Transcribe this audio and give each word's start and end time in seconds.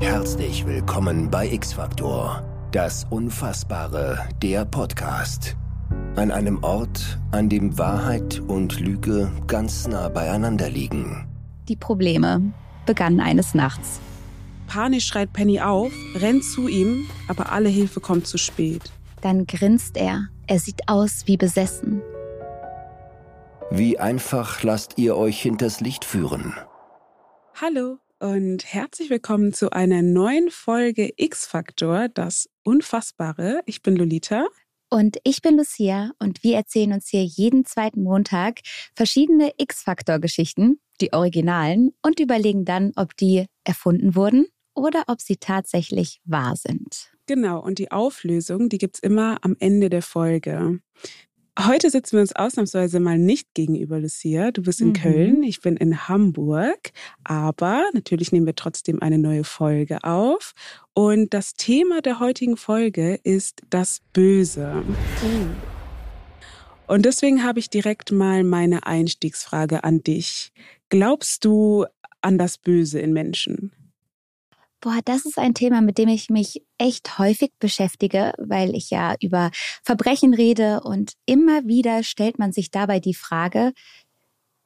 Herzlich 0.00 0.64
willkommen 0.64 1.28
bei 1.28 1.50
X-Factor, 1.50 2.44
das 2.70 3.04
Unfassbare, 3.10 4.28
der 4.40 4.64
Podcast. 4.64 5.56
An 6.14 6.30
einem 6.30 6.62
Ort, 6.62 7.18
an 7.32 7.48
dem 7.48 7.76
Wahrheit 7.78 8.38
und 8.46 8.78
Lüge 8.78 9.28
ganz 9.48 9.88
nah 9.88 10.08
beieinander 10.08 10.70
liegen. 10.70 11.26
Die 11.68 11.74
Probleme 11.74 12.52
begannen 12.86 13.18
eines 13.18 13.54
Nachts. 13.54 13.98
Panisch 14.68 15.04
schreit 15.04 15.32
Penny 15.32 15.60
auf, 15.60 15.92
rennt 16.14 16.44
zu 16.44 16.68
ihm, 16.68 17.08
aber 17.26 17.50
alle 17.50 17.68
Hilfe 17.68 17.98
kommt 17.98 18.28
zu 18.28 18.38
spät. 18.38 18.92
Dann 19.20 19.48
grinst 19.48 19.96
er. 19.96 20.28
Er 20.46 20.60
sieht 20.60 20.88
aus 20.88 21.26
wie 21.26 21.36
besessen. 21.36 22.02
Wie 23.72 23.98
einfach 23.98 24.62
lasst 24.62 24.96
ihr 24.96 25.16
euch 25.16 25.42
hinters 25.42 25.80
Licht 25.80 26.04
führen? 26.04 26.54
Hallo 27.60 27.98
und 28.20 28.64
herzlich 28.64 29.10
willkommen 29.10 29.52
zu 29.52 29.70
einer 29.70 30.02
neuen 30.02 30.50
Folge 30.50 31.12
X-Factor, 31.16 32.08
das 32.08 32.48
Unfassbare. 32.64 33.60
Ich 33.66 33.82
bin 33.82 33.96
Lolita. 33.96 34.46
Und 34.90 35.18
ich 35.22 35.42
bin 35.42 35.56
Lucia 35.56 36.10
und 36.18 36.42
wir 36.42 36.56
erzählen 36.56 36.94
uns 36.94 37.08
hier 37.08 37.22
jeden 37.24 37.64
zweiten 37.64 38.02
Montag 38.02 38.60
verschiedene 38.96 39.52
X-Factor-Geschichten, 39.58 40.80
die 41.00 41.12
Originalen, 41.12 41.92
und 42.02 42.18
überlegen 42.20 42.64
dann, 42.64 42.92
ob 42.96 43.16
die 43.16 43.46
erfunden 43.64 44.14
wurden 44.14 44.46
oder 44.74 45.04
ob 45.06 45.20
sie 45.20 45.36
tatsächlich 45.36 46.20
wahr 46.24 46.56
sind. 46.56 47.12
Genau, 47.26 47.62
und 47.62 47.78
die 47.78 47.92
Auflösung, 47.92 48.68
die 48.68 48.78
gibt's 48.78 49.00
immer 49.00 49.38
am 49.42 49.54
Ende 49.58 49.90
der 49.90 50.02
Folge. 50.02 50.80
Heute 51.66 51.90
sitzen 51.90 52.12
wir 52.12 52.20
uns 52.20 52.36
ausnahmsweise 52.36 53.00
mal 53.00 53.18
nicht 53.18 53.52
gegenüber, 53.52 53.98
Lucia. 53.98 54.52
Du 54.52 54.62
bist 54.62 54.80
in 54.80 54.88
mhm. 54.88 54.92
Köln, 54.92 55.42
ich 55.42 55.60
bin 55.60 55.76
in 55.76 56.06
Hamburg. 56.06 56.92
Aber 57.24 57.82
natürlich 57.94 58.30
nehmen 58.30 58.46
wir 58.46 58.54
trotzdem 58.54 59.02
eine 59.02 59.18
neue 59.18 59.42
Folge 59.42 60.04
auf. 60.04 60.52
Und 60.94 61.34
das 61.34 61.54
Thema 61.54 62.00
der 62.00 62.20
heutigen 62.20 62.56
Folge 62.56 63.18
ist 63.24 63.62
das 63.70 64.02
Böse. 64.12 64.84
Mhm. 64.84 65.56
Und 66.86 67.04
deswegen 67.04 67.42
habe 67.42 67.58
ich 67.58 67.68
direkt 67.68 68.12
mal 68.12 68.44
meine 68.44 68.86
Einstiegsfrage 68.86 69.82
an 69.82 70.04
dich. 70.04 70.52
Glaubst 70.90 71.44
du 71.44 71.86
an 72.20 72.38
das 72.38 72.56
Böse 72.56 73.00
in 73.00 73.12
Menschen? 73.12 73.72
Boah, 74.80 75.00
das 75.04 75.26
ist 75.26 75.38
ein 75.38 75.54
Thema, 75.54 75.80
mit 75.80 75.98
dem 75.98 76.08
ich 76.08 76.30
mich 76.30 76.62
echt 76.78 77.18
häufig 77.18 77.50
beschäftige, 77.58 78.32
weil 78.38 78.76
ich 78.76 78.90
ja 78.90 79.16
über 79.20 79.50
Verbrechen 79.82 80.34
rede 80.34 80.80
und 80.82 81.14
immer 81.26 81.66
wieder 81.66 82.04
stellt 82.04 82.38
man 82.38 82.52
sich 82.52 82.70
dabei 82.70 83.00
die 83.00 83.14
Frage, 83.14 83.72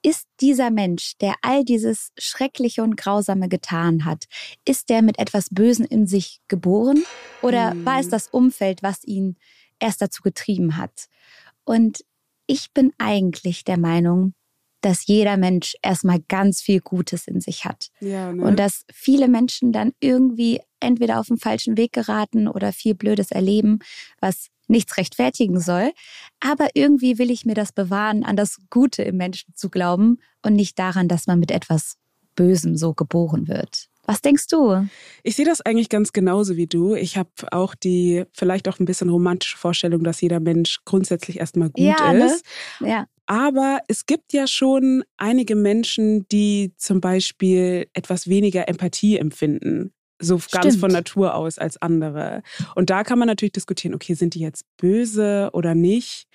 ist 0.02 0.26
dieser 0.40 0.70
Mensch, 0.70 1.16
der 1.20 1.36
all 1.42 1.64
dieses 1.64 2.10
Schreckliche 2.18 2.82
und 2.82 2.96
Grausame 2.96 3.48
getan 3.48 4.04
hat, 4.04 4.24
ist 4.66 4.90
der 4.90 5.00
mit 5.00 5.18
etwas 5.18 5.48
Bösen 5.50 5.86
in 5.86 6.06
sich 6.06 6.40
geboren 6.48 7.04
oder 7.40 7.74
war 7.84 8.00
es 8.00 8.08
das 8.08 8.28
Umfeld, 8.28 8.82
was 8.82 9.04
ihn 9.04 9.36
erst 9.78 10.02
dazu 10.02 10.20
getrieben 10.22 10.76
hat? 10.76 11.08
Und 11.64 12.04
ich 12.46 12.72
bin 12.72 12.92
eigentlich 12.98 13.64
der 13.64 13.78
Meinung, 13.78 14.34
dass 14.82 15.06
jeder 15.06 15.36
Mensch 15.36 15.74
erstmal 15.80 16.20
ganz 16.28 16.60
viel 16.60 16.80
Gutes 16.80 17.26
in 17.26 17.40
sich 17.40 17.64
hat. 17.64 17.88
Ja, 18.00 18.32
ne? 18.32 18.42
Und 18.42 18.58
dass 18.58 18.84
viele 18.92 19.28
Menschen 19.28 19.72
dann 19.72 19.92
irgendwie 20.00 20.60
entweder 20.80 21.18
auf 21.18 21.28
den 21.28 21.38
falschen 21.38 21.78
Weg 21.78 21.92
geraten 21.92 22.48
oder 22.48 22.72
viel 22.72 22.94
Blödes 22.94 23.30
erleben, 23.30 23.78
was 24.20 24.48
nichts 24.68 24.96
rechtfertigen 24.96 25.60
soll. 25.60 25.92
Aber 26.40 26.68
irgendwie 26.74 27.18
will 27.18 27.30
ich 27.30 27.46
mir 27.46 27.54
das 27.54 27.72
bewahren, 27.72 28.24
an 28.24 28.36
das 28.36 28.58
Gute 28.70 29.02
im 29.02 29.16
Menschen 29.16 29.54
zu 29.54 29.70
glauben 29.70 30.18
und 30.42 30.54
nicht 30.54 30.78
daran, 30.78 31.08
dass 31.08 31.26
man 31.26 31.38
mit 31.38 31.50
etwas 31.50 31.96
Bösem 32.34 32.76
so 32.76 32.94
geboren 32.94 33.48
wird. 33.48 33.88
Was 34.04 34.20
denkst 34.20 34.48
du? 34.48 34.88
Ich 35.22 35.36
sehe 35.36 35.44
das 35.44 35.60
eigentlich 35.60 35.88
ganz 35.88 36.12
genauso 36.12 36.56
wie 36.56 36.66
du. 36.66 36.94
Ich 36.94 37.16
habe 37.16 37.30
auch 37.52 37.74
die 37.74 38.24
vielleicht 38.32 38.68
auch 38.68 38.80
ein 38.80 38.84
bisschen 38.84 39.08
romantische 39.08 39.56
Vorstellung, 39.56 40.02
dass 40.02 40.20
jeder 40.20 40.40
Mensch 40.40 40.80
grundsätzlich 40.84 41.38
erstmal 41.38 41.70
gut 41.70 41.84
ja, 41.84 42.12
ne? 42.12 42.26
ist. 42.26 42.44
Ne? 42.80 42.88
Ja. 42.88 43.06
Aber 43.26 43.78
es 43.86 44.06
gibt 44.06 44.32
ja 44.32 44.46
schon 44.48 45.04
einige 45.16 45.54
Menschen, 45.54 46.26
die 46.28 46.72
zum 46.76 47.00
Beispiel 47.00 47.86
etwas 47.92 48.28
weniger 48.28 48.68
Empathie 48.68 49.16
empfinden. 49.18 49.92
So 50.18 50.36
ganz 50.36 50.66
Stimmt. 50.66 50.80
von 50.80 50.90
Natur 50.92 51.34
aus 51.34 51.58
als 51.58 51.80
andere. 51.80 52.42
Und 52.74 52.90
da 52.90 53.04
kann 53.04 53.18
man 53.18 53.28
natürlich 53.28 53.52
diskutieren, 53.52 53.94
okay, 53.94 54.14
sind 54.14 54.34
die 54.34 54.40
jetzt 54.40 54.64
böse 54.76 55.50
oder 55.52 55.74
nicht? 55.74 56.26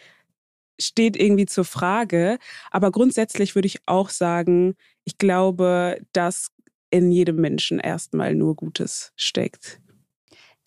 Steht 0.79 1.17
irgendwie 1.17 1.45
zur 1.45 1.65
Frage. 1.65 2.37
Aber 2.71 2.91
grundsätzlich 2.91 3.55
würde 3.55 3.67
ich 3.67 3.79
auch 3.85 4.09
sagen, 4.09 4.75
ich 5.05 5.17
glaube, 5.17 5.99
dass 6.13 6.51
in 6.89 7.11
jedem 7.11 7.37
Menschen 7.37 7.79
erstmal 7.79 8.35
nur 8.35 8.55
Gutes 8.55 9.11
steckt. 9.15 9.79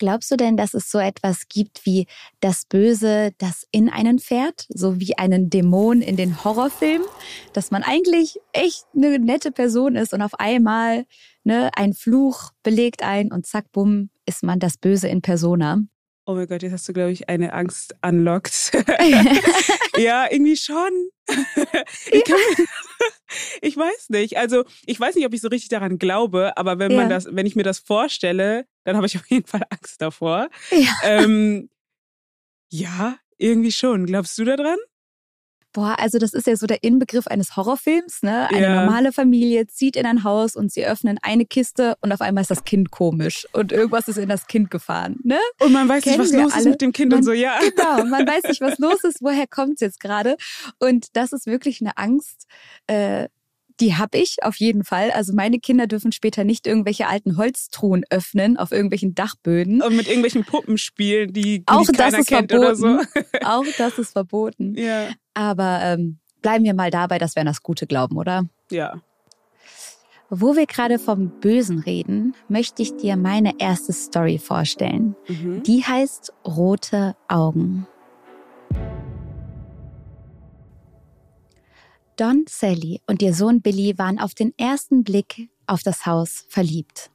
Glaubst 0.01 0.31
du 0.31 0.35
denn, 0.35 0.57
dass 0.57 0.73
es 0.73 0.89
so 0.89 0.97
etwas 0.97 1.47
gibt 1.47 1.85
wie 1.85 2.07
das 2.39 2.65
Böse, 2.65 3.33
das 3.37 3.67
in 3.71 3.87
einen 3.87 4.17
fährt, 4.17 4.65
so 4.69 4.99
wie 4.99 5.15
einen 5.19 5.51
Dämon 5.51 6.01
in 6.01 6.15
den 6.15 6.43
Horrorfilmen, 6.43 7.05
dass 7.53 7.69
man 7.69 7.83
eigentlich 7.83 8.39
echt 8.51 8.85
eine 8.95 9.19
nette 9.19 9.51
Person 9.51 9.95
ist 9.95 10.11
und 10.11 10.23
auf 10.23 10.33
einmal 10.39 11.05
ne, 11.43 11.69
ein 11.75 11.93
Fluch 11.93 12.49
belegt 12.63 13.03
ein 13.03 13.31
und 13.31 13.45
zack, 13.45 13.71
bumm, 13.71 14.09
ist 14.25 14.41
man 14.41 14.59
das 14.59 14.77
Böse 14.77 15.07
in 15.07 15.21
Persona? 15.21 15.83
Oh 16.25 16.35
mein 16.35 16.47
Gott, 16.47 16.61
jetzt 16.61 16.71
hast 16.71 16.87
du, 16.87 16.93
glaube 16.93 17.11
ich, 17.11 17.29
eine 17.29 17.53
Angst 17.53 17.95
unlocked. 18.03 18.71
ja, 19.97 20.31
irgendwie 20.31 20.55
schon. 20.55 21.09
ich, 22.11 22.23
kann, 22.23 22.37
ich, 23.61 23.75
weiß 23.75 24.09
nicht. 24.09 24.37
Also, 24.37 24.63
ich 24.85 24.99
weiß 24.99 25.15
nicht, 25.15 25.25
ob 25.25 25.33
ich 25.33 25.41
so 25.41 25.47
richtig 25.47 25.69
daran 25.69 25.97
glaube, 25.97 26.57
aber 26.57 26.77
wenn 26.77 26.95
man 26.95 27.09
ja. 27.09 27.15
das, 27.15 27.27
wenn 27.31 27.45
ich 27.45 27.55
mir 27.55 27.63
das 27.63 27.79
vorstelle, 27.79 28.65
dann 28.83 28.97
habe 28.97 29.07
ich 29.07 29.17
auf 29.17 29.25
jeden 29.29 29.47
Fall 29.47 29.63
Angst 29.69 30.01
davor. 30.01 30.49
Ja. 30.69 30.93
Ähm, 31.03 31.69
ja, 32.69 33.17
irgendwie 33.37 33.71
schon. 33.71 34.05
Glaubst 34.05 34.37
du 34.37 34.45
daran? 34.45 34.77
Boah, 35.73 35.95
also 35.99 36.17
das 36.17 36.33
ist 36.33 36.47
ja 36.47 36.55
so 36.55 36.67
der 36.67 36.83
Inbegriff 36.83 37.27
eines 37.27 37.55
Horrorfilms, 37.55 38.23
ne? 38.23 38.49
Eine 38.49 38.61
ja. 38.61 38.75
normale 38.83 39.11
Familie 39.11 39.67
zieht 39.67 39.95
in 39.95 40.05
ein 40.05 40.23
Haus 40.23 40.55
und 40.55 40.71
sie 40.71 40.85
öffnen 40.85 41.17
eine 41.21 41.45
Kiste 41.45 41.95
und 42.01 42.11
auf 42.11 42.19
einmal 42.19 42.41
ist 42.41 42.51
das 42.51 42.65
Kind 42.65 42.91
komisch 42.91 43.47
und 43.53 43.71
irgendwas 43.71 44.07
ist 44.07 44.17
in 44.17 44.27
das 44.27 44.47
Kind 44.47 44.69
gefahren, 44.69 45.19
ne? 45.23 45.39
Und 45.59 45.71
man 45.71 45.87
weiß 45.87 46.03
Kennen 46.03 46.19
nicht, 46.19 46.33
was 46.33 46.41
los 46.41 46.51
alle. 46.53 46.61
ist 46.61 46.69
mit 46.69 46.81
dem 46.81 46.91
Kind 46.91 47.11
man, 47.11 47.19
und 47.19 47.23
so, 47.23 47.31
ja. 47.31 47.59
Genau, 47.75 48.03
man 48.05 48.27
weiß 48.27 48.43
nicht, 48.43 48.61
was 48.61 48.77
los 48.79 49.03
ist, 49.03 49.21
woher 49.21 49.47
kommt 49.47 49.75
es 49.75 49.81
jetzt 49.81 49.99
gerade? 49.99 50.35
Und 50.79 51.15
das 51.15 51.31
ist 51.31 51.45
wirklich 51.45 51.79
eine 51.81 51.97
Angst, 51.97 52.47
äh, 52.87 53.29
die 53.81 53.95
habe 53.95 54.17
ich 54.19 54.37
auf 54.43 54.57
jeden 54.57 54.83
Fall. 54.83 55.11
Also 55.11 55.33
meine 55.33 55.59
Kinder 55.59 55.87
dürfen 55.87 56.11
später 56.11 56.43
nicht 56.43 56.67
irgendwelche 56.67 57.07
alten 57.07 57.35
Holztruhen 57.35 58.05
öffnen 58.09 58.57
auf 58.57 58.71
irgendwelchen 58.71 59.15
Dachböden. 59.15 59.81
Und 59.81 59.95
mit 59.95 60.07
irgendwelchen 60.07 60.45
Puppen 60.45 60.77
spielen, 60.77 61.33
die, 61.33 61.63
auch 61.65 61.85
die 61.85 61.91
keiner 61.91 62.23
kennt 62.23 62.51
verboten. 62.51 62.57
oder 62.57 62.75
so. 62.75 62.99
Auch 63.43 63.65
das 63.77 63.97
ist 63.97 64.11
verboten. 64.11 64.75
Ja. 64.75 65.09
Aber 65.33 65.79
ähm, 65.81 66.19
bleiben 66.41 66.63
wir 66.63 66.75
mal 66.75 66.91
dabei, 66.91 67.17
dass 67.17 67.35
wir 67.35 67.41
an 67.41 67.47
das 67.47 67.63
Gute 67.63 67.87
glauben, 67.87 68.17
oder? 68.17 68.43
Ja. 68.69 69.01
Wo 70.29 70.55
wir 70.55 70.65
gerade 70.65 70.99
vom 70.99 71.39
Bösen 71.41 71.79
reden, 71.79 72.35
möchte 72.47 72.83
ich 72.83 72.95
dir 72.95 73.17
meine 73.17 73.59
erste 73.59 73.91
Story 73.91 74.37
vorstellen. 74.37 75.15
Mhm. 75.27 75.63
Die 75.63 75.83
heißt 75.83 76.31
Rote 76.45 77.15
Augen. 77.27 77.87
Don 82.21 82.45
Sally 82.47 83.01
und 83.07 83.23
ihr 83.23 83.33
Sohn 83.33 83.61
Billy 83.61 83.97
waren 83.97 84.19
auf 84.19 84.35
den 84.35 84.53
ersten 84.55 85.03
Blick 85.03 85.49
auf 85.65 85.81
das 85.81 86.05
Haus 86.05 86.45
verliebt. 86.49 87.09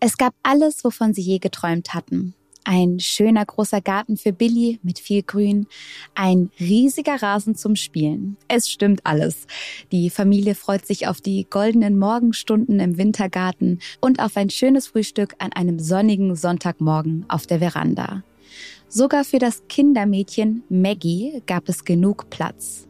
Es 0.00 0.16
gab 0.16 0.32
alles, 0.42 0.82
wovon 0.82 1.12
sie 1.12 1.20
je 1.20 1.38
geträumt 1.40 1.92
hatten. 1.92 2.34
Ein 2.64 2.98
schöner 2.98 3.44
großer 3.44 3.82
Garten 3.82 4.16
für 4.16 4.32
Billy 4.32 4.80
mit 4.82 4.98
viel 4.98 5.22
Grün, 5.22 5.66
ein 6.14 6.50
riesiger 6.58 7.20
Rasen 7.20 7.54
zum 7.54 7.76
Spielen. 7.76 8.38
Es 8.48 8.70
stimmt 8.70 9.02
alles. 9.04 9.46
Die 9.92 10.08
Familie 10.08 10.54
freut 10.54 10.86
sich 10.86 11.06
auf 11.06 11.20
die 11.20 11.46
goldenen 11.50 11.98
Morgenstunden 11.98 12.80
im 12.80 12.96
Wintergarten 12.96 13.80
und 14.00 14.20
auf 14.20 14.38
ein 14.38 14.48
schönes 14.48 14.86
Frühstück 14.86 15.34
an 15.38 15.52
einem 15.52 15.78
sonnigen 15.78 16.34
Sonntagmorgen 16.34 17.26
auf 17.28 17.46
der 17.46 17.58
Veranda. 17.58 18.22
Sogar 18.88 19.24
für 19.24 19.38
das 19.38 19.64
Kindermädchen 19.68 20.62
Maggie 20.70 21.42
gab 21.44 21.68
es 21.68 21.84
genug 21.84 22.30
Platz. 22.30 22.86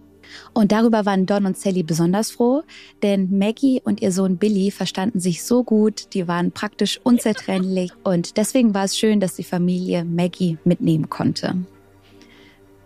Und 0.53 0.73
darüber 0.73 1.07
waren 1.07 1.27
Don 1.27 1.47
und 1.47 1.57
Sally 1.57 1.83
besonders 1.83 2.31
froh, 2.31 2.63
denn 3.03 3.37
Maggie 3.37 3.81
und 3.85 4.01
ihr 4.01 4.13
Sohn 4.13 4.37
Billy 4.37 4.71
verstanden 4.71 5.21
sich 5.21 5.45
so 5.45 5.65
gut, 5.65 6.15
die 6.15 6.29
waren 6.29 6.53
praktisch 6.53 7.01
unzertrennlich 7.03 7.93
und 8.05 8.37
deswegen 8.37 8.75
war 8.75 8.85
es 8.85 8.99
schön, 8.99 9.21
dass 9.21 9.35
die 9.35 9.45
Familie 9.45 10.05
Maggie 10.05 10.59
mitnehmen 10.65 11.09
konnte. 11.09 11.55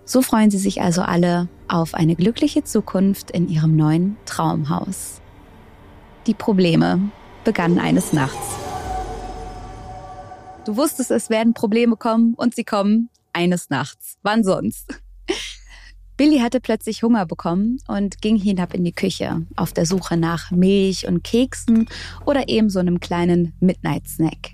So 0.05 0.23
freuen 0.23 0.51
sie 0.51 0.59
sich 0.59 0.83
also 0.83 1.03
alle 1.03 1.49
auf 1.69 1.95
eine 1.95 2.17
glückliche 2.17 2.65
Zukunft 2.65 3.31
in 3.31 3.49
ihrem 3.49 3.77
neuen 3.77 4.17
Traumhaus. 4.27 5.21
Die 6.27 6.35
Probleme 6.35 7.11
begannen 7.45 7.79
eines 7.79 8.13
Nachts. 8.13 8.57
Du 10.65 10.77
wusstest, 10.77 11.11
es 11.11 11.31
werden 11.31 11.55
Probleme 11.55 11.97
kommen 11.97 12.35
und 12.35 12.55
sie 12.55 12.65
kommen 12.65 13.09
eines 13.33 13.71
Nachts. 13.71 14.19
Wann 14.23 14.45
sonst? 14.45 15.01
Billy 16.21 16.41
hatte 16.41 16.61
plötzlich 16.61 17.03
Hunger 17.03 17.25
bekommen 17.25 17.79
und 17.89 18.21
ging 18.21 18.37
hinab 18.37 18.75
in 18.75 18.85
die 18.85 18.93
Küche 18.93 19.47
auf 19.57 19.73
der 19.73 19.87
Suche 19.87 20.19
nach 20.19 20.51
Milch 20.51 21.09
und 21.09 21.25
Keksen 21.25 21.89
oder 22.27 22.51
eben 22.51 22.69
so 22.69 22.79
einem 22.79 23.01
kleinen 23.01 23.55
Midnight 23.59 24.07
Snack. 24.07 24.51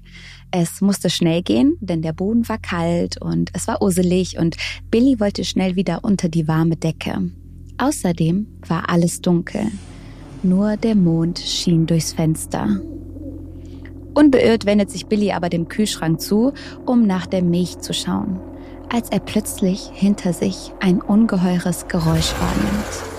Es 0.52 0.80
musste 0.80 1.10
schnell 1.10 1.42
gehen, 1.42 1.76
denn 1.80 2.02
der 2.02 2.12
Boden 2.12 2.48
war 2.48 2.58
kalt 2.58 3.20
und 3.20 3.50
es 3.52 3.66
war 3.66 3.82
uselig 3.82 4.38
und 4.38 4.56
Billy 4.92 5.18
wollte 5.18 5.44
schnell 5.44 5.74
wieder 5.74 6.04
unter 6.04 6.28
die 6.28 6.46
warme 6.46 6.76
Decke. 6.76 7.32
Außerdem 7.78 8.46
war 8.68 8.88
alles 8.88 9.20
dunkel. 9.20 9.66
Nur 10.44 10.76
der 10.76 10.94
Mond 10.94 11.40
schien 11.40 11.84
durchs 11.84 12.12
Fenster. 12.12 12.80
Unbeirrt 14.14 14.66
wendet 14.66 14.92
sich 14.92 15.06
Billy 15.06 15.32
aber 15.32 15.48
dem 15.48 15.66
Kühlschrank 15.66 16.20
zu, 16.20 16.52
um 16.86 17.08
nach 17.08 17.26
der 17.26 17.42
Milch 17.42 17.80
zu 17.80 17.92
schauen, 17.92 18.38
als 18.90 19.10
er 19.10 19.20
plötzlich 19.20 19.90
hinter 19.92 20.32
sich 20.32 20.72
ein 20.80 21.00
ungeheures 21.00 21.88
Geräusch 21.88 22.32
wahrnimmt. 22.38 23.16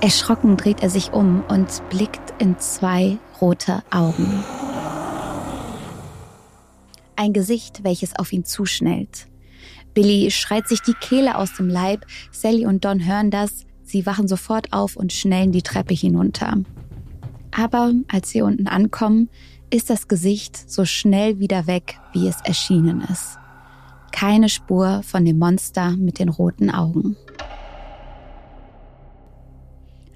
Erschrocken 0.00 0.56
dreht 0.56 0.82
er 0.82 0.90
sich 0.90 1.12
um 1.12 1.44
und 1.48 1.88
blickt 1.88 2.34
in 2.38 2.58
zwei 2.58 3.18
rote 3.40 3.82
Augen. 3.90 4.42
Ein 7.14 7.32
Gesicht, 7.32 7.84
welches 7.84 8.18
auf 8.18 8.32
ihn 8.32 8.44
zuschnellt. 8.44 9.28
Billy 9.94 10.30
schreit 10.30 10.66
sich 10.66 10.80
die 10.80 10.94
Kehle 10.94 11.36
aus 11.36 11.54
dem 11.54 11.68
Leib, 11.68 12.06
Sally 12.30 12.66
und 12.66 12.84
Don 12.84 13.06
hören 13.06 13.30
das, 13.30 13.66
sie 13.84 14.06
wachen 14.06 14.26
sofort 14.26 14.72
auf 14.72 14.96
und 14.96 15.12
schnellen 15.12 15.52
die 15.52 15.62
Treppe 15.62 15.94
hinunter. 15.94 16.56
Aber 17.52 17.92
als 18.08 18.30
sie 18.30 18.42
unten 18.42 18.66
ankommen, 18.66 19.28
ist 19.70 19.90
das 19.90 20.08
Gesicht 20.08 20.70
so 20.70 20.84
schnell 20.84 21.38
wieder 21.38 21.66
weg, 21.66 21.98
wie 22.12 22.26
es 22.26 22.40
erschienen 22.44 23.02
ist. 23.10 23.38
Keine 24.12 24.48
Spur 24.48 25.02
von 25.02 25.24
dem 25.24 25.38
Monster 25.38 25.96
mit 25.96 26.18
den 26.18 26.28
roten 26.28 26.70
Augen. 26.70 27.16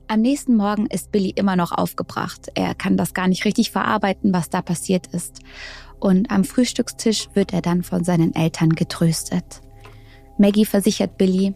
Am 0.09 0.21
nächsten 0.21 0.55
Morgen 0.55 0.87
ist 0.87 1.11
Billy 1.11 1.31
immer 1.31 1.57
noch 1.57 1.73
aufgebracht. 1.73 2.49
Er 2.55 2.77
kann 2.77 2.97
das 2.97 3.13
gar 3.13 3.27
nicht 3.27 3.45
richtig 3.45 3.73
verarbeiten, 3.73 4.33
was 4.33 4.51
da 4.51 4.63
passiert 4.63 5.09
ist. 5.09 5.41
Und 5.99 6.31
am 6.31 6.45
Frühstückstisch 6.45 7.29
wird 7.35 7.53
er 7.53 7.63
dann 7.63 7.83
von 7.83 8.05
seinen 8.05 8.33
Eltern 8.35 8.71
getröstet. 8.71 9.63
Maggie 10.39 10.67
versichert 10.67 11.19
Billy, 11.19 11.55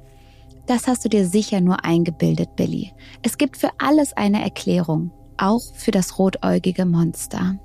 das 0.66 0.88
hast 0.88 1.04
du 1.04 1.08
dir 1.08 1.26
sicher 1.26 1.60
nur 1.60 1.84
eingebildet, 1.84 2.56
Billy. 2.56 2.92
Es 3.22 3.38
gibt 3.38 3.56
für 3.56 3.70
alles 3.78 4.12
eine 4.14 4.42
Erklärung, 4.42 5.12
auch 5.36 5.62
für 5.74 5.90
das 5.90 6.18
rotäugige 6.18 6.86
Monster. 6.86 7.58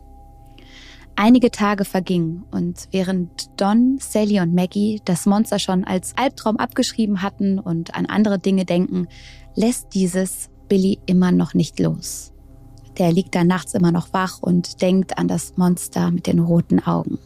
Einige 1.18 1.50
Tage 1.50 1.86
vergingen 1.86 2.44
und 2.52 2.90
während 2.92 3.50
Don, 3.56 3.98
Sally 4.00 4.42
und 4.42 4.54
Maggie 4.54 5.02
das 5.06 5.26
Monster 5.26 5.60
schon 5.60 5.86
als 5.86 6.14
Albtraum 6.18 6.58
abgeschrieben 6.58 7.22
hatten 7.22 7.58
und 7.58 7.96
an 7.96 8.06
andere 8.06 8.38
Dinge 8.38 8.66
denken, 8.66 9.08
lässt 9.56 9.94
dieses 9.94 10.50
Billy 10.68 11.00
immer 11.06 11.32
noch 11.32 11.54
nicht 11.54 11.80
los. 11.80 12.34
Der 12.98 13.14
liegt 13.14 13.34
da 13.34 13.46
nachts 13.46 13.74
immer 13.74 13.94
noch 13.94 14.12
wach 14.12 14.40
und 14.42 14.82
denkt 14.82 15.18
an 15.18 15.30
das 15.30 15.56
Monster 15.56 16.12
mit 16.12 16.28
den 16.28 16.40
roten 16.40 16.80
Augen. 16.82 17.18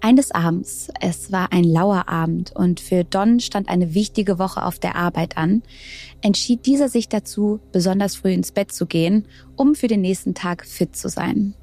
Eines 0.00 0.30
Abends, 0.30 0.88
es 1.00 1.30
war 1.30 1.52
ein 1.52 1.64
lauer 1.64 2.08
Abend 2.08 2.52
und 2.54 2.80
für 2.80 3.04
Don 3.04 3.40
stand 3.40 3.68
eine 3.68 3.94
wichtige 3.94 4.38
Woche 4.38 4.64
auf 4.64 4.78
der 4.78 4.94
Arbeit 4.94 5.36
an, 5.36 5.62
entschied 6.22 6.66
dieser 6.66 6.88
sich 6.88 7.08
dazu, 7.08 7.60
besonders 7.72 8.16
früh 8.16 8.32
ins 8.32 8.52
Bett 8.52 8.72
zu 8.72 8.86
gehen, 8.86 9.26
um 9.56 9.74
für 9.74 9.88
den 9.88 10.00
nächsten 10.00 10.34
Tag 10.34 10.64
fit 10.64 10.96
zu 10.96 11.08
sein. 11.08 11.54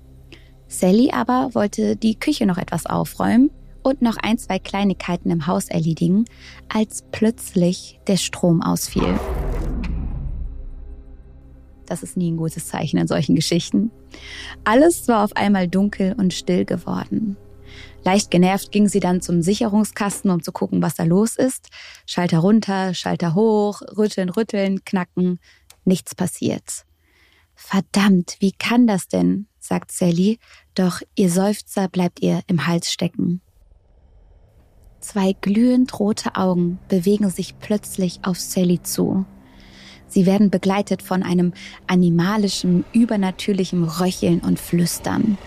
Sally 0.67 1.11
aber 1.11 1.53
wollte 1.53 1.95
die 1.95 2.19
Küche 2.19 2.45
noch 2.45 2.57
etwas 2.57 2.85
aufräumen 2.85 3.51
und 3.83 4.01
noch 4.01 4.17
ein, 4.17 4.37
zwei 4.37 4.59
Kleinigkeiten 4.59 5.31
im 5.31 5.47
Haus 5.47 5.69
erledigen, 5.69 6.25
als 6.67 7.03
plötzlich 7.11 7.99
der 8.07 8.17
Strom 8.17 8.61
ausfiel. 8.61 9.17
Das 11.85 12.03
ist 12.03 12.17
nie 12.17 12.31
ein 12.31 12.37
gutes 12.37 12.67
Zeichen 12.67 12.97
in 12.97 13.07
solchen 13.07 13.35
Geschichten. 13.35 13.91
Alles 14.65 15.07
war 15.07 15.23
auf 15.23 15.35
einmal 15.37 15.69
dunkel 15.69 16.13
und 16.17 16.33
still 16.33 16.65
geworden. 16.65 17.37
Leicht 18.03 18.29
genervt 18.29 18.71
ging 18.71 18.87
sie 18.87 18.99
dann 18.99 19.21
zum 19.21 19.41
Sicherungskasten, 19.41 20.31
um 20.31 20.43
zu 20.43 20.51
gucken, 20.51 20.81
was 20.81 20.95
da 20.95 21.03
los 21.03 21.35
ist. 21.35 21.69
Schalter 22.05 22.39
runter, 22.39 22.93
Schalter 22.93 23.35
hoch, 23.35 23.81
rütteln, 23.97 24.29
rütteln, 24.29 24.83
knacken. 24.83 25.39
Nichts 25.85 26.13
passiert. 26.13 26.85
Verdammt, 27.55 28.37
wie 28.39 28.51
kann 28.51 28.85
das 28.85 29.07
denn? 29.07 29.47
Sagt 29.67 29.91
Sally, 29.91 30.39
doch 30.75 31.01
ihr 31.15 31.29
Seufzer 31.29 31.87
bleibt 31.87 32.21
ihr 32.21 32.41
im 32.47 32.67
Hals 32.67 32.91
stecken. 32.91 33.41
Zwei 34.99 35.33
glühend 35.39 35.99
rote 35.99 36.35
Augen 36.35 36.79
bewegen 36.89 37.29
sich 37.29 37.59
plötzlich 37.59 38.19
auf 38.23 38.39
Sally 38.39 38.81
zu. 38.81 39.25
Sie 40.07 40.25
werden 40.25 40.49
begleitet 40.49 41.01
von 41.01 41.21
einem 41.21 41.53
animalischen, 41.85 42.85
übernatürlichen 42.93 43.83
Röcheln 43.83 44.39
und 44.39 44.59
Flüstern. 44.59 45.37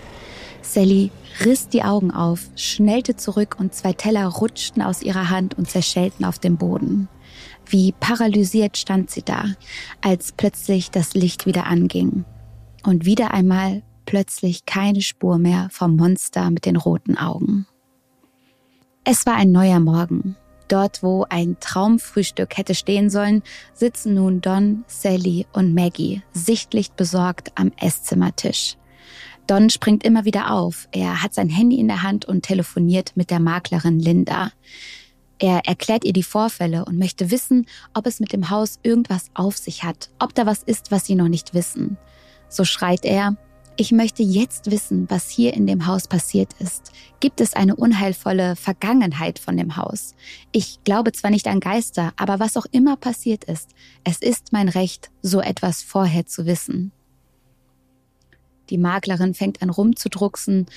Sally 0.61 1.11
riss 1.43 1.67
die 1.67 1.83
Augen 1.83 2.11
auf, 2.11 2.49
schnellte 2.55 3.15
zurück 3.15 3.57
und 3.59 3.73
zwei 3.73 3.93
Teller 3.93 4.27
rutschten 4.27 4.81
aus 4.81 5.01
ihrer 5.01 5.29
Hand 5.29 5.57
und 5.57 5.69
zerschellten 5.69 6.23
auf 6.23 6.39
dem 6.39 6.57
Boden. 6.57 7.09
Wie 7.65 7.93
paralysiert 7.93 8.77
stand 8.77 9.09
sie 9.09 9.23
da, 9.23 9.45
als 10.01 10.31
plötzlich 10.31 10.91
das 10.91 11.13
Licht 11.13 11.45
wieder 11.45 11.65
anging. 11.65 12.25
Und 12.83 13.05
wieder 13.05 13.31
einmal 13.31 13.83
plötzlich 14.05 14.65
keine 14.65 15.01
Spur 15.01 15.37
mehr 15.37 15.69
vom 15.71 15.95
Monster 15.95 16.49
mit 16.51 16.65
den 16.65 16.75
roten 16.75 17.17
Augen. 17.17 17.67
Es 19.03 19.25
war 19.25 19.35
ein 19.35 19.51
neuer 19.51 19.79
Morgen. 19.79 20.35
Dort, 20.67 21.03
wo 21.03 21.25
ein 21.29 21.57
Traumfrühstück 21.59 22.57
hätte 22.57 22.75
stehen 22.75 23.09
sollen, 23.09 23.43
sitzen 23.73 24.13
nun 24.13 24.39
Don, 24.39 24.85
Sally 24.87 25.45
und 25.51 25.73
Maggie 25.73 26.21
sichtlich 26.31 26.91
besorgt 26.91 27.51
am 27.55 27.71
Esszimmertisch. 27.77 28.77
Don 29.47 29.69
springt 29.69 30.05
immer 30.05 30.23
wieder 30.23 30.51
auf. 30.51 30.87
Er 30.93 31.23
hat 31.23 31.33
sein 31.33 31.49
Handy 31.49 31.77
in 31.77 31.89
der 31.89 32.03
Hand 32.03 32.25
und 32.25 32.43
telefoniert 32.43 33.11
mit 33.15 33.31
der 33.31 33.39
Maklerin 33.39 33.99
Linda. 33.99 34.51
Er 35.39 35.65
erklärt 35.65 36.05
ihr 36.05 36.13
die 36.13 36.23
Vorfälle 36.23 36.85
und 36.85 36.97
möchte 36.97 37.31
wissen, 37.31 37.65
ob 37.93 38.05
es 38.05 38.19
mit 38.19 38.31
dem 38.31 38.49
Haus 38.49 38.79
irgendwas 38.83 39.31
auf 39.33 39.57
sich 39.57 39.83
hat, 39.83 40.09
ob 40.19 40.35
da 40.35 40.45
was 40.45 40.63
ist, 40.63 40.91
was 40.91 41.05
sie 41.05 41.15
noch 41.15 41.27
nicht 41.27 41.53
wissen. 41.53 41.97
So 42.47 42.63
schreit 42.63 43.03
er, 43.03 43.35
ich 43.81 43.91
möchte 43.91 44.21
jetzt 44.21 44.69
wissen, 44.69 45.09
was 45.09 45.31
hier 45.31 45.55
in 45.55 45.65
dem 45.65 45.87
Haus 45.87 46.07
passiert 46.07 46.53
ist. 46.59 46.91
Gibt 47.19 47.41
es 47.41 47.55
eine 47.55 47.75
unheilvolle 47.75 48.55
Vergangenheit 48.55 49.39
von 49.39 49.57
dem 49.57 49.75
Haus? 49.75 50.13
Ich 50.51 50.83
glaube 50.83 51.13
zwar 51.13 51.31
nicht 51.31 51.47
an 51.47 51.59
Geister, 51.59 52.13
aber 52.15 52.39
was 52.39 52.57
auch 52.57 52.67
immer 52.71 52.95
passiert 52.95 53.43
ist, 53.45 53.71
es 54.03 54.19
ist 54.19 54.53
mein 54.53 54.69
Recht, 54.69 55.09
so 55.23 55.41
etwas 55.41 55.81
vorher 55.81 56.27
zu 56.27 56.45
wissen. 56.45 56.91
Die 58.69 58.77
Maklerin 58.77 59.33
fängt 59.33 59.63
an 59.63 59.71
rumzudrucksen 59.71 60.67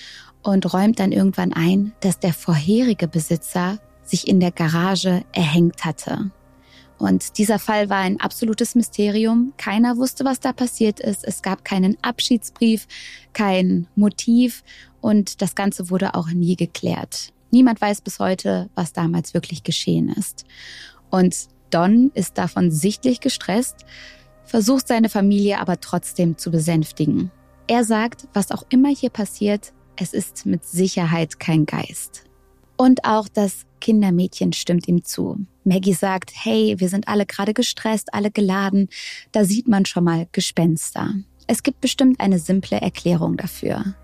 und 0.42 0.72
räumt 0.72 0.98
dann 0.98 1.12
irgendwann 1.12 1.52
ein, 1.52 1.92
dass 2.00 2.20
der 2.20 2.32
vorherige 2.32 3.06
Besitzer 3.06 3.80
sich 4.02 4.26
in 4.26 4.40
der 4.40 4.50
Garage 4.50 5.24
erhängt 5.32 5.84
hatte. 5.84 6.30
Und 7.04 7.36
dieser 7.36 7.58
Fall 7.58 7.90
war 7.90 7.98
ein 7.98 8.18
absolutes 8.18 8.74
Mysterium. 8.74 9.52
Keiner 9.58 9.98
wusste, 9.98 10.24
was 10.24 10.40
da 10.40 10.54
passiert 10.54 11.00
ist. 11.00 11.22
Es 11.22 11.42
gab 11.42 11.62
keinen 11.62 11.98
Abschiedsbrief, 12.02 12.86
kein 13.34 13.86
Motiv 13.94 14.64
und 15.02 15.42
das 15.42 15.54
Ganze 15.54 15.90
wurde 15.90 16.14
auch 16.14 16.28
nie 16.28 16.56
geklärt. 16.56 17.34
Niemand 17.50 17.82
weiß 17.82 18.00
bis 18.00 18.20
heute, 18.20 18.70
was 18.74 18.94
damals 18.94 19.34
wirklich 19.34 19.64
geschehen 19.64 20.08
ist. 20.08 20.46
Und 21.10 21.48
Don 21.68 22.10
ist 22.14 22.38
davon 22.38 22.70
sichtlich 22.70 23.20
gestresst, 23.20 23.84
versucht 24.46 24.88
seine 24.88 25.10
Familie 25.10 25.60
aber 25.60 25.80
trotzdem 25.80 26.38
zu 26.38 26.50
besänftigen. 26.50 27.30
Er 27.66 27.84
sagt, 27.84 28.28
was 28.32 28.50
auch 28.50 28.64
immer 28.70 28.88
hier 28.88 29.10
passiert, 29.10 29.74
es 29.96 30.14
ist 30.14 30.46
mit 30.46 30.64
Sicherheit 30.64 31.38
kein 31.38 31.66
Geist. 31.66 32.24
Und 32.76 33.04
auch 33.04 33.28
das 33.28 33.66
Kindermädchen 33.80 34.52
stimmt 34.52 34.88
ihm 34.88 35.04
zu. 35.04 35.38
Maggie 35.64 35.92
sagt, 35.92 36.32
hey, 36.34 36.74
wir 36.78 36.88
sind 36.88 37.08
alle 37.08 37.26
gerade 37.26 37.54
gestresst, 37.54 38.12
alle 38.12 38.30
geladen. 38.30 38.88
Da 39.32 39.44
sieht 39.44 39.68
man 39.68 39.84
schon 39.84 40.04
mal 40.04 40.26
Gespenster. 40.32 41.14
Es 41.46 41.62
gibt 41.62 41.80
bestimmt 41.80 42.20
eine 42.20 42.38
simple 42.38 42.80
Erklärung 42.80 43.36
dafür. 43.36 43.94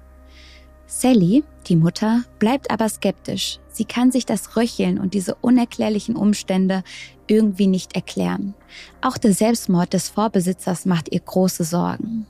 Sally, 0.86 1.44
die 1.68 1.76
Mutter, 1.76 2.24
bleibt 2.38 2.70
aber 2.70 2.88
skeptisch. 2.88 3.60
Sie 3.68 3.84
kann 3.84 4.10
sich 4.10 4.26
das 4.26 4.56
Röcheln 4.56 4.98
und 4.98 5.14
diese 5.14 5.36
unerklärlichen 5.36 6.16
Umstände 6.16 6.82
irgendwie 7.28 7.68
nicht 7.68 7.94
erklären. 7.94 8.54
Auch 9.00 9.16
der 9.16 9.32
Selbstmord 9.32 9.92
des 9.92 10.08
Vorbesitzers 10.08 10.86
macht 10.86 11.12
ihr 11.12 11.20
große 11.20 11.64
Sorgen. 11.64 12.26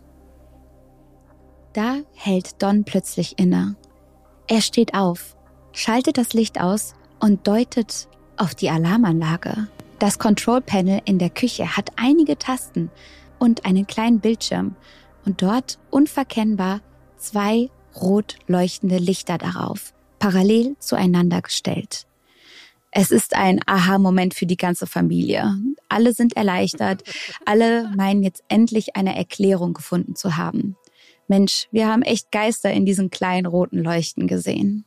Da 1.73 2.00
hält 2.14 2.62
Don 2.62 2.85
plötzlich 2.85 3.38
inne. 3.38 3.76
Er 4.47 4.61
steht 4.61 4.94
auf 4.94 5.37
schaltet 5.73 6.19
das 6.19 6.33
Licht 6.33 6.61
aus 6.61 6.95
und 7.19 7.47
deutet 7.47 8.09
auf 8.37 8.55
die 8.55 8.71
Alarmanlage. 8.71 9.69
Das 9.99 10.19
Control 10.19 10.61
Panel 10.61 11.00
in 11.05 11.19
der 11.19 11.31
Küche 11.31 11.77
hat 11.77 11.91
einige 11.97 12.39
Tasten 12.39 12.91
und 13.39 13.67
einen 13.67 13.87
kleinen 13.87 14.21
Bildschirm 14.21 14.77
und 15.27 15.43
dort 15.43 15.79
unverkennbar 15.91 16.81
zwei 17.19 17.69
rot 17.95 18.37
leuchtende 18.47 18.99
Lichter 18.99 19.39
darauf, 19.39 19.93
parallel 20.19 20.77
zueinander 20.79 21.43
gestellt. 21.43 22.07
Es 22.93 23.11
ist 23.11 23.37
ein 23.37 23.61
Aha-Moment 23.67 24.35
für 24.35 24.47
die 24.47 24.57
ganze 24.57 24.87
Familie. 24.87 25.55
Alle 25.89 26.12
sind 26.12 26.37
erleichtert. 26.37 27.05
Alle 27.45 27.89
meinen 27.97 28.23
jetzt 28.23 28.43
endlich 28.49 28.97
eine 28.97 29.17
Erklärung 29.17 29.75
gefunden 29.75 30.17
zu 30.17 30.37
haben. 30.37 30.77
Mensch, 31.29 31.69
wir 31.71 31.87
haben 31.87 32.03
echt 32.03 32.33
Geister 32.33 32.73
in 32.73 32.85
diesen 32.85 33.11
kleinen 33.11 33.47
roten 33.47 33.79
Leuchten 33.79 34.27
gesehen. 34.27 34.85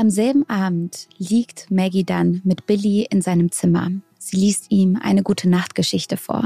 Am 0.00 0.08
selben 0.08 0.48
Abend 0.48 1.08
liegt 1.18 1.70
Maggie 1.70 2.04
dann 2.04 2.40
mit 2.42 2.64
Billy 2.64 3.06
in 3.10 3.20
seinem 3.20 3.52
Zimmer. 3.52 3.90
Sie 4.18 4.38
liest 4.38 4.70
ihm 4.70 4.96
eine 4.96 5.22
gute 5.22 5.46
Nachtgeschichte 5.46 6.16
vor. 6.16 6.42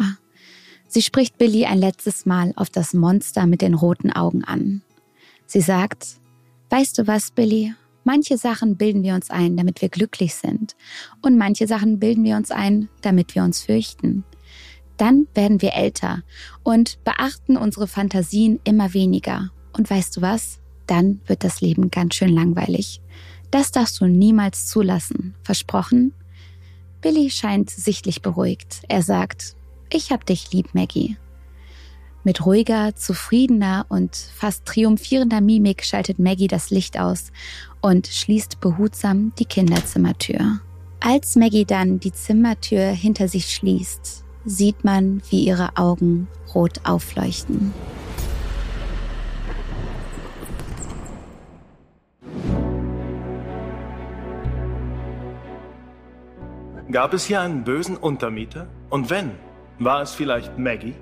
Sie 0.89 1.03
spricht 1.03 1.39
Billy 1.39 1.65
ein 1.65 1.79
letztes 1.79 2.27
Mal 2.27 2.53
auf 2.57 2.69
das 2.69 2.95
Monster 2.95 3.47
mit 3.47 3.63
den 3.63 3.75
roten 3.75 4.11
Augen 4.11 4.43
an. 4.43 4.83
Sie 5.47 5.61
sagt, 5.61 6.17
Weißt 6.71 6.99
du 6.99 7.07
was, 7.07 7.31
Billy? 7.31 7.73
Manche 8.03 8.39
Sachen 8.39 8.77
bilden 8.77 9.05
wir 9.05 9.15
uns 9.15 9.31
ein, 9.31 9.57
damit 9.57 9.83
wir 9.83 9.89
glücklich 9.89 10.35
sind. 10.35 10.75
Und 11.23 11.39
manche 11.39 11.69
Sachen 11.69 12.01
bilden 12.01 12.25
wir 12.25 12.35
uns 12.35 12.51
ein, 12.51 12.89
damit 13.03 13.37
wir 13.37 13.45
uns 13.45 13.63
fürchten. 13.63 14.25
Dann 14.97 15.29
werden 15.33 15.63
wir 15.63 15.75
älter 15.75 16.25
und 16.65 16.99
beachten 17.05 17.57
unsere 17.57 17.87
Fantasien 17.87 18.59
immer 18.65 18.95
weniger. 18.95 19.53
Und 19.73 19.89
weißt 19.89 20.17
du 20.17 20.23
was? 20.23 20.59
Dann 20.89 21.21
wird 21.27 21.45
das 21.45 21.61
Leben 21.61 21.93
ganz 21.93 22.17
schön 22.17 22.31
langweilig. 22.31 23.01
Das 23.55 23.71
darfst 23.71 24.01
du 24.01 24.07
niemals 24.07 24.67
zulassen. 24.67 25.37
Versprochen? 25.45 26.13
Billy 27.01 27.31
scheint 27.31 27.71
sichtlich 27.71 28.21
beruhigt. 28.21 28.83
Er 28.89 29.01
sagt, 29.01 29.55
ich 29.91 30.11
hab 30.11 30.27
dich 30.27 30.51
lieb, 30.51 30.75
Maggie. 30.75 31.17
Mit 32.25 32.45
ruhiger, 32.45 32.97
zufriedener 32.97 33.87
und 33.89 34.17
fast 34.17 34.65
triumphierender 34.65 35.41
Mimik 35.41 35.85
schaltet 35.85 36.19
Maggie 36.19 36.49
das 36.49 36.71
Licht 36.71 36.99
aus 36.99 37.31
und 37.81 38.09
schließt 38.09 38.59
behutsam 38.59 39.33
die 39.39 39.45
Kinderzimmertür. 39.45 40.59
Als 40.99 41.37
Maggie 41.37 41.65
dann 41.65 42.01
die 42.01 42.13
Zimmertür 42.13 42.89
hinter 42.89 43.29
sich 43.29 43.55
schließt, 43.55 44.25
sieht 44.45 44.83
man, 44.83 45.23
wie 45.31 45.45
ihre 45.45 45.77
Augen 45.77 46.27
rot 46.57 46.81
aufleuchten. 46.83 47.73
Gab 56.95 57.13
es 57.13 57.25
hier 57.25 57.41
einen 57.41 57.65
bösen 57.65 57.97
Untermieter? 57.97 58.69
Und 58.89 59.11
wenn, 59.11 59.33
war 59.81 60.01
es 60.01 60.13
vielleicht 60.13 60.59
Maggie? 60.59 60.95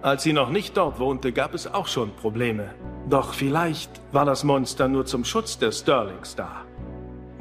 Als 0.00 0.22
sie 0.22 0.32
noch 0.32 0.48
nicht 0.48 0.76
dort 0.76 1.00
wohnte, 1.00 1.32
gab 1.32 1.54
es 1.54 1.66
auch 1.66 1.88
schon 1.88 2.14
Probleme. 2.14 2.72
Doch 3.08 3.34
vielleicht 3.34 3.90
war 4.12 4.24
das 4.24 4.44
Monster 4.44 4.86
nur 4.86 5.06
zum 5.06 5.24
Schutz 5.24 5.58
der 5.58 5.72
Sterlings 5.72 6.36
da. 6.36 6.64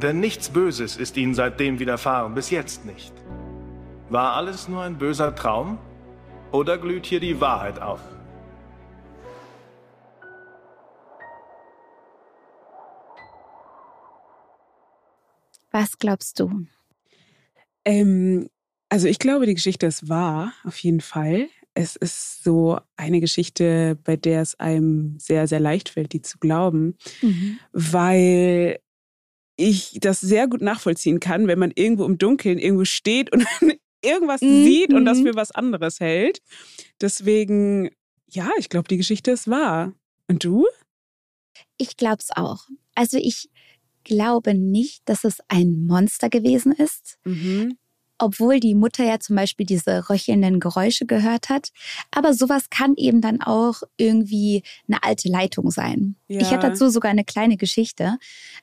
Denn 0.01 0.19
nichts 0.19 0.49
Böses 0.49 0.97
ist 0.97 1.17
ihnen 1.17 1.35
seitdem 1.35 1.77
widerfahren, 1.77 2.33
bis 2.33 2.49
jetzt 2.49 2.83
nicht. 2.83 3.13
War 4.09 4.33
alles 4.33 4.67
nur 4.67 4.81
ein 4.81 4.97
böser 4.97 5.35
Traum? 5.35 5.77
Oder 6.51 6.79
glüht 6.79 7.05
hier 7.05 7.19
die 7.19 7.39
Wahrheit 7.39 7.79
auf? 7.79 8.01
Was 15.69 15.99
glaubst 15.99 16.39
du? 16.39 16.65
Ähm, 17.89 18.49
also 18.89 19.07
ich 19.07 19.19
glaube, 19.19 19.45
die 19.45 19.55
Geschichte 19.55 19.85
ist 19.85 20.09
wahr, 20.09 20.53
auf 20.63 20.77
jeden 20.77 21.01
Fall 21.01 21.49
es 21.79 21.95
ist 21.95 22.43
so 22.43 22.79
eine 22.97 23.21
Geschichte, 23.21 23.97
bei 24.03 24.17
der 24.17 24.41
es 24.41 24.59
einem 24.59 25.17
sehr, 25.17 25.47
sehr 25.47 25.61
leicht 25.61 25.89
fällt, 25.89 26.11
die 26.11 26.21
zu 26.21 26.37
glauben, 26.37 26.97
mhm. 27.21 27.59
weil 27.71 28.79
ich 29.55 29.97
das 30.01 30.19
sehr 30.19 30.47
gut 30.47 30.61
nachvollziehen 30.61 31.19
kann, 31.19 31.47
wenn 31.47 31.59
man 31.59 31.71
irgendwo 31.73 32.05
im 32.05 32.17
Dunkeln 32.17 32.59
irgendwo 32.59 32.85
steht 32.85 33.31
und 33.31 33.45
irgendwas 34.03 34.41
mhm. 34.41 34.63
sieht 34.63 34.93
und 34.93 35.05
das 35.05 35.19
für 35.19 35.35
was 35.35 35.51
anderes 35.51 35.99
hält. 35.99 36.41
Deswegen, 36.99 37.89
ja, 38.29 38.49
ich 38.57 38.69
glaube, 38.69 38.87
die 38.87 38.97
Geschichte 38.97 39.31
ist 39.31 39.49
wahr. 39.49 39.93
Und 40.27 40.43
du? 40.43 40.67
Ich 41.77 41.97
glaube 41.97 42.19
es 42.19 42.29
auch. 42.31 42.67
Also 42.93 43.17
ich 43.17 43.49
glaube 44.09 44.53
nicht, 44.53 45.03
dass 45.05 45.23
es 45.23 45.37
ein 45.47 45.85
Monster 45.85 46.29
gewesen 46.29 46.73
ist. 46.73 47.17
Mhm 47.23 47.77
obwohl 48.19 48.59
die 48.59 48.75
Mutter 48.75 49.03
ja 49.05 49.19
zum 49.19 49.35
Beispiel 49.37 49.65
diese 49.65 50.09
röchelnden 50.09 50.59
Geräusche 50.59 51.05
gehört 51.05 51.49
hat. 51.49 51.69
Aber 52.11 52.33
sowas 52.33 52.69
kann 52.69 52.93
eben 52.95 53.21
dann 53.21 53.41
auch 53.41 53.81
irgendwie 53.97 54.63
eine 54.87 55.01
alte 55.03 55.29
Leitung 55.29 55.71
sein. 55.71 56.15
Ja. 56.27 56.41
Ich 56.41 56.51
habe 56.51 56.67
dazu 56.67 56.89
sogar 56.89 57.09
eine 57.09 57.23
kleine 57.23 57.57
Geschichte. 57.57 58.17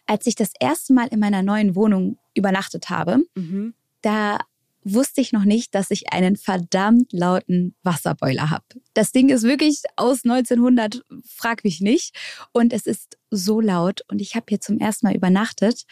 Als 0.04 0.26
ich 0.26 0.36
das 0.36 0.52
erste 0.60 0.92
Mal 0.92 1.08
in 1.08 1.18
meiner 1.18 1.42
neuen 1.42 1.74
Wohnung 1.74 2.18
übernachtet 2.34 2.90
habe, 2.90 3.20
mhm. 3.34 3.74
da 4.02 4.38
wusste 4.88 5.20
ich 5.20 5.32
noch 5.32 5.44
nicht, 5.44 5.74
dass 5.74 5.90
ich 5.90 6.12
einen 6.12 6.36
verdammt 6.36 7.12
lauten 7.12 7.74
Wasserboiler 7.82 8.50
habe. 8.50 8.64
Das 8.94 9.12
Ding 9.12 9.28
ist 9.30 9.42
wirklich 9.42 9.82
aus 9.96 10.24
1900, 10.24 11.02
frag 11.26 11.64
mich 11.64 11.80
nicht. 11.80 12.16
Und 12.52 12.72
es 12.72 12.86
ist 12.86 13.18
so 13.30 13.60
laut. 13.60 14.02
Und 14.08 14.20
ich 14.20 14.36
habe 14.36 14.46
hier 14.48 14.60
zum 14.60 14.78
ersten 14.78 15.06
Mal 15.06 15.16
übernachtet. 15.16 15.84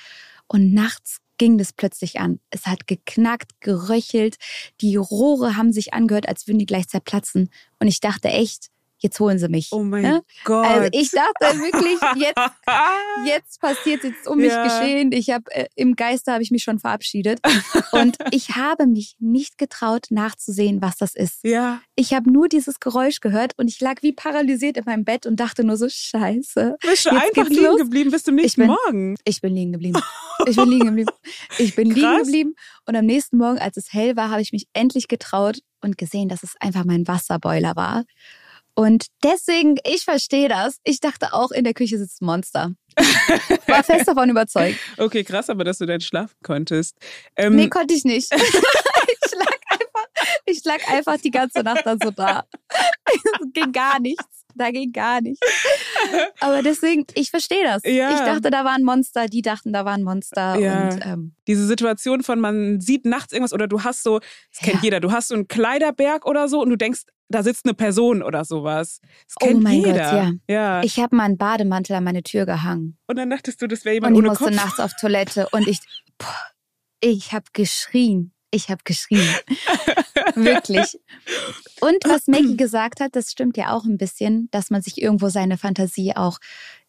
Und 0.47 0.73
nachts 0.73 1.19
ging 1.39 1.59
das 1.59 1.73
plötzlich 1.73 2.21
an. 2.21 2.39
Es 2.51 2.67
hat 2.67 2.87
geknackt, 2.87 3.61
geröchelt. 3.61 4.37
Die 4.81 4.97
Rohre 4.97 5.57
haben 5.57 5.73
sich 5.73 5.93
angehört, 5.93 6.29
als 6.29 6.47
würden 6.47 6.59
die 6.59 6.67
gleich 6.67 6.89
zerplatzen. 6.89 7.51
Und 7.81 7.89
ich 7.89 8.01
dachte 8.01 8.29
echt, 8.29 8.69
jetzt 8.99 9.21
holen 9.21 9.39
sie 9.39 9.49
mich. 9.49 9.69
Oh 9.73 9.83
mein 9.83 10.03
ne? 10.03 10.23
Gott. 10.45 10.67
Also 10.67 10.89
ich 10.93 11.11
dachte 11.11 11.59
wirklich, 11.59 11.99
jetzt, 12.17 12.41
jetzt 13.27 13.61
passiert 13.61 14.05
jetzt 14.05 14.27
um 14.27 14.39
mich 14.39 14.53
ja. 14.53 14.65
geschehen. 14.65 15.13
Ich 15.13 15.31
habe 15.31 15.45
äh, 15.51 15.67
im 15.75 15.95
Geiste 15.97 16.33
habe 16.33 16.43
ich 16.43 16.51
mich 16.51 16.63
schon 16.63 16.79
verabschiedet 16.79 17.41
und 17.93 18.17
ich 18.33 18.57
habe 18.57 18.87
mich 18.87 19.17
nicht 19.19 19.59
getraut 19.59 20.07
nachzusehen, 20.11 20.81
was 20.81 20.97
das 20.97 21.15
ist. 21.15 21.41
Ja. 21.45 21.81
Ich 21.97 22.15
habe 22.15 22.31
nur 22.31 22.49
dieses 22.49 22.81
Geräusch 22.81 23.21
gehört 23.21 23.53
und 23.59 23.69
ich 23.69 23.81
lag 23.81 24.03
wie 24.03 24.13
paralysiert 24.13 24.77
in 24.77 24.85
meinem 24.85 25.05
Bett 25.05 25.27
und 25.27 25.39
dachte 25.39 25.65
nur 25.65 25.77
so 25.77 25.87
Scheiße. 25.89 26.77
Bist 26.81 27.07
du 27.07 27.11
einfach 27.11 27.49
liegen 27.49 27.65
los. 27.65 27.79
geblieben 27.79 28.11
bis 28.11 28.25
zum 28.25 28.37
nächsten 28.37 28.63
ich 28.63 28.67
bin, 28.67 28.77
Morgen? 28.85 29.17
Ich 29.25 29.41
bin 29.41 29.55
liegen 29.55 29.73
geblieben. 29.73 30.01
Ich 30.47 30.57
bin 30.57 30.69
liegen 30.69 30.87
geblieben. 30.87 31.11
Ich 31.59 31.75
bin 31.75 31.89
Krass. 31.91 31.97
liegen 31.97 32.25
geblieben 32.25 32.55
und 32.87 32.97
am 32.97 33.07
nächsten 33.07 33.37
Morgen, 33.37 33.59
als 33.59 33.77
es 33.77 33.93
hell 33.93 34.17
war, 34.17 34.31
habe 34.31 34.43
ich 34.43 34.53
mich 34.53 34.67
endlich 34.73 35.09
getraut 35.09 35.61
und 35.81 35.99
gesehen, 35.99 36.29
dass 36.29 36.43
es 36.43 36.55
einfach 36.61 36.85
mein 36.85 37.07
Wasserboiler 37.07 37.77
war. 37.77 38.05
Und 38.75 39.07
deswegen, 39.23 39.77
ich 39.85 40.03
verstehe 40.03 40.49
das. 40.49 40.79
Ich 40.85 41.01
dachte 41.01 41.33
auch, 41.33 41.53
in 41.53 41.65
der 41.65 41.75
Küche 41.75 41.97
sitzt 41.99 42.23
ein 42.23 42.27
Monster. 42.27 42.73
War 43.67 43.85
fest 43.85 44.09
davon 44.09 44.31
überzeugt. 44.31 44.79
Okay, 44.97 45.25
krass, 45.25 45.49
aber 45.49 45.65
dass 45.65 45.79
du 45.79 45.87
dann 45.87 46.01
schlafen 46.01 46.37
konntest. 46.43 46.97
Ähm, 47.37 47.57
nee, 47.57 47.69
konnte 47.69 47.95
ich 47.95 48.05
nicht. 48.05 48.33
ich, 48.33 49.33
lag 49.33 49.59
einfach, 49.71 50.07
ich 50.47 50.65
lag 50.65 50.89
einfach 50.89 51.17
die 51.19 51.31
ganze 51.31 51.63
Nacht 51.63 51.87
dann 51.87 51.99
so 52.03 52.11
da. 52.11 52.45
ging 53.53 53.73
gar 53.73 54.01
nichts. 54.01 54.44
Da 54.55 54.71
ging 54.71 54.93
gar 54.93 55.21
nichts. 55.21 55.41
Aber 56.41 56.63
deswegen, 56.63 57.05
ich 57.15 57.31
verstehe 57.31 57.65
das. 57.65 57.83
Ja. 57.95 58.11
Ich 58.11 58.21
dachte, 58.21 58.51
da 58.51 58.65
war 58.65 58.75
ein 58.75 58.83
Monster, 58.83 59.27
die 59.27 59.41
dachten, 59.41 59.73
da 59.73 59.85
war 59.85 59.93
ein 59.93 60.03
Monster. 60.03 60.59
Ja. 60.59 60.89
Und, 60.89 61.07
ähm, 61.07 61.35
Diese 61.47 61.65
Situation 61.67 62.23
von, 62.23 62.41
man 62.41 62.81
sieht 62.81 63.05
nachts 63.05 63.33
irgendwas 63.33 63.53
oder 63.53 63.69
du 63.69 63.85
hast 63.85 64.03
so, 64.03 64.19
das 64.19 64.59
kennt 64.61 64.77
ja. 64.77 64.83
jeder, 64.83 65.01
du 65.01 65.13
hast 65.13 65.29
so 65.29 65.35
einen 65.35 65.47
Kleiderberg 65.47 66.27
oder 66.27 66.49
so 66.49 66.61
und 66.61 66.71
du 66.71 66.77
denkst, 66.77 67.03
da 67.29 67.43
sitzt 67.43 67.67
eine 67.67 67.75
Person 67.75 68.23
oder 68.23 68.45
sowas. 68.45 69.01
Das 69.27 69.35
kennt 69.37 69.57
oh 69.57 69.61
mein 69.61 69.81
jeder. 69.81 69.93
Gott, 69.93 70.39
ja. 70.49 70.55
ja. 70.55 70.83
Ich 70.83 70.99
habe 70.99 71.15
mal 71.15 71.25
einen 71.25 71.39
Bademantel 71.39 71.97
an 71.97 72.05
meine 72.05 72.23
Tür 72.23 72.47
gehangen. 72.47 72.99
Und 73.07 73.17
dann 73.17 73.31
dachtest 73.31 73.63
du, 73.63 73.67
das 73.67 73.85
wäre 73.85 73.95
jemand 73.95 74.17
und 74.17 74.25
ohne 74.25 74.29
Kopf. 74.31 74.41
Und 74.41 74.55
ich 74.55 74.57
musste 74.57 74.67
nachts 74.67 74.81
auf 74.81 74.99
Toilette 75.01 75.49
und 75.53 75.69
ich, 75.69 75.79
boah, 76.19 76.35
ich 77.01 77.33
habe 77.33 77.45
geschrien. 77.53 78.33
Ich 78.55 78.69
habe 78.69 78.83
geschrien. 78.85 79.35
Wirklich. 80.37 80.97
Und 81.81 82.05
was 82.05 82.27
Maggie 82.29 82.57
gesagt 82.57 83.01
hat, 83.01 83.17
das 83.17 83.33
stimmt 83.33 83.57
ja 83.57 83.73
auch 83.73 83.85
ein 83.85 83.99
bisschen, 83.99 84.49
dass 84.53 84.71
man 84.71 84.81
sich 84.81 85.03
irgendwo 85.03 85.29
seine 85.29 85.59
Fantasie 85.59 86.15
auch, 86.15 86.39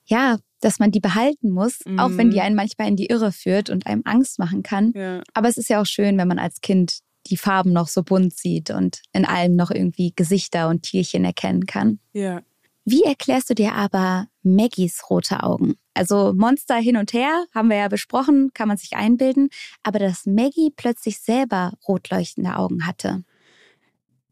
ja, 0.05 0.37
dass 0.61 0.77
man 0.77 0.91
die 0.91 0.99
behalten 0.99 1.49
muss, 1.49 1.79
mhm. 1.85 1.99
auch 1.99 2.11
wenn 2.11 2.29
die 2.29 2.37
mhm. 2.37 2.43
einen 2.43 2.55
manchmal 2.55 2.87
in 2.87 2.95
die 2.95 3.07
Irre 3.07 3.31
führt 3.31 3.71
und 3.71 3.87
einem 3.87 4.03
Angst 4.05 4.37
machen 4.37 4.61
kann. 4.61 4.93
Ja. 4.95 5.23
Aber 5.33 5.49
es 5.49 5.57
ist 5.57 5.69
ja 5.69 5.81
auch 5.81 5.87
schön, 5.87 6.19
wenn 6.19 6.27
man 6.27 6.37
als 6.39 6.61
Kind 6.61 6.99
die 7.27 7.37
Farben 7.37 7.73
noch 7.73 7.87
so 7.87 8.03
bunt 8.03 8.37
sieht 8.37 8.69
und 8.69 9.01
in 9.11 9.25
allem 9.25 9.55
noch 9.55 9.71
irgendwie 9.71 10.13
Gesichter 10.15 10.69
und 10.69 10.83
Tierchen 10.83 11.25
erkennen 11.25 11.65
kann. 11.65 11.99
Ja. 12.13 12.41
Wie 12.83 13.01
erklärst 13.01 13.49
du 13.49 13.55
dir 13.55 13.73
aber 13.73 14.27
Maggies 14.43 15.09
rote 15.09 15.41
Augen? 15.41 15.73
Also 15.95 16.33
Monster 16.35 16.75
hin 16.75 16.97
und 16.97 17.13
her, 17.13 17.45
haben 17.53 17.69
wir 17.69 17.77
ja 17.77 17.87
besprochen, 17.87 18.51
kann 18.53 18.67
man 18.67 18.77
sich 18.77 18.93
einbilden, 18.95 19.49
aber 19.81 19.99
dass 19.99 20.25
Maggie 20.25 20.71
plötzlich 20.75 21.19
selber 21.19 21.73
rot 21.87 22.09
leuchtende 22.09 22.55
Augen 22.55 22.85
hatte. 22.85 23.23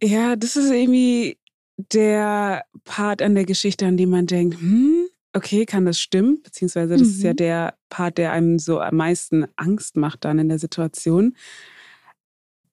Ja, 0.02 0.36
das 0.36 0.56
ist 0.56 0.70
irgendwie 0.70 1.38
der 1.78 2.66
Part 2.84 3.22
an 3.22 3.36
der 3.36 3.46
Geschichte, 3.46 3.86
an 3.86 3.98
dem 3.98 4.10
man 4.10 4.28
denkt, 4.28 4.60
hm, 4.60 5.08
okay, 5.34 5.66
kann 5.66 5.86
das 5.86 6.00
stimmen? 6.00 6.42
Beziehungsweise 6.44 6.98
das 6.98 7.08
mhm. 7.08 7.14
ist 7.14 7.24
ja 7.24 7.32
mhm. 7.32 7.38
der 7.38 7.78
Part, 7.90 8.18
der 8.18 8.32
einem 8.32 8.60
so 8.60 8.80
am 8.80 8.96
meisten 8.96 9.46
Angst 9.56 9.98
macht 9.98 10.26
dann 10.26 10.40
in 10.40 10.50
der 10.50 10.60
Situation. 10.60 11.36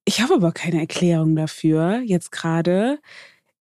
Ich 0.05 0.21
habe 0.21 0.35
aber 0.35 0.53
keine 0.53 0.81
Erklärung 0.81 1.37
dafür 1.37 2.01
jetzt 2.05 2.33
gerade. 2.33 2.99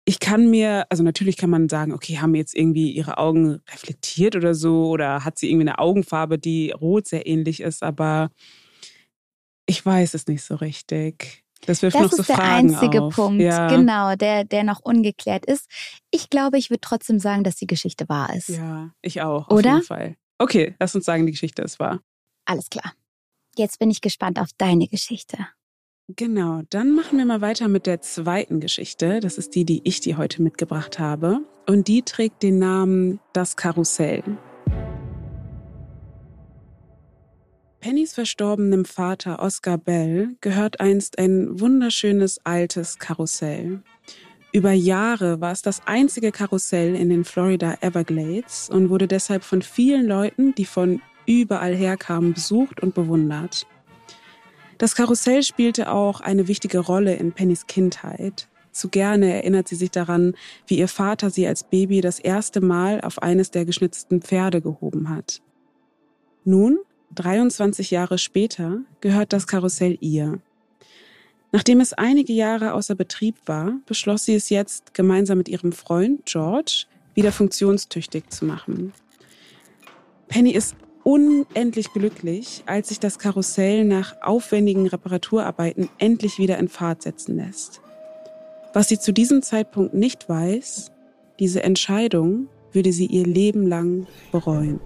Ich 0.08 0.22
kann 0.22 0.50
mir, 0.50 0.86
also 0.90 1.04
natürlich 1.04 1.36
kann 1.36 1.50
man 1.50 1.68
sagen, 1.68 1.92
okay, 1.92 2.20
haben 2.20 2.34
jetzt 2.34 2.56
irgendwie 2.56 2.92
ihre 2.92 3.18
Augen 3.18 3.60
reflektiert 3.70 4.38
oder 4.38 4.56
so 4.56 4.88
oder 4.88 5.26
hat 5.26 5.38
sie 5.38 5.50
irgendwie 5.50 5.68
eine 5.68 5.80
Augenfarbe, 5.80 6.40
die 6.40 6.72
rot 6.72 7.10
sehr 7.10 7.28
ähnlich 7.28 7.60
ist, 7.60 7.84
aber 7.84 8.30
ich 9.66 9.86
weiß 9.86 10.14
es 10.14 10.26
nicht 10.28 10.44
so 10.44 10.56
richtig. 10.56 11.44
Das 11.66 11.82
wirft 11.82 11.96
das 11.96 12.04
noch 12.04 12.12
so 12.12 12.22
ist 12.22 12.30
der 12.30 12.38
Fragen 12.38 12.74
einzige 12.74 13.02
auf. 13.02 13.16
Punkt, 13.16 13.42
ja. 13.42 13.68
genau, 13.68 14.16
der, 14.16 14.46
der 14.46 14.64
noch 14.64 14.80
ungeklärt 14.80 15.46
ist. 15.46 15.70
Ich 16.10 16.30
glaube, 16.30 16.58
ich 16.58 16.70
würde 16.70 16.82
trotzdem 16.82 17.20
sagen, 17.20 17.44
dass 17.44 17.58
die 17.58 17.68
Geschichte 17.68 18.08
wahr 18.08 18.34
ist. 18.34 18.48
Ja, 18.48 18.92
ich 19.02 19.22
auch, 19.22 19.50
Oder? 19.50 19.72
auf 19.72 19.76
jeden 19.76 19.84
Fall. 19.84 20.16
Okay, 20.38 20.74
lass 20.80 20.96
uns 20.96 21.04
sagen, 21.04 21.26
die 21.26 21.34
Geschichte 21.34 21.64
ist 21.64 21.82
wahr. 21.82 22.00
Alles 22.46 22.70
klar. 22.70 22.94
Jetzt 23.58 23.78
bin 23.78 23.92
ich 23.92 24.00
gespannt 24.00 24.40
auf 24.40 24.52
deine 24.58 24.88
Geschichte. 24.88 25.38
Genau, 26.16 26.62
dann 26.70 26.96
machen 26.96 27.18
wir 27.18 27.26
mal 27.26 27.42
weiter 27.42 27.68
mit 27.68 27.86
der 27.86 28.00
zweiten 28.00 28.62
Geschichte. 28.62 29.20
Das 29.20 29.38
ist 29.38 29.56
die, 29.56 29.66
die 29.66 29.82
ich 29.84 30.00
dir 30.00 30.18
heute 30.18 30.42
mitgebracht 30.42 31.00
habe. 31.00 31.42
Und 31.68 31.90
die 31.90 32.02
trägt 32.02 32.44
den 32.44 32.60
Namen 32.60 33.20
Das 33.34 33.58
Karussell. 33.58 34.24
Pennys 37.82 38.14
verstorbenem 38.14 38.86
Vater 38.86 39.40
Oscar 39.40 39.78
Bell 39.78 40.38
gehört 40.40 40.80
einst 40.80 41.20
ein 41.20 41.60
wunderschönes 41.60 42.40
altes 42.46 43.00
Karussell. 43.00 43.84
Über 44.54 44.72
Jahre 44.72 45.42
war 45.42 45.52
es 45.52 45.62
das 45.62 45.82
einzige 45.88 46.32
Karussell 46.32 46.96
in 46.96 47.10
den 47.10 47.26
Florida 47.26 47.80
Everglades 47.82 48.70
und 48.70 48.90
wurde 48.90 49.10
deshalb 49.10 49.44
von 49.44 49.62
vielen 49.62 50.08
Leuten, 50.08 50.56
die 50.56 50.66
von 50.66 51.02
überall 51.26 51.76
herkamen, 51.76 52.34
besucht 52.34 52.82
und 52.82 52.96
bewundert. 52.96 53.68
Das 54.78 54.96
Karussell 54.96 55.44
spielte 55.44 55.92
auch 55.92 56.22
eine 56.22 56.48
wichtige 56.48 56.80
Rolle 56.80 57.16
in 57.16 57.32
Pennys 57.32 57.66
Kindheit. 57.68 58.48
Zu 58.72 58.90
gerne 58.90 59.34
erinnert 59.34 59.68
sie 59.68 59.76
sich 59.76 59.90
daran, 59.90 60.36
wie 60.68 60.78
ihr 60.78 60.88
Vater 60.88 61.32
sie 61.32 61.48
als 61.48 61.64
Baby 61.64 62.02
das 62.02 62.20
erste 62.20 62.62
Mal 62.62 63.02
auf 63.02 63.22
eines 63.22 63.50
der 63.50 63.66
geschnitzten 63.66 64.22
Pferde 64.22 64.62
gehoben 64.62 65.10
hat. 65.10 65.42
Nun, 66.44 66.78
23 67.16 67.90
Jahre 67.90 68.20
später, 68.20 68.82
gehört 69.02 69.34
das 69.34 69.48
Karussell 69.48 69.98
ihr. 70.00 70.40
Nachdem 71.52 71.80
es 71.80 71.94
einige 71.94 72.34
Jahre 72.34 72.74
außer 72.74 72.94
Betrieb 72.94 73.36
war, 73.48 73.80
beschloss 73.88 74.26
sie 74.26 74.36
es 74.36 74.50
jetzt, 74.50 74.94
gemeinsam 74.94 75.40
mit 75.40 75.50
ihrem 75.50 75.72
Freund 75.72 76.26
George 76.26 76.86
wieder 77.16 77.32
funktionstüchtig 77.32 78.30
zu 78.30 78.46
machen. 78.46 78.94
Penny 80.28 80.52
ist 80.52 80.76
unendlich 81.08 81.94
glücklich, 81.94 82.64
als 82.66 82.90
sich 82.90 83.00
das 83.00 83.18
Karussell 83.18 83.86
nach 83.86 84.22
aufwendigen 84.22 84.88
Reparaturarbeiten 84.88 85.88
endlich 86.00 86.38
wieder 86.38 86.58
in 86.58 86.68
Fahrt 86.68 87.04
setzen 87.04 87.38
lässt. 87.38 87.80
Was 88.74 88.90
sie 88.90 89.00
zu 89.00 89.14
diesem 89.14 89.42
Zeitpunkt 89.42 89.94
nicht 89.94 90.28
weiß, 90.28 90.92
diese 91.40 91.64
Entscheidung 91.64 92.50
würde 92.74 92.92
sie 92.92 93.06
ihr 93.06 93.26
Leben 93.26 93.66
lang 93.66 94.06
bereuen. 94.34 94.82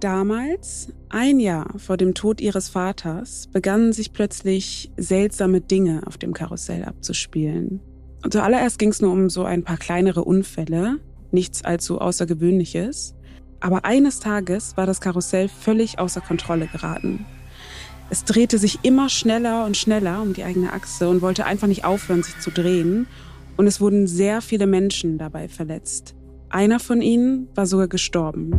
Damals, 0.00 0.92
ein 1.08 1.40
Jahr 1.40 1.72
vor 1.78 1.96
dem 1.96 2.12
Tod 2.12 2.42
ihres 2.42 2.68
Vaters, 2.68 3.46
begannen 3.50 3.94
sich 3.94 4.12
plötzlich 4.12 4.92
seltsame 4.98 5.62
Dinge 5.62 6.02
auf 6.06 6.18
dem 6.18 6.34
Karussell 6.34 6.84
abzuspielen. 6.84 7.80
Und 8.22 8.34
zuallererst 8.34 8.78
ging 8.78 8.90
es 8.90 9.00
nur 9.00 9.12
um 9.12 9.30
so 9.30 9.44
ein 9.44 9.64
paar 9.64 9.78
kleinere 9.78 10.22
Unfälle, 10.22 10.98
nichts 11.32 11.64
allzu 11.64 12.00
Außergewöhnliches. 12.00 13.14
Aber 13.60 13.84
eines 13.84 14.20
Tages 14.20 14.76
war 14.76 14.86
das 14.86 15.00
Karussell 15.00 15.48
völlig 15.48 15.98
außer 15.98 16.20
Kontrolle 16.20 16.66
geraten. 16.66 17.26
Es 18.08 18.24
drehte 18.24 18.58
sich 18.58 18.80
immer 18.82 19.08
schneller 19.08 19.64
und 19.66 19.76
schneller 19.76 20.20
um 20.22 20.32
die 20.32 20.42
eigene 20.42 20.72
Achse 20.72 21.08
und 21.08 21.22
wollte 21.22 21.46
einfach 21.46 21.68
nicht 21.68 21.84
aufhören, 21.84 22.22
sich 22.22 22.38
zu 22.40 22.50
drehen. 22.50 23.06
Und 23.56 23.66
es 23.66 23.80
wurden 23.80 24.06
sehr 24.06 24.40
viele 24.40 24.66
Menschen 24.66 25.18
dabei 25.18 25.48
verletzt. 25.48 26.14
Einer 26.48 26.80
von 26.80 27.02
ihnen 27.02 27.48
war 27.54 27.66
sogar 27.66 27.86
gestorben. 27.86 28.50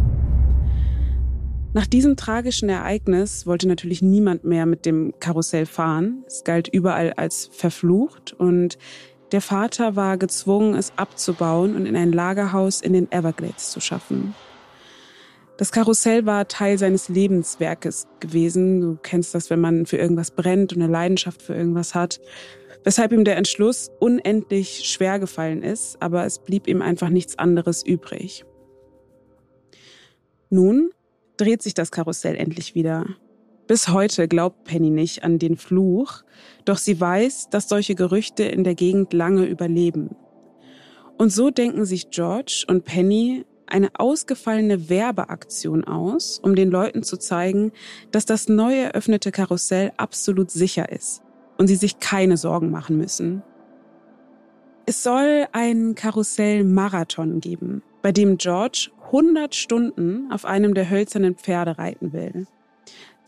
Nach 1.74 1.88
diesem 1.88 2.18
tragischen 2.18 2.68
Ereignis 2.70 3.48
wollte 3.48 3.68
natürlich 3.68 4.01
niemand 4.01 4.44
mehr 4.44 4.66
mit 4.66 4.86
dem 4.86 5.13
Karussell 5.20 5.66
fahren. 5.66 6.24
Es 6.28 6.44
galt 6.44 6.68
überall 6.68 7.13
als 7.13 7.50
verflucht 7.51 8.34
und 8.34 8.78
der 9.32 9.42
Vater 9.42 9.96
war 9.96 10.18
gezwungen, 10.18 10.76
es 10.76 10.92
abzubauen 10.98 11.76
und 11.76 11.86
in 11.86 11.96
ein 11.96 12.12
Lagerhaus 12.12 12.82
in 12.82 12.94
den 12.94 13.12
Everglades 13.12 13.72
zu 13.72 13.80
schaffen. 13.80 14.36
Das 15.58 15.72
Karussell 15.72 16.26
war 16.26 16.48
Teil 16.48 16.78
seines 16.78 17.08
Lebenswerkes 17.08 18.08
gewesen. 18.20 18.82
Du 18.82 18.98
kennst 19.02 19.36
das, 19.36 19.50
wenn 19.50 19.62
man 19.62 19.86
für 19.86 19.98
irgendwas 19.98 20.32
brennt 20.32 20.74
und 20.74 20.82
eine 20.82 20.91
Leidenschaft 20.91 21.41
für 21.41 21.54
irgendwas 21.54 21.94
hat. 21.94 22.20
Weshalb 22.84 23.12
ihm 23.12 23.26
der 23.26 23.38
Entschluss 23.38 23.91
unendlich 24.00 24.89
schwer 24.89 25.20
gefallen 25.20 25.62
ist, 25.62 26.02
aber 26.02 26.26
es 26.26 26.39
blieb 26.39 26.67
ihm 26.67 26.82
einfach 26.82 27.10
nichts 27.10 27.38
anderes 27.38 27.86
übrig. 27.86 28.44
Nun 30.50 30.89
dreht 31.38 31.62
sich 31.62 31.76
das 31.76 31.91
Karussell 31.91 32.36
endlich 32.36 32.74
wieder. 32.74 33.06
Bis 33.71 33.88
heute 33.88 34.27
glaubt 34.27 34.65
Penny 34.65 34.89
nicht 34.89 35.23
an 35.23 35.39
den 35.39 35.55
Fluch, 35.55 36.23
doch 36.65 36.75
sie 36.75 36.99
weiß, 36.99 37.51
dass 37.51 37.69
solche 37.69 37.95
Gerüchte 37.95 38.43
in 38.43 38.65
der 38.65 38.75
Gegend 38.75 39.13
lange 39.13 39.45
überleben. 39.45 40.17
Und 41.17 41.31
so 41.31 41.51
denken 41.51 41.86
sich 41.86 42.10
George 42.10 42.65
und 42.67 42.84
Penny 42.84 43.45
eine 43.67 43.91
ausgefallene 43.93 44.89
Werbeaktion 44.89 45.86
aus, 45.86 46.38
um 46.39 46.53
den 46.53 46.69
Leuten 46.69 47.01
zu 47.01 47.15
zeigen, 47.15 47.71
dass 48.12 48.25
das 48.25 48.49
neu 48.49 48.75
eröffnete 48.75 49.31
Karussell 49.31 49.93
absolut 49.95 50.51
sicher 50.51 50.91
ist 50.91 51.21
und 51.57 51.67
sie 51.67 51.77
sich 51.77 51.99
keine 51.99 52.36
Sorgen 52.36 52.71
machen 52.71 52.97
müssen. 52.97 53.41
Es 54.86 55.01
soll 55.01 55.47
einen 55.53 55.95
Karussell-Marathon 55.95 57.39
geben, 57.39 57.84
bei 58.01 58.12
dem 58.12 58.38
George 58.38 58.91
100 59.05 59.55
Stunden 59.55 60.29
auf 60.29 60.43
einem 60.43 60.73
der 60.73 60.89
hölzernen 60.89 61.36
Pferde 61.36 61.77
reiten 61.77 62.12
will. 62.12 62.47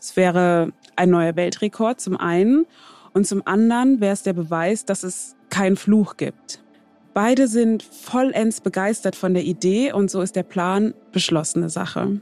Es 0.04 0.16
wäre 0.16 0.70
ein 0.96 1.08
neuer 1.08 1.34
Weltrekord 1.34 1.98
zum 1.98 2.18
einen 2.18 2.66
und 3.14 3.26
zum 3.26 3.40
anderen 3.46 4.02
wäre 4.02 4.12
es 4.12 4.22
der 4.22 4.34
Beweis, 4.34 4.84
dass 4.84 5.02
es 5.02 5.34
keinen 5.48 5.76
Fluch 5.76 6.18
gibt. 6.18 6.62
Beide 7.14 7.48
sind 7.48 7.82
vollends 7.82 8.60
begeistert 8.60 9.16
von 9.16 9.32
der 9.32 9.44
Idee 9.44 9.94
und 9.94 10.10
so 10.10 10.20
ist 10.20 10.36
der 10.36 10.42
Plan 10.42 10.92
beschlossene 11.10 11.70
Sache. 11.70 12.20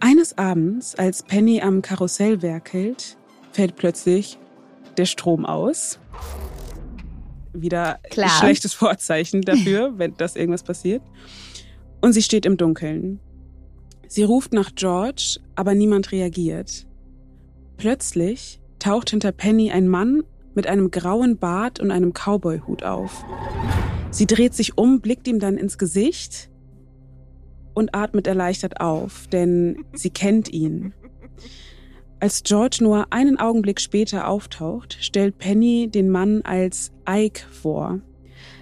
Eines 0.00 0.38
Abends, 0.38 0.94
als 0.94 1.24
Penny 1.24 1.60
am 1.60 1.82
Karussell 1.82 2.40
werkelt, 2.40 3.18
fällt 3.52 3.76
plötzlich 3.76 4.38
der 4.96 5.04
Strom 5.04 5.44
aus. 5.44 5.98
Wieder 7.52 7.98
Klar. 8.08 8.30
schlechtes 8.30 8.72
Vorzeichen 8.72 9.42
dafür, 9.42 9.92
wenn 9.98 10.16
das 10.16 10.36
irgendwas 10.36 10.62
passiert 10.62 11.02
und 12.00 12.14
sie 12.14 12.22
steht 12.22 12.46
im 12.46 12.56
Dunkeln. 12.56 13.20
Sie 14.08 14.22
ruft 14.22 14.52
nach 14.52 14.74
George, 14.74 15.38
aber 15.54 15.74
niemand 15.74 16.12
reagiert. 16.12 16.86
Plötzlich 17.76 18.60
taucht 18.78 19.10
hinter 19.10 19.32
Penny 19.32 19.70
ein 19.70 19.88
Mann 19.88 20.22
mit 20.54 20.66
einem 20.66 20.90
grauen 20.90 21.38
Bart 21.38 21.80
und 21.80 21.90
einem 21.90 22.12
Cowboyhut 22.12 22.82
auf. 22.82 23.24
Sie 24.10 24.26
dreht 24.26 24.54
sich 24.54 24.78
um, 24.78 25.00
blickt 25.00 25.28
ihm 25.28 25.38
dann 25.38 25.58
ins 25.58 25.76
Gesicht 25.76 26.50
und 27.74 27.94
atmet 27.94 28.26
erleichtert 28.26 28.80
auf, 28.80 29.26
denn 29.26 29.84
sie 29.92 30.10
kennt 30.10 30.48
ihn. 30.48 30.94
Als 32.18 32.42
George 32.42 32.78
nur 32.80 33.12
einen 33.12 33.38
Augenblick 33.38 33.78
später 33.78 34.28
auftaucht, 34.28 34.96
stellt 35.00 35.36
Penny 35.36 35.88
den 35.88 36.08
Mann 36.08 36.40
als 36.42 36.92
Ike 37.06 37.44
vor. 37.50 38.00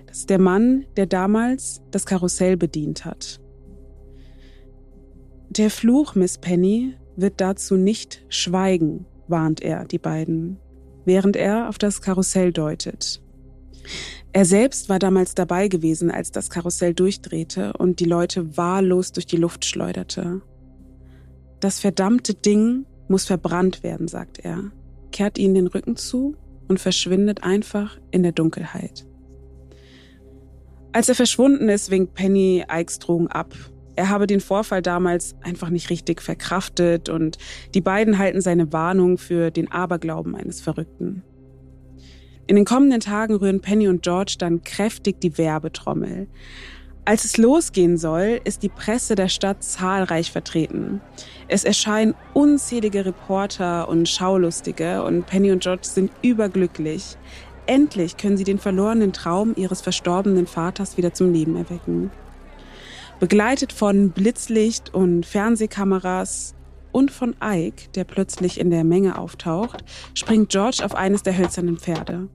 Das 0.06 0.18
ist 0.18 0.30
der 0.30 0.40
Mann, 0.40 0.86
der 0.96 1.06
damals 1.06 1.80
das 1.92 2.06
Karussell 2.06 2.56
bedient 2.56 3.04
hat. 3.04 3.40
Der 5.56 5.70
Fluch, 5.70 6.16
Miss 6.16 6.38
Penny, 6.38 6.96
wird 7.14 7.40
dazu 7.40 7.76
nicht 7.76 8.24
schweigen, 8.28 9.06
warnt 9.28 9.62
er 9.62 9.84
die 9.84 9.98
beiden, 9.98 10.58
während 11.04 11.36
er 11.36 11.68
auf 11.68 11.78
das 11.78 12.02
Karussell 12.02 12.52
deutet. 12.52 13.22
Er 14.32 14.44
selbst 14.44 14.88
war 14.88 14.98
damals 14.98 15.36
dabei 15.36 15.68
gewesen, 15.68 16.10
als 16.10 16.32
das 16.32 16.50
Karussell 16.50 16.92
durchdrehte 16.92 17.72
und 17.74 18.00
die 18.00 18.04
Leute 18.04 18.56
wahllos 18.56 19.12
durch 19.12 19.26
die 19.26 19.36
Luft 19.36 19.64
schleuderte. 19.64 20.40
Das 21.60 21.78
verdammte 21.78 22.34
Ding 22.34 22.84
muss 23.06 23.24
verbrannt 23.24 23.84
werden, 23.84 24.08
sagt 24.08 24.40
er, 24.40 24.72
kehrt 25.12 25.38
ihnen 25.38 25.54
den 25.54 25.66
Rücken 25.68 25.94
zu 25.94 26.34
und 26.66 26.80
verschwindet 26.80 27.44
einfach 27.44 28.00
in 28.10 28.24
der 28.24 28.32
Dunkelheit. 28.32 29.06
Als 30.90 31.08
er 31.08 31.14
verschwunden 31.14 31.68
ist, 31.68 31.92
winkt 31.92 32.14
Penny 32.14 32.64
Ikes 32.68 32.98
Drohung 32.98 33.28
ab. 33.28 33.54
Er 33.96 34.08
habe 34.08 34.26
den 34.26 34.40
Vorfall 34.40 34.82
damals 34.82 35.36
einfach 35.42 35.70
nicht 35.70 35.90
richtig 35.90 36.20
verkraftet 36.20 37.08
und 37.08 37.38
die 37.74 37.80
beiden 37.80 38.18
halten 38.18 38.40
seine 38.40 38.72
Warnung 38.72 39.18
für 39.18 39.50
den 39.50 39.70
Aberglauben 39.70 40.34
eines 40.34 40.60
Verrückten. 40.60 41.22
In 42.46 42.56
den 42.56 42.64
kommenden 42.64 43.00
Tagen 43.00 43.36
rühren 43.36 43.60
Penny 43.60 43.88
und 43.88 44.02
George 44.02 44.34
dann 44.38 44.62
kräftig 44.62 45.20
die 45.20 45.38
Werbetrommel. 45.38 46.28
Als 47.06 47.24
es 47.24 47.36
losgehen 47.36 47.98
soll, 47.98 48.40
ist 48.44 48.62
die 48.62 48.70
Presse 48.70 49.14
der 49.14 49.28
Stadt 49.28 49.62
zahlreich 49.62 50.32
vertreten. 50.32 51.02
Es 51.48 51.64
erscheinen 51.64 52.14
unzählige 52.32 53.04
Reporter 53.04 53.88
und 53.88 54.08
Schaulustige 54.08 55.02
und 55.02 55.26
Penny 55.26 55.52
und 55.52 55.62
George 55.62 55.84
sind 55.84 56.10
überglücklich. 56.22 57.16
endlich 57.66 58.18
können 58.18 58.36
sie 58.36 58.44
den 58.44 58.58
verlorenen 58.58 59.14
Traum 59.14 59.54
ihres 59.56 59.80
verstorbenen 59.80 60.46
Vaters 60.46 60.98
wieder 60.98 61.14
zum 61.14 61.32
Leben 61.32 61.56
erwecken. 61.56 62.10
Begleitet 63.24 63.72
von 63.72 64.10
Blitzlicht 64.10 64.92
und 64.92 65.24
Fernsehkameras 65.24 66.54
und 66.92 67.10
von 67.10 67.34
Ike, 67.42 67.88
der 67.94 68.04
plötzlich 68.04 68.60
in 68.60 68.68
der 68.68 68.84
Menge 68.84 69.16
auftaucht, 69.16 69.82
springt 70.12 70.50
George 70.50 70.82
auf 70.84 70.94
eines 70.94 71.22
der 71.22 71.38
hölzernen 71.38 71.78
Pferde. 71.78 72.28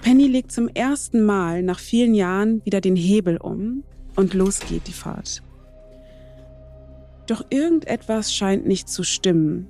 Penny 0.00 0.26
legt 0.26 0.52
zum 0.52 0.68
ersten 0.68 1.22
Mal 1.26 1.62
nach 1.62 1.78
vielen 1.78 2.14
Jahren 2.14 2.64
wieder 2.64 2.80
den 2.80 2.96
Hebel 2.96 3.36
um 3.36 3.84
und 4.16 4.32
los 4.32 4.60
geht 4.60 4.86
die 4.86 4.94
Fahrt. 4.94 5.42
Doch 7.26 7.44
irgendetwas 7.50 8.34
scheint 8.34 8.66
nicht 8.66 8.88
zu 8.88 9.02
stimmen. 9.02 9.68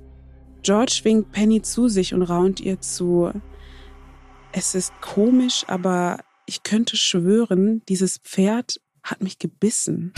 George 0.63 1.01
winkt 1.03 1.33
Penny 1.33 1.61
zu 1.61 1.89
sich 1.89 2.13
und 2.13 2.21
raunt 2.21 2.61
ihr 2.61 2.79
zu. 2.79 3.33
Es 4.53 4.75
ist 4.75 4.93
komisch, 5.01 5.65
aber 5.67 6.19
ich 6.45 6.63
könnte 6.63 6.95
schwören, 6.95 7.81
dieses 7.89 8.19
Pferd 8.19 8.79
hat 9.05 9.23
mich 9.23 9.39
gebissen. 9.39 10.13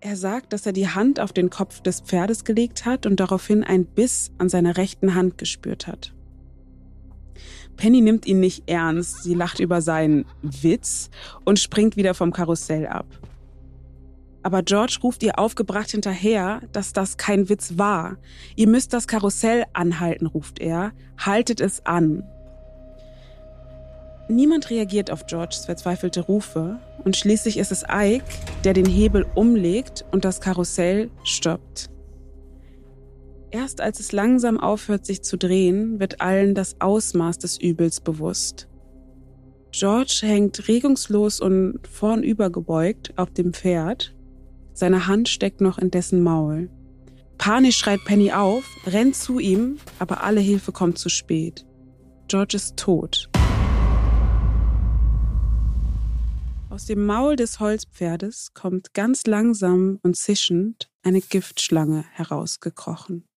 Er 0.00 0.16
sagt, 0.16 0.52
dass 0.52 0.66
er 0.66 0.72
die 0.72 0.88
Hand 0.88 1.18
auf 1.18 1.32
den 1.32 1.50
Kopf 1.50 1.80
des 1.80 2.00
Pferdes 2.00 2.44
gelegt 2.44 2.84
hat 2.84 3.06
und 3.06 3.20
daraufhin 3.20 3.64
ein 3.64 3.84
Biss 3.84 4.32
an 4.38 4.48
seiner 4.48 4.76
rechten 4.76 5.14
Hand 5.14 5.38
gespürt 5.38 5.86
hat. 5.86 6.14
Penny 7.76 8.00
nimmt 8.00 8.26
ihn 8.26 8.38
nicht 8.38 8.68
ernst, 8.68 9.22
sie 9.24 9.34
lacht 9.34 9.60
über 9.60 9.80
seinen 9.80 10.26
Witz 10.42 11.10
und 11.44 11.58
springt 11.58 11.96
wieder 11.96 12.14
vom 12.14 12.32
Karussell 12.32 12.86
ab. 12.86 13.06
Aber 14.42 14.62
George 14.62 14.98
ruft 15.02 15.22
ihr 15.22 15.38
aufgebracht 15.38 15.90
hinterher, 15.90 16.60
dass 16.72 16.92
das 16.92 17.16
kein 17.16 17.48
Witz 17.48 17.78
war. 17.78 18.18
Ihr 18.56 18.68
müsst 18.68 18.92
das 18.92 19.08
Karussell 19.08 19.64
anhalten, 19.72 20.26
ruft 20.26 20.58
er. 20.58 20.92
Haltet 21.18 21.62
es 21.62 21.84
an. 21.86 22.24
Niemand 24.28 24.70
reagiert 24.70 25.10
auf 25.10 25.26
Georges 25.26 25.66
verzweifelte 25.66 26.22
Rufe 26.22 26.78
und 27.04 27.16
schließlich 27.16 27.58
ist 27.58 27.72
es 27.72 27.84
Ike, 27.88 28.24
der 28.64 28.72
den 28.72 28.86
Hebel 28.86 29.26
umlegt 29.34 30.04
und 30.12 30.24
das 30.24 30.40
Karussell 30.40 31.10
stoppt. 31.24 31.90
Erst 33.50 33.80
als 33.80 34.00
es 34.00 34.12
langsam 34.12 34.58
aufhört, 34.58 35.04
sich 35.06 35.22
zu 35.22 35.36
drehen, 35.36 36.00
wird 36.00 36.20
allen 36.20 36.54
das 36.54 36.80
Ausmaß 36.80 37.38
des 37.38 37.60
Übels 37.60 38.00
bewusst. 38.00 38.66
George 39.70 40.20
hängt 40.22 40.68
regungslos 40.68 41.40
und 41.40 41.80
vornübergebeugt 41.88 43.12
auf 43.16 43.30
dem 43.30 43.52
Pferd. 43.52 44.14
Seine 44.72 45.06
Hand 45.06 45.28
steckt 45.28 45.60
noch 45.60 45.78
in 45.78 45.90
dessen 45.90 46.22
Maul. 46.22 46.70
Panisch 47.38 47.76
schreit 47.76 48.00
Penny 48.04 48.32
auf, 48.32 48.64
rennt 48.86 49.16
zu 49.16 49.38
ihm, 49.38 49.78
aber 49.98 50.24
alle 50.24 50.40
Hilfe 50.40 50.72
kommt 50.72 50.98
zu 50.98 51.08
spät. 51.08 51.66
George 52.28 52.56
ist 52.56 52.76
tot. 52.76 53.28
Aus 56.74 56.86
dem 56.86 57.06
Maul 57.06 57.36
des 57.36 57.60
Holzpferdes 57.60 58.52
kommt 58.52 58.94
ganz 58.94 59.26
langsam 59.26 60.00
und 60.02 60.16
zischend 60.16 60.90
eine 61.04 61.20
Giftschlange 61.20 62.04
herausgekrochen. 62.10 63.28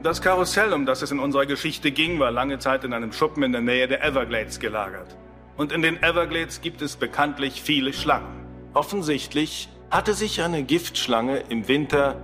Das 0.00 0.22
Karussell, 0.22 0.72
um 0.72 0.86
das 0.86 1.02
es 1.02 1.10
in 1.10 1.18
unserer 1.18 1.46
Geschichte 1.46 1.90
ging, 1.90 2.20
war 2.20 2.30
lange 2.30 2.60
Zeit 2.60 2.84
in 2.84 2.92
einem 2.92 3.12
Schuppen 3.12 3.42
in 3.42 3.50
der 3.50 3.62
Nähe 3.62 3.88
der 3.88 4.04
Everglades 4.04 4.60
gelagert. 4.60 5.16
Und 5.56 5.72
in 5.72 5.82
den 5.82 6.00
Everglades 6.00 6.60
gibt 6.60 6.80
es 6.80 6.94
bekanntlich 6.94 7.62
viele 7.62 7.92
Schlangen. 7.92 8.46
Offensichtlich 8.74 9.70
hatte 9.90 10.14
sich 10.14 10.40
eine 10.40 10.62
Giftschlange 10.62 11.40
im 11.48 11.66
Winter 11.66 12.14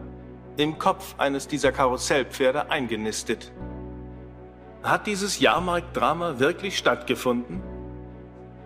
im 0.56 0.78
Kopf 0.78 1.16
eines 1.18 1.48
dieser 1.48 1.72
Karussellpferde 1.72 2.70
eingenistet. 2.70 3.50
Hat 4.82 5.06
dieses 5.06 5.40
Jahrmarktdrama 5.40 6.38
wirklich 6.38 6.78
stattgefunden? 6.78 7.62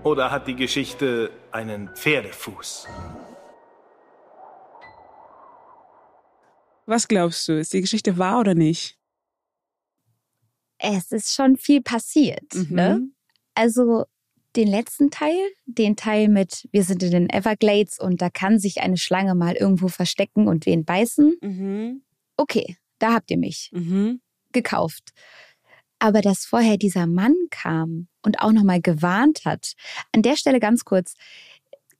Oder 0.02 0.30
hat 0.30 0.46
die 0.46 0.56
Geschichte 0.56 1.30
einen 1.52 1.88
Pferdefuß? 1.94 2.86
Was 6.86 7.06
glaubst 7.06 7.46
du? 7.48 7.58
Ist 7.58 7.72
die 7.72 7.82
Geschichte 7.82 8.18
wahr 8.18 8.40
oder 8.40 8.54
nicht? 8.54 8.98
Es 10.78 11.12
ist 11.12 11.34
schon 11.34 11.56
viel 11.56 11.82
passiert. 11.82 12.54
Mhm. 12.54 12.74
Ne? 12.74 13.08
Also 13.54 14.06
den 14.56 14.66
letzten 14.66 15.10
Teil, 15.10 15.38
den 15.66 15.94
Teil 15.94 16.28
mit 16.28 16.68
wir 16.72 16.82
sind 16.82 17.02
in 17.02 17.10
den 17.12 17.30
Everglades 17.30 18.00
und 18.00 18.20
da 18.20 18.30
kann 18.30 18.58
sich 18.58 18.80
eine 18.80 18.96
Schlange 18.96 19.34
mal 19.34 19.54
irgendwo 19.54 19.88
verstecken 19.88 20.48
und 20.48 20.66
wen 20.66 20.84
beißen. 20.84 21.36
Mhm. 21.40 22.02
Okay, 22.36 22.76
da 22.98 23.12
habt 23.12 23.30
ihr 23.30 23.38
mich 23.38 23.70
mhm. 23.72 24.20
gekauft. 24.52 25.10
Aber 26.00 26.22
dass 26.22 26.46
vorher 26.46 26.78
dieser 26.78 27.06
Mann 27.06 27.34
kam 27.50 28.08
und 28.22 28.40
auch 28.40 28.52
nochmal 28.52 28.80
gewarnt 28.80 29.42
hat, 29.44 29.74
an 30.12 30.22
der 30.22 30.36
Stelle 30.36 30.58
ganz 30.58 30.84
kurz, 30.84 31.14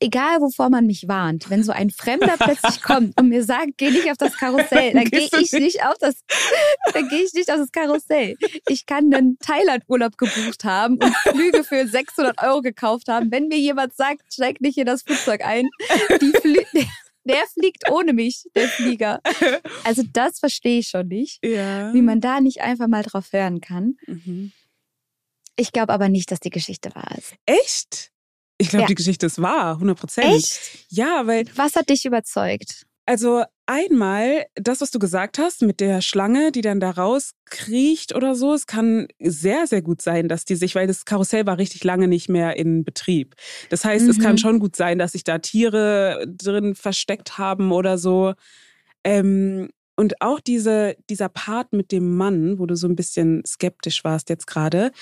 egal 0.01 0.41
wovor 0.41 0.71
man 0.71 0.87
mich 0.87 1.07
warnt, 1.07 1.51
wenn 1.51 1.63
so 1.63 1.73
ein 1.73 1.91
Fremder 1.91 2.37
plötzlich 2.39 2.83
kommt 2.83 3.21
und 3.21 3.29
mir 3.29 3.45
sagt, 3.45 3.77
geh 3.77 3.91
nicht 3.91 4.11
auf 4.11 4.17
das 4.17 4.37
Karussell, 4.37 4.93
dann 4.95 5.05
gehe 5.05 5.29
ich 5.41 5.53
nicht 5.53 5.85
auf 5.85 5.97
das, 6.01 6.25
dann 6.95 7.09
gehe 7.09 7.23
ich 7.23 7.35
nicht 7.35 7.51
auf 7.51 7.59
das 7.59 7.71
Karussell. 7.71 8.37
Ich 8.69 8.87
kann 8.87 9.13
einen 9.13 9.39
Thailand-Urlaub 9.39 10.17
gebucht 10.17 10.65
haben 10.65 10.95
und 10.97 11.15
Flüge 11.17 11.63
für 11.63 11.87
600 11.87 12.43
Euro 12.43 12.63
gekauft 12.63 13.09
haben. 13.09 13.31
Wenn 13.31 13.49
mir 13.49 13.59
jemand 13.59 13.95
sagt, 13.95 14.33
steig 14.33 14.61
nicht 14.61 14.79
in 14.79 14.87
das 14.87 15.03
Flugzeug 15.03 15.45
ein, 15.45 15.69
die 16.21 16.33
Flü 16.41 16.57
der 17.25 17.47
fliegt 17.53 17.91
ohne 17.91 18.13
mich, 18.13 18.45
der 18.55 18.69
Flieger. 18.69 19.21
Also 19.85 20.03
das 20.13 20.39
verstehe 20.39 20.81
ich 20.81 20.89
schon 20.89 21.09
nicht, 21.09 21.45
ja. 21.45 21.93
wie 21.95 22.03
man 22.03 22.21
da 22.21 22.41
nicht 22.41 22.61
einfach 22.61 22.87
mal 22.87 23.03
drauf 23.03 23.33
hören 23.33 23.61
kann. 23.61 23.97
Mhm. 24.07 24.53
Ich 25.57 25.73
glaube 25.73 25.93
aber 25.93 26.09
nicht, 26.09 26.31
dass 26.31 26.41
die 26.41 26.51
Geschichte 26.51 26.95
wahr 26.95 27.17
ist. 27.17 27.35
Echt? 27.47 28.13
Ich 28.59 28.69
glaube, 28.69 28.83
ja. 28.83 28.87
die 28.89 28.95
Geschichte 28.95 29.27
ist 29.27 29.41
wahr, 29.41 29.75
100 29.75 29.99
Prozent. 29.99 30.35
Echt? 30.35 30.87
Ja, 30.91 31.27
weil. 31.27 31.45
Was 31.57 31.77
hat 31.77 31.89
dich 31.89 32.05
überzeugt? 32.05 32.87
Also 33.11 33.43
einmal 33.67 34.47
das, 34.55 34.81
was 34.81 34.93
du 34.93 35.01
gesagt 35.01 35.41
hast 35.41 35.63
mit 35.63 35.81
der 35.81 36.01
Schlange, 36.01 36.53
die 36.53 36.61
dann 36.61 36.79
da 36.79 36.91
rauskriecht 36.91 38.15
oder 38.15 38.37
so. 38.37 38.55
Es 38.55 38.69
kann 38.69 39.09
sehr, 39.19 39.67
sehr 39.67 39.83
gut 39.83 40.01
sein, 40.01 40.29
dass 40.29 40.45
die 40.45 40.55
sich, 40.55 40.77
weil 40.77 40.87
das 40.87 41.05
Karussell 41.07 41.45
war 41.45 41.59
richtig 41.59 41.83
lange 41.83 42.07
nicht 42.07 42.29
mehr 42.29 42.57
in 42.57 42.85
Betrieb. 42.85 43.35
Das 43.69 43.85
heißt, 43.85 44.05
mhm. 44.05 44.11
es 44.11 44.21
kann 44.21 44.35
mhm. 44.35 44.39
schon 44.39 44.59
gut 44.61 44.77
sein, 44.77 45.01
dass 45.01 45.11
sich 45.11 45.25
da 45.25 45.39
Tiere 45.39 46.25
drin 46.29 46.77
versteckt 46.77 47.37
haben 47.37 47.73
oder 47.73 47.99
so. 47.99 48.35
Ähm, 49.03 49.71
und 50.01 50.23
auch 50.23 50.41
diese, 50.41 50.97
dieser 51.11 51.29
Part 51.29 51.75
mit 51.75 51.93
dem 51.93 52.17
Mann, 52.17 52.59
wo 52.59 52.65
du 52.65 52.75
so 52.75 52.89
ein 52.89 52.97
bisschen 52.97 53.43
skeptisch 53.47 54.03
warst 54.03 54.31
jetzt 54.31 54.47
gerade, 54.47 54.93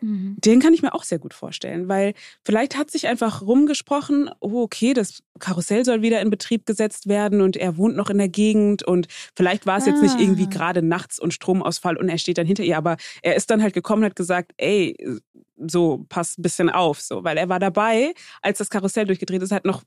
mhm. 0.00 0.36
den 0.38 0.60
kann 0.60 0.72
ich 0.72 0.80
mir 0.80 0.94
auch 0.94 1.02
sehr 1.02 1.18
gut 1.18 1.34
vorstellen, 1.34 1.88
weil 1.88 2.14
vielleicht 2.44 2.76
hat 2.76 2.88
sich 2.88 3.08
einfach 3.08 3.42
rumgesprochen, 3.42 4.30
oh, 4.38 4.62
okay, 4.62 4.94
das 4.94 5.24
Karussell 5.40 5.84
soll 5.84 6.02
wieder 6.02 6.20
in 6.20 6.30
Betrieb 6.30 6.66
gesetzt 6.66 7.08
werden 7.08 7.40
und 7.40 7.56
er 7.56 7.76
wohnt 7.76 7.96
noch 7.96 8.10
in 8.10 8.18
der 8.18 8.28
Gegend 8.28 8.84
und 8.84 9.08
vielleicht 9.34 9.66
war 9.66 9.78
es 9.78 9.88
ah. 9.88 9.90
jetzt 9.90 10.02
nicht 10.02 10.20
irgendwie 10.20 10.46
ah. 10.46 10.50
gerade 10.50 10.82
nachts 10.82 11.18
und 11.18 11.34
Stromausfall 11.34 11.96
und 11.96 12.08
er 12.08 12.18
steht 12.18 12.38
dann 12.38 12.46
hinter 12.46 12.62
ihr, 12.62 12.78
aber 12.78 12.96
er 13.22 13.34
ist 13.34 13.50
dann 13.50 13.60
halt 13.60 13.74
gekommen 13.74 14.04
und 14.04 14.10
hat 14.10 14.16
gesagt, 14.16 14.52
ey, 14.56 14.96
so, 15.56 16.04
pass 16.08 16.38
ein 16.38 16.42
bisschen 16.42 16.70
auf, 16.70 17.00
so, 17.00 17.24
weil 17.24 17.38
er 17.38 17.48
war 17.48 17.58
dabei, 17.58 18.14
als 18.40 18.58
das 18.58 18.70
Karussell 18.70 19.06
durchgedreht 19.06 19.42
ist, 19.42 19.50
hat 19.50 19.64
noch 19.64 19.82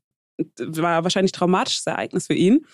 war 0.60 1.04
wahrscheinlich 1.04 1.32
traumatisches 1.32 1.88
Ereignis 1.88 2.28
für 2.28 2.34
ihn. 2.34 2.66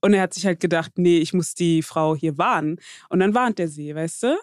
Und 0.00 0.14
er 0.14 0.22
hat 0.22 0.34
sich 0.34 0.46
halt 0.46 0.60
gedacht, 0.60 0.92
nee, 0.96 1.18
ich 1.18 1.32
muss 1.32 1.54
die 1.54 1.82
Frau 1.82 2.16
hier 2.16 2.38
warnen. 2.38 2.78
Und 3.08 3.20
dann 3.20 3.34
warnt 3.34 3.60
er 3.60 3.68
sie, 3.68 3.94
weißt 3.94 4.24
du? 4.24 4.36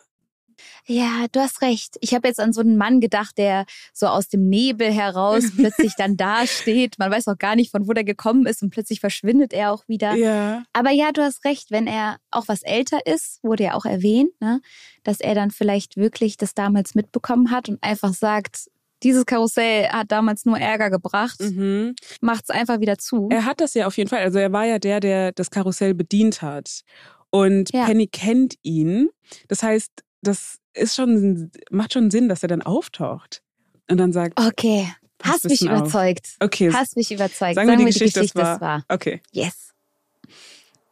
Ja, 0.86 1.26
du 1.32 1.39
hast 1.39 1.62
recht. 1.62 1.98
Ich 2.02 2.13
habe 2.13 2.28
jetzt 2.28 2.39
an 2.39 2.54
so 2.54 2.62
einen 2.62 2.78
Mann 2.78 3.00
gedacht, 3.00 3.38
der 3.38 3.65
so 3.94 4.08
aus 4.08 4.28
dem 4.28 4.50
Nebel 4.50 4.92
heraus 4.92 5.44
plötzlich 5.56 5.94
dann 5.98 6.18
da 6.18 6.46
steht. 6.48 7.00
Man 7.00 7.12
weiß 7.12 7.28
auch 7.28 7.38
gar 7.38 7.56
nicht, 7.56 7.72
von 7.72 7.88
wo 7.88 7.94
der 7.94 8.04
gekommen 8.04 8.46
ist 8.46 8.62
und 8.62 8.72
plötzlich 8.72 9.00
verschwindet 9.00 9.54
er 9.54 9.72
auch 9.72 9.88
wieder. 9.88 10.15
Ja. 10.15 10.63
Aber 10.74 10.92
ja, 10.92 11.12
du 11.12 11.22
hast 11.22 11.46
recht, 11.46 11.72
wenn 11.72 11.88
er 11.88 12.18
auch 12.32 12.48
was 12.48 12.63
älter 12.63 13.06
ist, 13.06 13.44
wurde 13.44 13.65
ja 13.65 13.74
auch 13.74 13.86
erwähnt, 13.86 14.32
ne, 14.39 14.62
dass 15.04 15.20
er 15.20 15.36
dann 15.36 15.52
vielleicht 15.52 15.98
wirklich 15.98 16.38
das 16.38 16.54
damals 16.54 16.96
mitbekommen 16.96 17.52
hat 17.52 17.70
und 17.70 17.82
einfach 17.84 18.13
sagt, 18.13 18.70
dieses 19.04 19.26
Karussell 19.26 19.88
hat 19.88 20.12
damals 20.12 20.46
nur 20.46 20.60
Ärger 20.60 20.90
gebracht, 20.90 21.40
mhm. 21.40 21.96
macht's 22.22 22.50
einfach 22.50 22.80
wieder 22.80 22.98
zu. 22.98 23.30
Er 23.32 23.46
hat 23.46 23.62
das 23.62 23.74
ja 23.74 23.88
auf 23.88 23.98
jeden 23.98 24.10
Fall. 24.10 24.20
Also 24.20 24.40
er 24.40 24.52
war 24.52 24.66
ja 24.66 24.80
der, 24.80 25.00
der 25.00 25.32
das 25.32 25.50
Karussell 25.52 25.94
bedient 25.94 26.42
hat. 26.42 26.82
Und 27.30 27.72
ja. 27.74 27.86
Penny 27.86 28.08
kennt 28.08 28.56
ihn. 28.64 29.10
Das 29.48 29.64
heißt, 29.64 29.92
das 30.22 30.58
ist 30.74 30.96
schon, 30.96 31.52
macht 31.70 31.94
schon 31.94 32.12
Sinn, 32.12 32.30
dass 32.30 32.44
er 32.44 32.50
dann 32.50 32.62
auftaucht 32.62 33.42
und 33.90 33.98
dann 33.98 34.12
sagt. 34.12 34.40
Okay, 34.40 34.88
hast 35.24 35.46
mich 35.46 35.62
überzeugt. 35.62 36.28
Auf. 36.40 36.48
Okay. 36.48 36.72
Hast 36.74 36.96
mich 36.96 37.12
überzeugt. 37.12 37.56
Sagen, 37.56 37.70
wir 37.70 37.78
die, 37.78 37.86
Geschichte, 37.86 38.20
Geschichte 38.20 38.42
war. 38.42 38.62
war. 38.62 38.84
Okay. 38.90 39.22
Yes. 39.32 39.70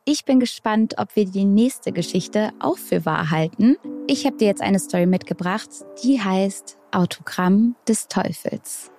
Ich 0.06 0.24
bin 0.24 0.40
gespannt, 0.40 0.96
ob 0.98 1.16
wir 1.18 1.26
die 1.26 1.44
nächste 1.44 1.92
Geschichte 1.92 2.52
auch 2.60 2.78
für 2.78 3.06
wahr 3.06 3.30
halten. 3.30 3.76
Ich 4.08 4.26
habe 4.26 4.38
dir 4.38 4.48
jetzt 4.48 4.62
eine 4.62 4.80
Story 4.80 5.06
mitgebracht, 5.06 5.70
die 6.02 6.22
heißt 6.22 6.77
Autogramm 6.92 7.76
des 7.88 8.08
Teufels. 8.08 8.92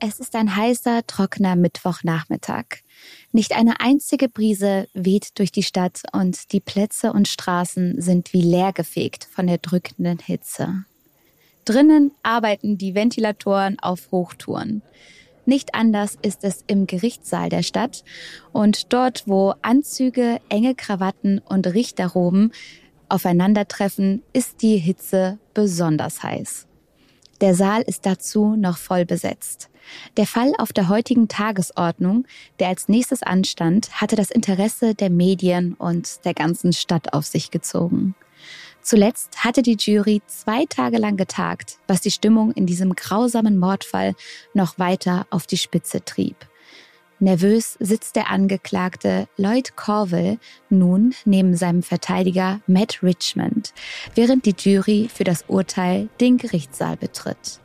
Es 0.00 0.20
ist 0.20 0.36
ein 0.36 0.54
heißer, 0.54 1.06
trockener 1.06 1.56
Mittwochnachmittag. 1.56 2.82
Nicht 3.32 3.56
eine 3.56 3.80
einzige 3.80 4.28
Brise 4.28 4.88
weht 4.94 5.38
durch 5.38 5.50
die 5.50 5.64
Stadt 5.64 6.02
und 6.12 6.52
die 6.52 6.60
Plätze 6.60 7.12
und 7.12 7.26
Straßen 7.26 8.00
sind 8.00 8.32
wie 8.32 8.42
leergefegt 8.42 9.24
von 9.24 9.48
der 9.48 9.58
drückenden 9.58 10.18
Hitze. 10.20 10.84
Drinnen 11.64 12.12
arbeiten 12.22 12.78
die 12.78 12.94
Ventilatoren 12.94 13.78
auf 13.80 14.10
Hochtouren. 14.12 14.82
Nicht 15.46 15.74
anders 15.74 16.16
ist 16.22 16.44
es 16.44 16.62
im 16.66 16.86
Gerichtssaal 16.86 17.48
der 17.48 17.62
Stadt 17.62 18.04
und 18.52 18.92
dort, 18.92 19.24
wo 19.26 19.54
Anzüge, 19.62 20.40
enge 20.48 20.74
Krawatten 20.74 21.40
und 21.40 21.66
Richterroben 21.66 22.52
aufeinandertreffen, 23.08 24.22
ist 24.32 24.62
die 24.62 24.76
Hitze 24.76 25.38
besonders 25.54 26.22
heiß. 26.22 26.66
Der 27.40 27.54
Saal 27.54 27.82
ist 27.82 28.04
dazu 28.04 28.56
noch 28.56 28.78
voll 28.78 29.04
besetzt. 29.04 29.70
Der 30.16 30.26
Fall 30.26 30.52
auf 30.58 30.72
der 30.72 30.88
heutigen 30.88 31.28
Tagesordnung, 31.28 32.26
der 32.58 32.68
als 32.68 32.88
nächstes 32.88 33.22
anstand, 33.22 33.90
hatte 34.00 34.16
das 34.16 34.30
Interesse 34.30 34.94
der 34.94 35.10
Medien 35.10 35.74
und 35.74 36.24
der 36.24 36.34
ganzen 36.34 36.72
Stadt 36.72 37.12
auf 37.12 37.26
sich 37.26 37.50
gezogen. 37.50 38.14
Zuletzt 38.82 39.44
hatte 39.44 39.62
die 39.62 39.76
Jury 39.78 40.22
zwei 40.26 40.64
Tage 40.64 40.98
lang 40.98 41.16
getagt, 41.16 41.78
was 41.86 42.00
die 42.00 42.10
Stimmung 42.10 42.52
in 42.52 42.66
diesem 42.66 42.94
grausamen 42.94 43.58
Mordfall 43.58 44.14
noch 44.54 44.78
weiter 44.78 45.26
auf 45.30 45.46
die 45.46 45.58
Spitze 45.58 46.04
trieb. 46.04 46.36
Nervös 47.20 47.76
sitzt 47.80 48.14
der 48.14 48.30
Angeklagte 48.30 49.26
Lloyd 49.36 49.76
Corville 49.76 50.38
nun 50.70 51.14
neben 51.24 51.56
seinem 51.56 51.82
Verteidiger 51.82 52.60
Matt 52.68 53.02
Richmond, 53.02 53.74
während 54.14 54.46
die 54.46 54.54
Jury 54.56 55.10
für 55.12 55.24
das 55.24 55.44
Urteil 55.48 56.08
den 56.20 56.38
Gerichtssaal 56.38 56.96
betritt. 56.96 57.60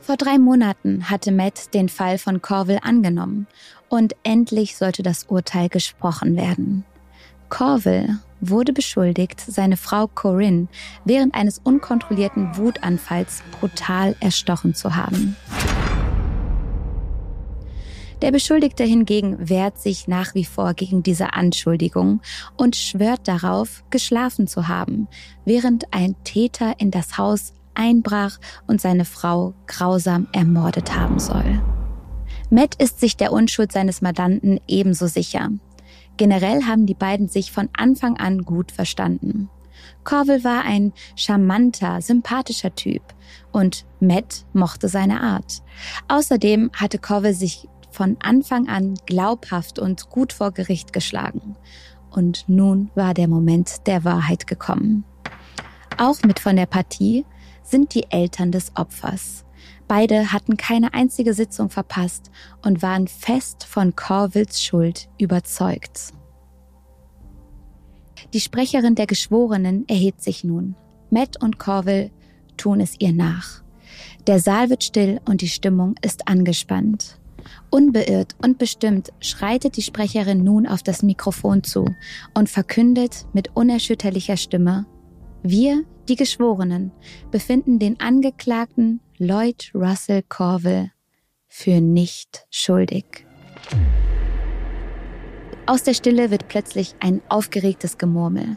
Vor 0.00 0.16
drei 0.16 0.38
Monaten 0.38 1.10
hatte 1.10 1.32
Matt 1.32 1.74
den 1.74 1.88
Fall 1.88 2.18
von 2.18 2.40
Corville 2.40 2.84
angenommen 2.84 3.48
und 3.88 4.14
endlich 4.22 4.76
sollte 4.76 5.02
das 5.02 5.24
Urteil 5.24 5.68
gesprochen 5.68 6.36
werden. 6.36 6.84
Corville 7.48 8.20
wurde 8.40 8.72
beschuldigt, 8.72 9.40
seine 9.40 9.76
Frau 9.76 10.06
Corinne 10.06 10.68
während 11.04 11.34
eines 11.34 11.58
unkontrollierten 11.58 12.56
Wutanfalls 12.56 13.42
brutal 13.58 14.14
erstochen 14.20 14.76
zu 14.76 14.94
haben. 14.94 15.34
Der 18.22 18.32
Beschuldigte 18.32 18.82
hingegen 18.82 19.50
wehrt 19.50 19.78
sich 19.78 20.08
nach 20.08 20.34
wie 20.34 20.46
vor 20.46 20.72
gegen 20.72 21.02
diese 21.02 21.34
Anschuldigung 21.34 22.20
und 22.56 22.74
schwört 22.74 23.28
darauf, 23.28 23.84
geschlafen 23.90 24.46
zu 24.46 24.68
haben, 24.68 25.06
während 25.44 25.92
ein 25.92 26.16
Täter 26.24 26.74
in 26.78 26.90
das 26.90 27.18
Haus 27.18 27.52
einbrach 27.74 28.38
und 28.66 28.80
seine 28.80 29.04
Frau 29.04 29.52
grausam 29.66 30.28
ermordet 30.32 30.96
haben 30.96 31.18
soll. 31.18 31.62
Matt 32.48 32.76
ist 32.76 33.00
sich 33.00 33.18
der 33.18 33.32
Unschuld 33.32 33.70
seines 33.70 34.00
Mandanten 34.00 34.60
ebenso 34.66 35.08
sicher. 35.08 35.50
Generell 36.16 36.64
haben 36.64 36.86
die 36.86 36.94
beiden 36.94 37.28
sich 37.28 37.52
von 37.52 37.68
Anfang 37.76 38.16
an 38.16 38.42
gut 38.42 38.72
verstanden. 38.72 39.50
Corville 40.04 40.42
war 40.42 40.64
ein 40.64 40.94
charmanter, 41.16 42.00
sympathischer 42.00 42.74
Typ 42.74 43.02
und 43.52 43.84
Matt 44.00 44.46
mochte 44.54 44.88
seine 44.88 45.20
Art. 45.20 45.62
Außerdem 46.08 46.70
hatte 46.74 46.98
Corville 46.98 47.34
sich 47.34 47.68
von 47.96 48.18
Anfang 48.20 48.68
an 48.68 48.94
glaubhaft 49.06 49.78
und 49.78 50.10
gut 50.10 50.34
vor 50.34 50.52
Gericht 50.52 50.92
geschlagen. 50.92 51.56
Und 52.10 52.44
nun 52.46 52.90
war 52.94 53.14
der 53.14 53.26
Moment 53.26 53.86
der 53.86 54.04
Wahrheit 54.04 54.46
gekommen. 54.46 55.04
Auch 55.96 56.22
mit 56.22 56.38
von 56.38 56.56
der 56.56 56.66
Partie 56.66 57.24
sind 57.62 57.94
die 57.94 58.10
Eltern 58.10 58.52
des 58.52 58.72
Opfers. 58.76 59.46
Beide 59.88 60.30
hatten 60.32 60.58
keine 60.58 60.92
einzige 60.92 61.32
Sitzung 61.32 61.70
verpasst 61.70 62.30
und 62.62 62.82
waren 62.82 63.08
fest 63.08 63.64
von 63.64 63.96
Corvilles 63.96 64.62
Schuld 64.62 65.08
überzeugt. 65.18 66.12
Die 68.34 68.40
Sprecherin 68.40 68.94
der 68.94 69.06
Geschworenen 69.06 69.88
erhebt 69.88 70.22
sich 70.22 70.44
nun. 70.44 70.74
Matt 71.08 71.42
und 71.42 71.58
Corville 71.58 72.10
tun 72.58 72.80
es 72.80 73.00
ihr 73.00 73.12
nach. 73.12 73.62
Der 74.26 74.38
Saal 74.38 74.68
wird 74.68 74.84
still 74.84 75.20
und 75.24 75.40
die 75.40 75.48
Stimmung 75.48 75.94
ist 76.02 76.28
angespannt. 76.28 77.18
Unbeirrt 77.70 78.34
und 78.42 78.58
bestimmt 78.58 79.10
schreitet 79.20 79.76
die 79.76 79.82
Sprecherin 79.82 80.44
nun 80.44 80.66
auf 80.66 80.82
das 80.82 81.02
Mikrofon 81.02 81.62
zu 81.62 81.86
und 82.34 82.48
verkündet 82.48 83.26
mit 83.32 83.50
unerschütterlicher 83.54 84.36
Stimme, 84.36 84.86
wir, 85.42 85.84
die 86.08 86.16
Geschworenen, 86.16 86.92
befinden 87.30 87.78
den 87.78 88.00
Angeklagten 88.00 89.00
Lloyd 89.18 89.70
Russell 89.74 90.22
Corville 90.28 90.90
für 91.46 91.80
nicht 91.80 92.46
schuldig. 92.50 93.26
Aus 95.68 95.82
der 95.82 95.94
Stille 95.94 96.30
wird 96.30 96.46
plötzlich 96.46 96.94
ein 97.00 97.22
aufgeregtes 97.28 97.98
Gemurmel. 97.98 98.56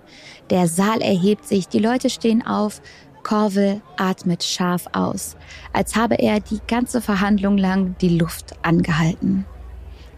Der 0.51 0.67
Saal 0.67 1.01
erhebt 1.01 1.43
sich, 1.45 1.67
die 1.67 1.79
Leute 1.79 2.11
stehen 2.11 2.45
auf, 2.45 2.83
Corville 3.29 3.83
atmet 3.95 4.43
scharf 4.43 4.87
aus, 4.93 5.37
als 5.71 5.95
habe 5.95 6.15
er 6.15 6.39
die 6.39 6.61
ganze 6.65 6.99
Verhandlung 6.99 7.59
lang 7.59 7.95
die 8.01 8.17
Luft 8.17 8.55
angehalten. 8.63 9.45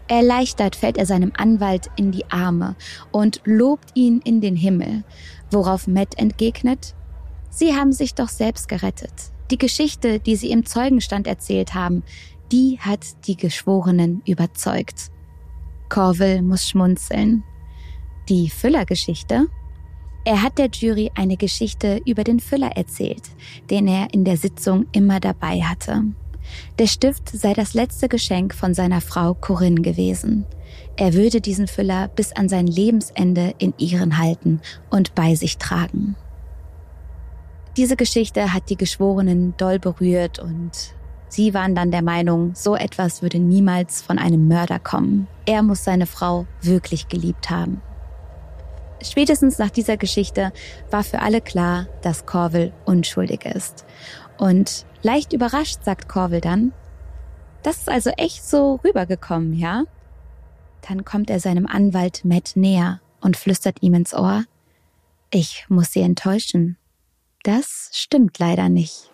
Erleichtert 0.08 0.76
fällt 0.76 0.96
er 0.96 1.04
seinem 1.04 1.30
Anwalt 1.36 1.90
in 1.96 2.10
die 2.10 2.24
Arme 2.30 2.74
und 3.10 3.42
lobt 3.44 3.90
ihn 3.92 4.22
in 4.24 4.40
den 4.40 4.56
Himmel, 4.56 5.04
worauf 5.50 5.86
Matt 5.86 6.18
entgegnet, 6.18 6.94
Sie 7.50 7.74
haben 7.74 7.92
sich 7.92 8.14
doch 8.14 8.30
selbst 8.30 8.66
gerettet. 8.66 9.12
Die 9.50 9.58
Geschichte, 9.58 10.18
die 10.18 10.36
Sie 10.36 10.50
im 10.50 10.64
Zeugenstand 10.64 11.26
erzählt 11.26 11.74
haben, 11.74 12.04
die 12.50 12.78
hat 12.80 13.04
die 13.26 13.36
Geschworenen 13.36 14.22
überzeugt. 14.24 15.10
Corville 15.90 16.40
muss 16.40 16.66
schmunzeln. 16.66 17.44
Die 18.30 18.48
Füllergeschichte? 18.48 19.48
Er 20.24 20.42
hat 20.42 20.58
der 20.58 20.68
Jury 20.72 21.10
eine 21.16 21.36
Geschichte 21.36 22.00
über 22.06 22.22
den 22.22 22.38
Füller 22.38 22.76
erzählt, 22.76 23.22
den 23.70 23.88
er 23.88 24.14
in 24.14 24.24
der 24.24 24.36
Sitzung 24.36 24.86
immer 24.92 25.18
dabei 25.18 25.62
hatte. 25.62 26.04
Der 26.78 26.86
Stift 26.86 27.28
sei 27.28 27.54
das 27.54 27.74
letzte 27.74 28.08
Geschenk 28.08 28.54
von 28.54 28.72
seiner 28.72 29.00
Frau 29.00 29.34
Corinne 29.34 29.80
gewesen. 29.80 30.44
Er 30.96 31.14
würde 31.14 31.40
diesen 31.40 31.66
Füller 31.66 32.08
bis 32.08 32.32
an 32.32 32.48
sein 32.48 32.66
Lebensende 32.66 33.54
in 33.58 33.74
Ehren 33.78 34.18
halten 34.18 34.60
und 34.90 35.14
bei 35.14 35.34
sich 35.34 35.58
tragen. 35.58 36.14
Diese 37.76 37.96
Geschichte 37.96 38.52
hat 38.52 38.70
die 38.70 38.76
Geschworenen 38.76 39.54
doll 39.56 39.78
berührt 39.78 40.38
und 40.38 40.70
sie 41.28 41.54
waren 41.54 41.74
dann 41.74 41.90
der 41.90 42.02
Meinung, 42.02 42.54
so 42.54 42.76
etwas 42.76 43.22
würde 43.22 43.38
niemals 43.38 44.02
von 44.02 44.18
einem 44.18 44.46
Mörder 44.46 44.78
kommen. 44.78 45.26
Er 45.46 45.62
muss 45.62 45.82
seine 45.82 46.06
Frau 46.06 46.46
wirklich 46.60 47.08
geliebt 47.08 47.50
haben. 47.50 47.80
Spätestens 49.02 49.58
nach 49.58 49.70
dieser 49.70 49.96
Geschichte 49.96 50.52
war 50.90 51.04
für 51.04 51.20
alle 51.20 51.40
klar, 51.40 51.86
dass 52.02 52.26
Corville 52.26 52.72
unschuldig 52.84 53.44
ist. 53.44 53.84
Und 54.38 54.86
leicht 55.02 55.32
überrascht 55.32 55.84
sagt 55.84 56.08
Corville 56.08 56.40
dann, 56.40 56.72
das 57.62 57.78
ist 57.78 57.88
also 57.88 58.10
echt 58.10 58.44
so 58.44 58.80
rübergekommen, 58.84 59.54
ja? 59.54 59.84
Dann 60.88 61.04
kommt 61.04 61.30
er 61.30 61.38
seinem 61.38 61.66
Anwalt 61.66 62.24
Matt 62.24 62.52
näher 62.54 63.00
und 63.20 63.36
flüstert 63.36 63.82
ihm 63.82 63.94
ins 63.94 64.14
Ohr, 64.14 64.44
ich 65.30 65.64
muss 65.68 65.92
Sie 65.92 66.00
enttäuschen. 66.00 66.76
Das 67.42 67.88
stimmt 67.92 68.38
leider 68.38 68.68
nicht. 68.68 69.10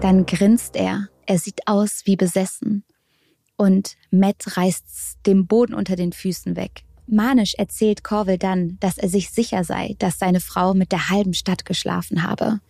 Dann 0.00 0.24
grinst 0.24 0.76
er, 0.76 1.08
er 1.26 1.38
sieht 1.38 1.66
aus 1.66 2.02
wie 2.04 2.16
besessen. 2.16 2.84
Und 3.56 3.96
Matt 4.10 4.56
reißt 4.56 5.18
dem 5.26 5.46
Boden 5.46 5.74
unter 5.74 5.96
den 5.96 6.12
Füßen 6.12 6.54
weg. 6.54 6.84
Manisch 7.08 7.54
erzählt 7.54 8.02
Corville 8.02 8.38
dann, 8.38 8.78
dass 8.80 8.98
er 8.98 9.08
sich 9.08 9.30
sicher 9.30 9.62
sei, 9.64 9.94
dass 9.98 10.18
seine 10.18 10.40
Frau 10.40 10.74
mit 10.74 10.90
der 10.92 11.08
halben 11.08 11.34
Stadt 11.34 11.64
geschlafen 11.64 12.22
habe. 12.22 12.60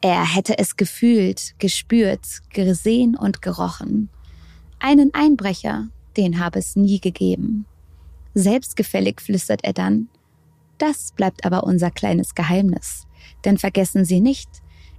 Er 0.00 0.24
hätte 0.24 0.58
es 0.58 0.76
gefühlt, 0.76 1.54
gespürt, 1.58 2.40
gesehen 2.50 3.16
und 3.16 3.42
gerochen. 3.42 4.08
Einen 4.78 5.12
Einbrecher, 5.14 5.88
den 6.16 6.40
habe 6.40 6.58
es 6.58 6.74
nie 6.74 7.00
gegeben. 7.00 7.66
Selbstgefällig 8.34 9.20
flüstert 9.20 9.62
er 9.62 9.74
dann, 9.74 10.08
das 10.78 11.12
bleibt 11.12 11.44
aber 11.44 11.64
unser 11.64 11.90
kleines 11.90 12.34
Geheimnis. 12.34 13.06
Denn 13.44 13.58
vergessen 13.58 14.04
Sie 14.04 14.20
nicht, 14.20 14.48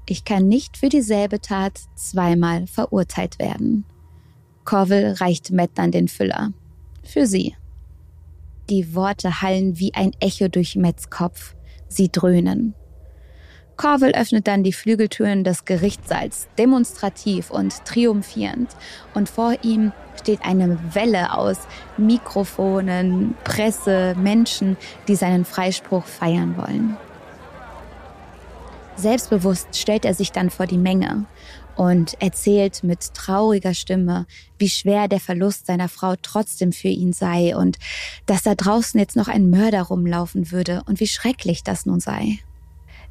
ich 0.06 0.24
kann 0.24 0.48
nicht 0.48 0.78
für 0.78 0.90
dieselbe 0.90 1.42
Tat 1.42 1.80
zweimal 1.96 2.68
verurteilt 2.68 3.40
werden. 3.40 3.86
Corville 4.64 5.20
reicht 5.20 5.52
Matt 5.52 5.72
dann 5.76 5.92
den 5.92 6.08
Füller. 6.08 6.54
Für 7.04 7.28
Sie. 7.28 7.56
Die 8.70 8.96
Worte 8.96 9.42
hallen 9.42 9.78
wie 9.78 9.94
ein 9.94 10.12
Echo 10.22 10.48
durch 10.48 10.78
Metz 10.78 11.10
Kopf. 11.10 11.56
Sie 11.90 12.10
dröhnen. 12.10 12.74
Corville 13.76 14.14
öffnet 14.14 14.48
dann 14.48 14.64
die 14.64 14.72
Flügeltüren 14.72 15.44
des 15.44 15.66
Gerichtssaals, 15.66 16.48
demonstrativ 16.58 17.50
und 17.50 17.84
triumphierend, 17.86 18.70
und 19.14 19.28
vor 19.28 19.56
ihm 19.64 19.92
steht 20.22 20.46
eine 20.46 20.80
Welle 20.94 21.38
aus 21.38 21.58
Mikrofonen, 21.98 23.36
Presse, 23.44 24.16
Menschen, 24.18 24.78
die 25.08 25.16
seinen 25.16 25.44
Freispruch 25.44 26.06
feiern 26.06 26.56
wollen. 26.56 26.96
Selbstbewusst 28.96 29.76
stellt 29.76 30.06
er 30.06 30.14
sich 30.14 30.32
dann 30.32 30.52
vor 30.52 30.68
die 30.68 30.78
Menge 30.78 31.26
und 31.76 32.22
erzählt 32.22 32.84
mit 32.84 33.14
trauriger 33.14 33.74
Stimme, 33.74 34.26
wie 34.58 34.70
schwer 34.70 35.08
der 35.08 35.20
Verlust 35.20 35.66
seiner 35.66 35.90
Frau 35.90 36.16
trotzdem 36.22 36.72
für 36.72 36.88
ihn 36.88 37.14
sei 37.14 37.56
und 37.56 37.78
dass 38.26 38.44
da 38.44 38.56
draußen 38.56 39.00
jetzt 39.00 39.16
noch 39.16 39.28
ein 39.28 39.50
Mörder 39.50 39.84
rumlaufen 39.84 40.52
würde 40.52 40.84
und 40.86 41.00
wie 41.00 41.08
schrecklich 41.08 41.64
das 41.64 41.86
nun 41.86 42.00
sei. 42.00 42.40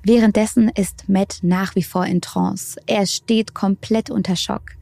Währenddessen 0.05 0.69
ist 0.69 1.09
Matt 1.09 1.39
nach 1.43 1.77
wie 1.77 1.83
vor 1.83 2.07
in 2.07 2.21
Trance. 2.21 2.81
Er 2.87 3.07
steht 3.07 3.55
komplett 3.55 4.11
unter 4.11 4.35
Schock. 4.35 4.73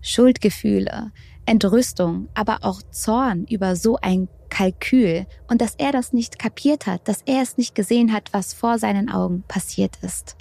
Schuldgefühle, 0.00 1.12
Entrüstung, 1.46 2.28
aber 2.34 2.58
auch 2.62 2.82
Zorn 2.90 3.44
über 3.44 3.76
so 3.76 3.98
ein 4.00 4.28
Kalkül 4.48 5.26
und 5.48 5.60
dass 5.60 5.74
er 5.76 5.92
das 5.92 6.12
nicht 6.12 6.38
kapiert 6.38 6.86
hat, 6.86 7.06
dass 7.06 7.22
er 7.26 7.42
es 7.42 7.56
nicht 7.56 7.74
gesehen 7.74 8.12
hat, 8.12 8.32
was 8.32 8.54
vor 8.54 8.78
seinen 8.78 9.10
Augen 9.10 9.44
passiert 9.46 9.98
ist. 10.02 10.37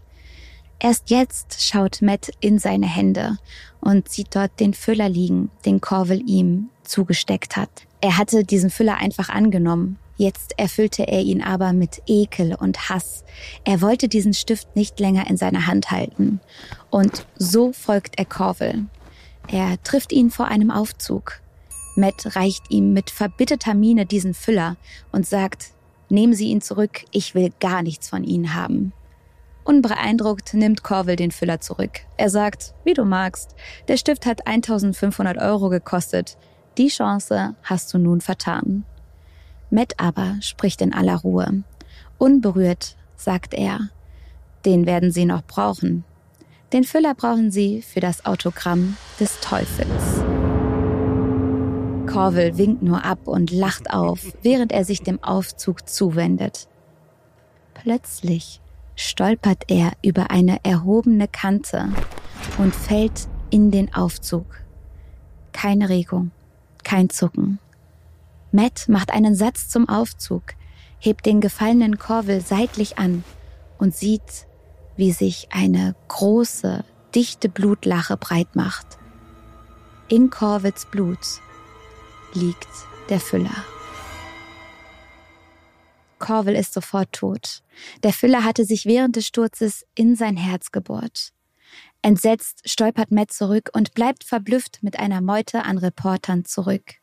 Erst 0.80 1.10
jetzt 1.10 1.64
schaut 1.64 2.02
Matt 2.02 2.30
in 2.40 2.60
seine 2.60 2.88
Hände 2.88 3.38
und 3.82 4.10
sieht 4.10 4.36
dort 4.36 4.60
den 4.60 4.74
Füller 4.74 5.10
liegen, 5.10 5.50
den 5.66 5.82
Corville 5.82 6.24
ihm 6.26 6.70
zugesteckt 6.84 7.56
hat. 7.58 7.70
Er 8.00 8.18
hatte 8.18 8.44
diesen 8.44 8.70
Füller 8.70 8.98
einfach 8.98 9.30
angenommen. 9.30 9.98
Jetzt 10.18 10.58
erfüllte 10.58 11.08
er 11.08 11.22
ihn 11.22 11.42
aber 11.42 11.74
mit 11.74 12.02
Ekel 12.08 12.56
und 12.56 12.90
Hass. 12.90 13.24
Er 13.64 13.82
wollte 13.82 14.08
diesen 14.08 14.34
Stift 14.34 14.76
nicht 14.76 15.00
länger 15.00 15.28
in 15.28 15.38
seiner 15.38 15.68
Hand 15.68 15.92
halten. 15.92 16.40
Und 16.90 17.26
so 17.38 17.74
folgt 17.74 18.18
er 18.18 18.26
Corville. 18.26 18.86
Er 19.48 19.82
trifft 19.84 20.12
ihn 20.12 20.30
vor 20.30 20.48
einem 20.48 20.72
Aufzug. 20.72 21.40
Matt 21.96 22.36
reicht 22.36 22.70
ihm 22.70 22.94
mit 22.94 23.10
verbitterter 23.10 23.74
Miene 23.74 24.06
diesen 24.06 24.34
Füller 24.34 24.78
und 25.12 25.26
sagt, 25.26 25.72
nehmen 26.10 26.34
Sie 26.34 26.50
ihn 26.50 26.62
zurück, 26.62 27.06
ich 27.12 27.34
will 27.34 27.52
gar 27.60 27.82
nichts 27.82 28.10
von 28.10 28.24
Ihnen 28.24 28.54
haben. 28.54 28.94
Unbeeindruckt 29.68 30.54
nimmt 30.54 30.82
Corville 30.82 31.18
den 31.18 31.32
Füller 31.32 31.60
zurück. 31.60 32.00
Er 32.16 32.30
sagt, 32.30 32.74
wie 32.86 32.94
du 32.94 33.04
magst, 33.04 33.54
der 33.90 33.98
Stift 33.98 34.26
hat 34.26 34.48
1500 34.48 35.38
Euro 35.38 35.68
gekostet. 35.68 36.38
Die 36.78 36.88
Chance 36.88 37.54
hast 37.64 37.94
du 37.94 37.98
nun 37.98 38.22
vertan. 38.22 38.86
Matt 39.70 39.96
aber 39.98 40.38
spricht 40.40 40.82
in 40.82 40.94
aller 40.94 41.18
Ruhe. 41.18 41.64
Unberührt 42.18 42.96
sagt 43.18 43.54
er, 43.54 43.90
den 44.64 44.86
werden 44.86 45.12
Sie 45.12 45.26
noch 45.26 45.44
brauchen. 45.44 46.06
Den 46.72 46.86
Füller 46.86 47.14
brauchen 47.14 47.52
Sie 47.52 47.82
für 47.82 48.00
das 48.00 48.26
Autogramm 48.26 48.96
des 49.20 49.42
Teufels. 49.42 50.24
Corville 52.10 52.58
winkt 52.58 52.84
nur 52.84 53.04
ab 53.04 53.28
und 53.28 53.52
lacht 53.52 53.92
auf, 53.92 54.22
während 54.44 54.72
er 54.72 54.86
sich 54.86 55.02
dem 55.02 55.22
Aufzug 55.22 55.90
zuwendet. 55.90 56.70
Plötzlich 57.74 58.62
stolpert 58.98 59.66
er 59.70 59.94
über 60.04 60.32
eine 60.32 60.60
erhobene 60.66 61.30
Kante 61.30 61.88
und 62.58 62.76
fällt 62.76 63.30
in 63.50 63.72
den 63.72 63.94
Aufzug. 63.94 64.46
Keine 65.54 65.88
Regung, 65.88 66.32
kein 66.84 67.10
Zucken. 67.10 67.60
Matt 68.52 68.90
macht 68.90 69.14
einen 69.14 69.36
Satz 69.36 69.70
zum 69.70 69.88
Aufzug, 69.88 70.44
hebt 71.00 71.26
den 71.26 71.40
gefallenen 71.40 71.98
Corville 71.98 72.42
seitlich 72.42 72.98
an 72.98 73.24
und 73.78 73.96
sieht, 73.96 74.48
wie 74.96 75.12
sich 75.12 75.50
eine 75.52 75.96
große, 76.08 76.84
dichte 77.14 77.50
Blutlache 77.50 78.18
breit 78.18 78.56
macht. 78.56 78.98
In 80.10 80.30
Corvilles 80.30 80.86
Blut 80.86 81.20
liegt 82.34 82.68
der 83.10 83.20
Füller. 83.20 83.56
Corville 86.28 86.60
ist 86.60 86.74
sofort 86.74 87.14
tot. 87.14 87.64
Der 88.04 88.12
Füller 88.12 88.44
hatte 88.44 88.66
sich 88.66 88.86
während 88.86 89.16
des 89.16 89.26
Sturzes 89.26 89.86
in 89.96 90.18
sein 90.18 90.36
Herz 90.36 90.74
gebohrt. 90.74 91.32
Entsetzt 92.02 92.70
stolpert 92.70 93.12
Matt 93.12 93.32
zurück 93.32 93.70
und 93.72 93.94
bleibt 93.94 94.26
verblüfft 94.26 94.80
mit 94.82 95.00
einer 95.00 95.22
Meute 95.22 95.64
an 95.64 95.78
Reportern 95.78 96.44
zurück. 96.44 96.96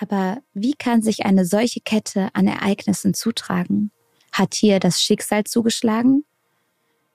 Aber 0.00 0.38
wie 0.54 0.72
kann 0.72 1.02
sich 1.02 1.26
eine 1.26 1.44
solche 1.44 1.80
Kette 1.80 2.30
an 2.32 2.46
Ereignissen 2.46 3.12
zutragen? 3.12 3.90
Hat 4.32 4.54
hier 4.54 4.80
das 4.80 5.02
Schicksal 5.02 5.44
zugeschlagen? 5.44 6.24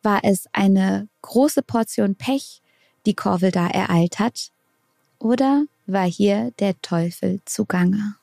War 0.03 0.19
es 0.21 0.47
eine 0.51 1.07
große 1.23 1.63
Portion 1.63 2.15
Pech, 2.15 2.61
die 3.07 3.15
Corville 3.15 3.51
da 3.51 3.67
ereilt 3.67 4.19
hat? 4.19 4.51
Oder 5.17 5.65
war 5.87 6.05
hier 6.05 6.51
der 6.59 6.79
Teufel 6.83 7.41
zugange? 7.45 8.15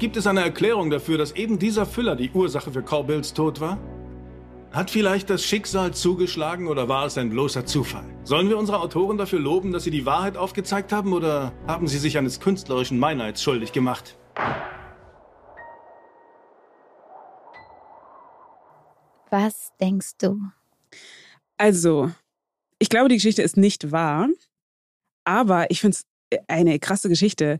Gibt 0.00 0.16
es 0.16 0.26
eine 0.26 0.40
Erklärung 0.40 0.88
dafür, 0.88 1.18
dass 1.18 1.32
eben 1.32 1.58
dieser 1.58 1.84
Füller 1.84 2.16
die 2.16 2.30
Ursache 2.30 2.72
für 2.72 2.82
Corbills 2.82 3.34
Tod 3.34 3.60
war? 3.60 3.78
Hat 4.72 4.90
vielleicht 4.90 5.28
das 5.28 5.44
Schicksal 5.44 5.92
zugeschlagen 5.92 6.68
oder 6.68 6.88
war 6.88 7.04
es 7.04 7.18
ein 7.18 7.28
bloßer 7.28 7.66
Zufall? 7.66 8.06
Sollen 8.24 8.48
wir 8.48 8.56
unsere 8.56 8.80
Autoren 8.80 9.18
dafür 9.18 9.40
loben, 9.40 9.72
dass 9.72 9.84
sie 9.84 9.90
die 9.90 10.06
Wahrheit 10.06 10.38
aufgezeigt 10.38 10.90
haben 10.90 11.12
oder 11.12 11.52
haben 11.66 11.86
sie 11.86 11.98
sich 11.98 12.16
eines 12.16 12.40
künstlerischen 12.40 12.98
Meineids 12.98 13.42
schuldig 13.42 13.72
gemacht? 13.72 14.16
Was 19.28 19.72
denkst 19.82 20.12
du? 20.16 20.40
Also, 21.58 22.10
ich 22.78 22.88
glaube, 22.88 23.10
die 23.10 23.16
Geschichte 23.16 23.42
ist 23.42 23.58
nicht 23.58 23.92
wahr, 23.92 24.28
aber 25.24 25.70
ich 25.70 25.82
finde 25.82 25.98
es 25.98 26.38
eine 26.48 26.78
krasse 26.78 27.10
Geschichte, 27.10 27.58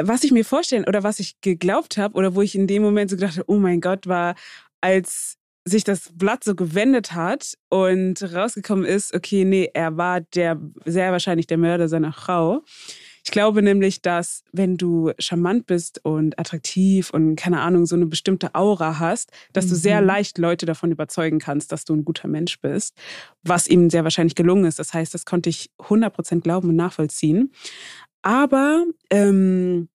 was 0.00 0.24
ich 0.24 0.32
mir 0.32 0.44
vorstellen 0.44 0.84
oder 0.86 1.02
was 1.02 1.20
ich 1.20 1.40
geglaubt 1.40 1.96
habe 1.96 2.16
oder 2.16 2.34
wo 2.34 2.42
ich 2.42 2.54
in 2.54 2.66
dem 2.66 2.82
Moment 2.82 3.10
so 3.10 3.16
gedacht 3.16 3.38
habe, 3.38 3.50
oh 3.50 3.58
mein 3.58 3.80
Gott, 3.80 4.06
war, 4.06 4.34
als 4.80 5.36
sich 5.64 5.84
das 5.84 6.10
Blatt 6.14 6.42
so 6.44 6.54
gewendet 6.54 7.12
hat 7.12 7.54
und 7.68 8.22
rausgekommen 8.34 8.84
ist, 8.84 9.14
okay, 9.14 9.44
nee, 9.44 9.70
er 9.72 9.96
war 9.96 10.20
der 10.20 10.60
sehr 10.84 11.12
wahrscheinlich 11.12 11.46
der 11.46 11.58
Mörder 11.58 11.88
seiner 11.88 12.12
Frau. 12.12 12.62
Ich 13.24 13.30
glaube 13.30 13.62
nämlich, 13.62 14.00
dass 14.00 14.42
wenn 14.52 14.76
du 14.76 15.12
charmant 15.18 15.66
bist 15.66 16.04
und 16.04 16.38
attraktiv 16.38 17.10
und 17.10 17.36
keine 17.36 17.60
Ahnung, 17.60 17.84
so 17.84 17.94
eine 17.94 18.06
bestimmte 18.06 18.54
Aura 18.54 18.98
hast, 18.98 19.30
dass 19.52 19.66
mhm. 19.66 19.70
du 19.70 19.74
sehr 19.76 20.00
mhm. 20.00 20.06
leicht 20.06 20.38
Leute 20.38 20.64
davon 20.64 20.90
überzeugen 20.90 21.38
kannst, 21.38 21.70
dass 21.70 21.84
du 21.84 21.94
ein 21.94 22.04
guter 22.04 22.28
Mensch 22.28 22.58
bist, 22.60 22.96
was 23.42 23.68
ihm 23.68 23.90
sehr 23.90 24.04
wahrscheinlich 24.04 24.34
gelungen 24.34 24.64
ist. 24.64 24.78
Das 24.78 24.94
heißt, 24.94 25.12
das 25.12 25.26
konnte 25.26 25.50
ich 25.50 25.70
100% 25.78 26.40
glauben 26.40 26.70
und 26.70 26.76
nachvollziehen. 26.76 27.52
Aber 28.22 28.84
ähm, 29.10 29.88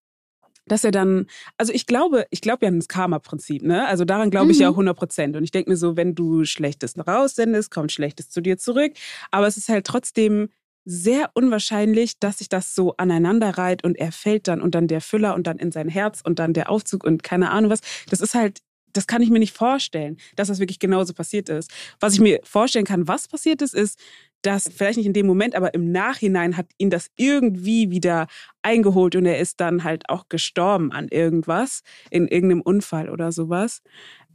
dass 0.67 0.83
er 0.83 0.91
dann, 0.91 1.27
also 1.57 1.71
ich 1.73 1.85
glaube, 1.85 2.25
ich 2.31 2.41
glaube 2.41 2.65
ja 2.65 2.69
an 2.69 2.79
das 2.79 2.87
Karma-Prinzip, 2.87 3.61
ne? 3.61 3.87
Also 3.87 4.03
daran 4.03 4.31
glaube 4.31 4.51
ich 4.51 4.57
mhm. 4.57 4.63
ja 4.63 4.69
100 4.69 4.97
Prozent. 4.97 5.35
Und 5.35 5.43
ich 5.43 5.51
denke 5.51 5.69
mir 5.69 5.77
so, 5.77 5.95
wenn 5.95 6.15
du 6.15 6.43
Schlechtes 6.45 6.95
raussendest, 6.97 7.71
kommt 7.71 7.91
Schlechtes 7.91 8.29
zu 8.29 8.41
dir 8.41 8.57
zurück. 8.57 8.93
Aber 9.31 9.47
es 9.47 9.57
ist 9.57 9.69
halt 9.69 9.85
trotzdem 9.85 10.49
sehr 10.85 11.31
unwahrscheinlich, 11.33 12.19
dass 12.19 12.39
sich 12.39 12.49
das 12.49 12.75
so 12.75 12.95
aneinander 12.97 13.57
reiht 13.57 13.83
und 13.83 13.97
er 13.97 14.11
fällt 14.11 14.47
dann 14.47 14.61
und 14.61 14.75
dann 14.75 14.87
der 14.87 15.01
Füller 15.01 15.33
und 15.35 15.47
dann 15.47 15.57
in 15.57 15.71
sein 15.71 15.89
Herz 15.89 16.21
und 16.23 16.37
dann 16.37 16.53
der 16.53 16.69
Aufzug 16.69 17.03
und 17.03 17.23
keine 17.23 17.51
Ahnung 17.51 17.71
was. 17.71 17.81
Das 18.09 18.21
ist 18.21 18.35
halt, 18.35 18.59
das 18.95 19.07
kann 19.07 19.21
ich 19.21 19.29
mir 19.29 19.39
nicht 19.39 19.55
vorstellen, 19.55 20.17
dass 20.35 20.47
das 20.47 20.59
wirklich 20.59 20.79
genauso 20.79 21.13
passiert 21.13 21.49
ist. 21.49 21.71
Was 21.99 22.13
ich 22.13 22.21
mir 22.21 22.39
vorstellen 22.43 22.85
kann, 22.85 23.07
was 23.07 23.27
passiert 23.27 23.61
ist, 23.61 23.73
ist, 23.73 23.99
dass 24.41 24.69
vielleicht 24.73 24.97
nicht 24.97 25.07
in 25.07 25.13
dem 25.13 25.25
Moment, 25.25 25.55
aber 25.55 25.73
im 25.73 25.91
Nachhinein 25.91 26.55
hat 26.55 26.67
ihn 26.77 26.89
das 26.89 27.09
irgendwie 27.15 27.89
wieder 27.89 28.27
eingeholt 28.61 29.15
und 29.15 29.25
er 29.25 29.39
ist 29.39 29.59
dann 29.59 29.83
halt 29.83 30.09
auch 30.09 30.29
gestorben 30.29 30.91
an 30.91 31.07
irgendwas, 31.09 31.81
in 32.09 32.27
irgendeinem 32.27 32.61
Unfall 32.61 33.09
oder 33.09 33.31
sowas. 33.31 33.81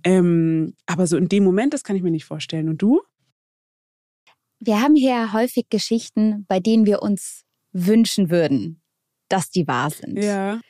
Ähm, 0.04 0.74
aber 0.86 1.06
so 1.06 1.16
in 1.16 1.28
dem 1.28 1.44
Moment, 1.44 1.72
das 1.72 1.84
kann 1.84 1.96
ich 1.96 2.02
mir 2.02 2.10
nicht 2.10 2.24
vorstellen. 2.24 2.68
Und 2.68 2.82
du? 2.82 3.00
Wir 4.58 4.82
haben 4.82 4.94
hier 4.94 5.32
häufig 5.32 5.68
Geschichten, 5.70 6.44
bei 6.48 6.60
denen 6.60 6.86
wir 6.86 7.02
uns 7.02 7.44
wünschen 7.72 8.30
würden, 8.30 8.82
dass 9.28 9.50
die 9.50 9.66
wahr 9.66 9.90
sind. 9.90 10.18
Ja. 10.22 10.60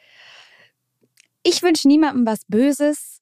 Ich 1.42 1.62
wünsche 1.62 1.88
niemandem 1.88 2.26
was 2.26 2.44
Böses, 2.46 3.19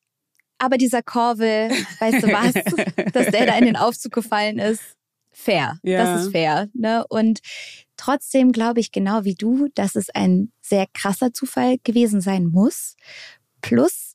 aber 0.59 0.77
dieser 0.77 1.03
Corville, 1.03 1.71
weißt 2.01 2.23
du 2.23 2.29
was, 2.33 2.55
dass 3.12 3.27
der 3.29 3.47
da 3.47 3.57
in 3.59 3.66
den 3.66 3.77
Aufzug 3.77 4.12
gefallen 4.12 4.59
ist, 4.59 4.83
fair. 5.31 5.79
Ja. 5.83 6.05
Das 6.05 6.23
ist 6.23 6.33
fair. 6.33 6.68
Ne? 6.75 7.05
Und 7.09 7.40
trotzdem 7.97 8.53
glaube 8.53 8.81
ich 8.81 8.92
genau 8.92 9.25
wie 9.25 9.35
du, 9.35 9.68
dass 9.75 9.94
es 9.94 10.11
ein 10.11 10.53
sehr 10.61 10.87
krasser 10.92 11.33
Zufall 11.33 11.77
gewesen 11.85 12.21
sein 12.21 12.47
muss. 12.47 12.97
Plus, 13.61 14.08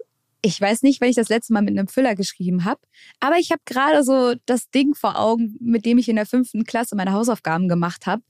ich 0.46 0.60
weiß 0.60 0.84
nicht, 0.84 1.00
wenn 1.00 1.10
ich 1.10 1.16
das 1.16 1.30
letzte 1.30 1.54
Mal 1.54 1.62
mit 1.62 1.78
einem 1.78 1.88
Füller 1.88 2.16
geschrieben 2.16 2.66
habe, 2.66 2.82
aber 3.22 3.38
ich 3.38 3.52
habe 3.52 3.62
gerade 3.66 4.04
so 4.04 4.36
das 4.46 4.70
Ding 4.70 4.94
vor 4.94 5.18
Augen, 5.18 5.56
mit 5.62 5.86
dem 5.86 5.98
ich 5.98 6.10
in 6.10 6.18
der 6.18 6.26
fünften 6.26 6.66
Klasse 6.66 6.98
meine 6.98 7.14
Hausaufgaben 7.14 7.70
gemacht 7.70 8.06
habe. 8.06 8.22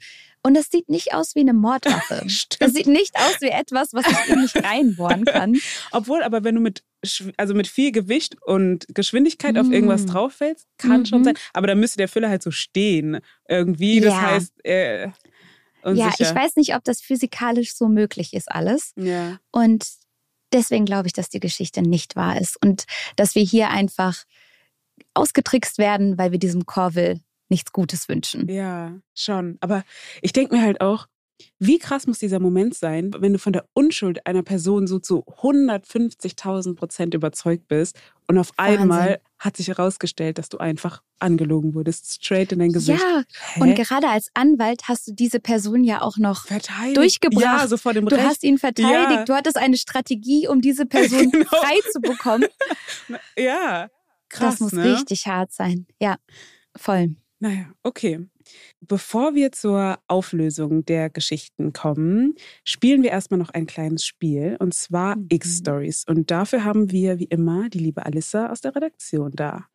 Und 0.44 0.54
das 0.54 0.68
sieht 0.70 0.90
nicht 0.90 1.14
aus 1.16 1.36
wie 1.36 1.40
eine 1.40 1.54
Mordwaffe. 1.54 2.22
das 2.60 2.74
sieht 2.74 2.86
nicht 2.86 3.16
aus 3.16 3.42
wie 3.42 3.48
etwas, 3.48 3.94
was 3.94 4.06
ich 4.06 4.30
in 4.30 4.42
mich 4.42 4.56
reinbohren 4.56 5.26
kann. 5.26 5.58
Obwohl, 5.92 6.22
aber 6.22 6.44
wenn 6.44 6.54
du 6.54 6.62
mit, 6.62 6.84
also 7.38 7.56
mit 7.56 7.66
viel 7.66 7.92
Gewicht 7.92 8.38
und 8.44 8.86
Geschwindigkeit 8.94 9.56
mm. 9.56 9.58
auf 9.58 9.72
irgendwas 9.72 10.04
mm. 10.04 10.08
drauf 10.08 10.34
fällst, 10.34 10.68
kann 10.78 10.92
mm 10.92 11.04
-hmm. 11.04 11.10
schon 11.10 11.24
sein. 11.24 11.38
Aber 11.54 11.66
dann 11.66 11.80
müsste 11.80 11.98
der 11.98 12.10
Füller 12.10 12.30
halt 12.30 12.44
so 12.44 12.52
stehen 12.52 13.22
irgendwie. 13.48 14.02
Das 14.02 14.14
ja. 14.14 14.22
heißt, 14.22 14.66
äh, 14.66 15.08
Ja, 15.86 16.14
ich 16.20 16.36
weiß 16.36 16.58
nicht, 16.58 16.76
ob 16.76 16.84
das 16.84 17.02
physikalisch 17.02 17.74
so 17.74 17.88
möglich 17.88 18.34
ist 18.34 18.52
alles. 18.52 18.92
Ja. 18.98 19.40
Und 19.52 20.03
deswegen 20.54 20.86
glaube 20.86 21.08
ich, 21.08 21.14
dass 21.14 21.30
die 21.30 21.40
Geschichte 21.40 21.82
nicht 21.82 22.16
wahr 22.16 22.40
ist 22.40 22.58
und 22.64 22.86
dass 23.16 23.36
wir 23.36 23.44
hier 23.44 23.70
einfach 23.70 24.24
ausgetrickst 25.14 25.78
werden, 25.78 26.18
weil 26.18 26.32
wir 26.32 26.40
diesem 26.40 26.66
Corville 26.66 27.20
nichts 27.50 27.72
Gutes 27.72 28.10
wünschen. 28.10 28.50
Ja, 28.50 28.94
schon. 29.14 29.58
Aber 29.62 29.84
ich 30.22 30.34
denke 30.34 30.56
mir 30.56 30.62
halt 30.64 30.82
auch, 30.82 31.08
wie 31.60 31.80
krass 31.80 32.08
muss 32.08 32.20
dieser 32.20 32.40
Moment 32.40 32.76
sein, 32.76 33.12
wenn 33.20 33.34
du 33.34 33.40
von 33.40 33.54
der 33.54 33.66
Unschuld 33.74 34.26
einer 34.26 34.44
Person 34.44 34.88
so 34.88 35.00
zu 35.00 35.24
150.000 35.26 36.76
Prozent 36.76 37.14
überzeugt 37.14 37.68
bist 37.68 37.98
und 38.28 38.38
auf 38.38 38.52
Wahnsinn. 38.58 38.82
einmal 38.82 39.22
hat 39.40 39.58
sich 39.58 39.68
herausgestellt, 39.68 40.38
dass 40.38 40.50
du 40.50 40.58
einfach 40.58 41.02
angelogen 41.20 41.74
wurdest, 41.74 42.14
straight 42.14 42.52
in 42.52 42.60
dein 42.60 42.72
Gesicht. 42.72 43.02
Ja, 43.02 43.24
Hä? 43.54 43.62
und 43.62 43.76
gerade 43.76 44.10
als 44.10 44.30
Anwalt 44.34 44.84
hast 44.88 45.08
du 45.08 45.14
diese 45.14 45.40
Person 45.40 45.84
ja 45.84 46.02
auch 46.02 46.18
noch 46.18 46.46
verteidigt. 46.46 46.98
durchgebracht. 46.98 47.44
Ja, 47.44 47.68
so 47.68 47.78
vor 47.78 47.94
dem 47.94 48.06
du 48.06 48.16
Recht. 48.16 48.28
hast 48.28 48.44
ihn 48.44 48.58
verteidigt, 48.58 49.12
ja. 49.12 49.26
du 49.26 49.34
hattest 49.34 49.58
eine 49.58 49.78
Strategie, 49.78 50.48
um 50.48 50.62
diese 50.62 50.86
Person 50.88 51.32
genau. 51.32 51.46
frei 51.46 51.80
zu 51.92 52.00
bekommen. 52.00 52.46
ja, 53.38 53.90
krass. 54.30 54.56
Das 54.56 54.60
muss 54.60 54.72
ne? 54.74 54.96
richtig 54.96 55.28
hart 55.28 55.52
sein. 55.52 55.88
Ja, 56.00 56.18
voll. 56.76 57.16
Naja, 57.40 57.66
okay. 57.84 58.30
Bevor 58.82 59.36
wir 59.36 59.52
zur 59.52 60.00
Auflösung 60.08 60.86
der 60.86 61.10
Geschichten 61.10 61.74
kommen, 61.74 62.36
spielen 62.64 63.04
wir 63.04 63.12
erstmal 63.12 63.40
noch 63.40 63.50
ein 63.50 63.66
kleines 63.66 64.06
Spiel 64.06 64.58
und 64.60 64.74
zwar 64.74 65.16
mhm. 65.16 65.28
X-Stories. 65.30 66.06
Und 66.08 66.32
dafür 66.32 66.64
haben 66.64 66.92
wir 66.92 67.20
wie 67.20 67.26
immer 67.26 67.70
die 67.70 67.80
liebe 67.80 68.06
Alissa 68.06 68.52
aus 68.52 68.62
der 68.62 68.76
Redaktion 68.76 69.32
da. 69.34 69.66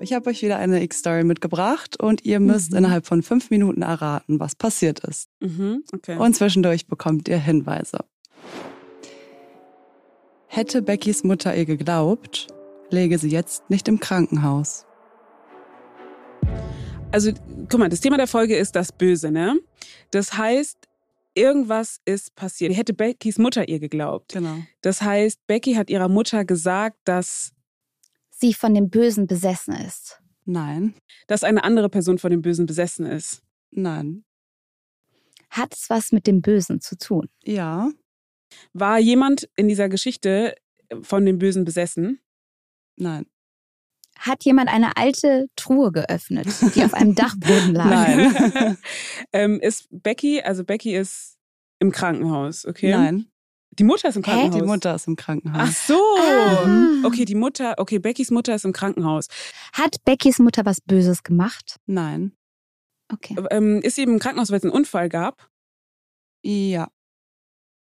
Ich 0.00 0.12
habe 0.12 0.30
euch 0.30 0.42
wieder 0.42 0.58
eine 0.58 0.82
X-Story 0.82 1.24
mitgebracht 1.24 2.00
und 2.00 2.24
ihr 2.24 2.38
müsst 2.38 2.70
mhm. 2.70 2.78
innerhalb 2.78 3.06
von 3.06 3.22
fünf 3.22 3.50
Minuten 3.50 3.82
erraten, 3.82 4.38
was 4.38 4.54
passiert 4.54 5.00
ist. 5.00 5.28
Mhm, 5.40 5.82
okay. 5.92 6.16
Und 6.16 6.36
zwischendurch 6.36 6.86
bekommt 6.86 7.28
ihr 7.28 7.38
Hinweise. 7.38 7.98
Hätte 10.46 10.82
Beckys 10.82 11.24
Mutter 11.24 11.54
ihr 11.54 11.66
geglaubt, 11.66 12.46
läge 12.90 13.18
sie 13.18 13.28
jetzt 13.28 13.68
nicht 13.70 13.88
im 13.88 14.00
Krankenhaus. 14.00 14.87
Also, 17.10 17.32
guck 17.70 17.78
mal, 17.78 17.88
das 17.88 18.00
Thema 18.00 18.18
der 18.18 18.26
Folge 18.26 18.56
ist 18.56 18.76
das 18.76 18.92
Böse, 18.92 19.30
ne? 19.30 19.58
Das 20.10 20.36
heißt, 20.36 20.76
irgendwas 21.34 22.00
ist 22.04 22.34
passiert. 22.34 22.76
Hätte 22.76 22.92
Beckys 22.92 23.38
Mutter 23.38 23.68
ihr 23.68 23.78
geglaubt. 23.78 24.32
Genau. 24.32 24.58
Das 24.82 25.00
heißt, 25.00 25.46
Becky 25.46 25.74
hat 25.74 25.88
ihrer 25.88 26.08
Mutter 26.08 26.44
gesagt, 26.44 26.98
dass 27.04 27.52
sie 28.30 28.52
von 28.52 28.74
dem 28.74 28.90
Bösen 28.90 29.26
besessen 29.26 29.74
ist. 29.74 30.20
Nein. 30.44 30.94
Dass 31.26 31.44
eine 31.44 31.64
andere 31.64 31.88
Person 31.88 32.18
von 32.18 32.30
dem 32.30 32.42
Bösen 32.42 32.66
besessen 32.66 33.06
ist. 33.06 33.42
Nein. 33.70 34.24
Hat 35.50 35.74
es 35.74 35.88
was 35.88 36.12
mit 36.12 36.26
dem 36.26 36.42
Bösen 36.42 36.80
zu 36.80 36.96
tun? 36.98 37.28
Ja. 37.42 37.90
War 38.72 38.98
jemand 38.98 39.48
in 39.56 39.68
dieser 39.68 39.88
Geschichte 39.88 40.54
von 41.02 41.24
dem 41.24 41.38
Bösen 41.38 41.64
besessen? 41.64 42.20
Nein. 42.96 43.26
Hat 44.18 44.44
jemand 44.44 44.68
eine 44.68 44.96
alte 44.96 45.48
Truhe 45.56 45.92
geöffnet, 45.92 46.48
die 46.74 46.84
auf 46.84 46.92
einem 46.92 47.14
Dachboden 47.16 47.74
lag? 47.74 47.86
Nein. 47.86 48.78
ähm, 49.32 49.60
ist 49.60 49.86
Becky, 49.90 50.42
also 50.42 50.64
Becky 50.64 50.94
ist 50.96 51.36
im 51.78 51.92
Krankenhaus, 51.92 52.66
okay? 52.66 52.90
Nein. 52.90 53.30
Die 53.78 53.84
Mutter 53.84 54.08
ist 54.08 54.16
im 54.16 54.22
Krankenhaus. 54.22 54.54
Hä? 54.54 54.60
Die 54.60 54.66
Mutter 54.66 54.94
ist 54.94 55.06
im 55.06 55.14
Krankenhaus. 55.14 55.62
Ach 55.62 55.72
so. 55.72 56.00
Ah. 56.18 57.06
Okay, 57.06 57.24
die 57.24 57.36
Mutter, 57.36 57.74
okay, 57.78 58.00
Beckys 58.00 58.32
Mutter 58.32 58.56
ist 58.56 58.64
im 58.64 58.72
Krankenhaus. 58.72 59.28
Hat 59.72 60.04
Beckys 60.04 60.40
Mutter 60.40 60.64
was 60.64 60.80
Böses 60.80 61.22
gemacht? 61.22 61.76
Nein. 61.86 62.32
Okay. 63.12 63.36
Ähm, 63.50 63.80
ist 63.82 63.94
sie 63.94 64.02
im 64.02 64.18
Krankenhaus, 64.18 64.50
weil 64.50 64.58
es 64.58 64.64
einen 64.64 64.72
Unfall 64.72 65.08
gab? 65.08 65.48
Ja. 66.42 66.88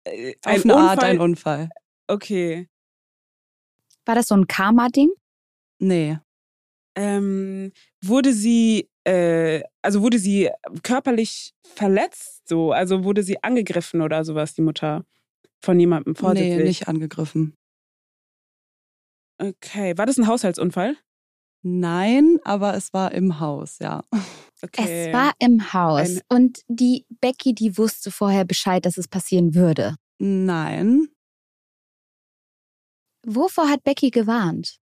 Äh, 0.03 0.35
Auf 0.45 0.63
eine 0.63 0.75
Unfall? 0.75 0.89
Art 0.89 1.03
ein 1.03 1.19
Unfall. 1.19 1.69
Okay. 2.07 2.69
War 4.05 4.13
das 4.15 4.27
so 4.27 4.35
ein 4.35 4.47
Karma-Ding? 4.47 5.09
Nee. 5.79 6.19
Ähm, 6.97 7.71
wurde 8.03 8.33
sie, 8.33 8.89
äh, 9.03 9.61
also 9.83 10.01
wurde 10.01 10.17
sie 10.17 10.49
körperlich 10.81 11.53
verletzt, 11.63 12.47
so? 12.47 12.71
Also 12.71 13.03
wurde 13.03 13.21
sie 13.21 13.43
angegriffen 13.43 14.01
oder 14.01 14.25
sowas, 14.25 14.55
die 14.55 14.63
Mutter? 14.63 15.05
Von 15.63 15.79
jemandem 15.79 16.15
vorsätzlich? 16.15 16.57
Nee, 16.57 16.63
nicht 16.63 16.87
angegriffen. 16.87 17.55
Okay. 19.39 19.95
War 19.97 20.07
das 20.07 20.17
ein 20.17 20.27
Haushaltsunfall? 20.27 20.97
Nein, 21.63 22.39
aber 22.43 22.75
es 22.75 22.93
war 22.93 23.11
im 23.11 23.39
Haus, 23.39 23.79
ja. 23.79 24.03
Okay. 24.63 25.09
Es 25.09 25.13
war 25.13 25.33
im 25.37 25.71
Haus. 25.73 25.99
Ein 25.99 26.21
und 26.29 26.61
die 26.67 27.05
Becky, 27.21 27.53
die 27.53 27.77
wusste 27.77 28.09
vorher 28.09 28.43
Bescheid, 28.43 28.83
dass 28.85 28.97
es 28.97 29.07
passieren 29.07 29.53
würde. 29.53 29.97
Nein. 30.17 31.09
Wovor 33.23 33.69
hat 33.69 33.83
Becky 33.83 34.09
gewarnt? 34.09 34.79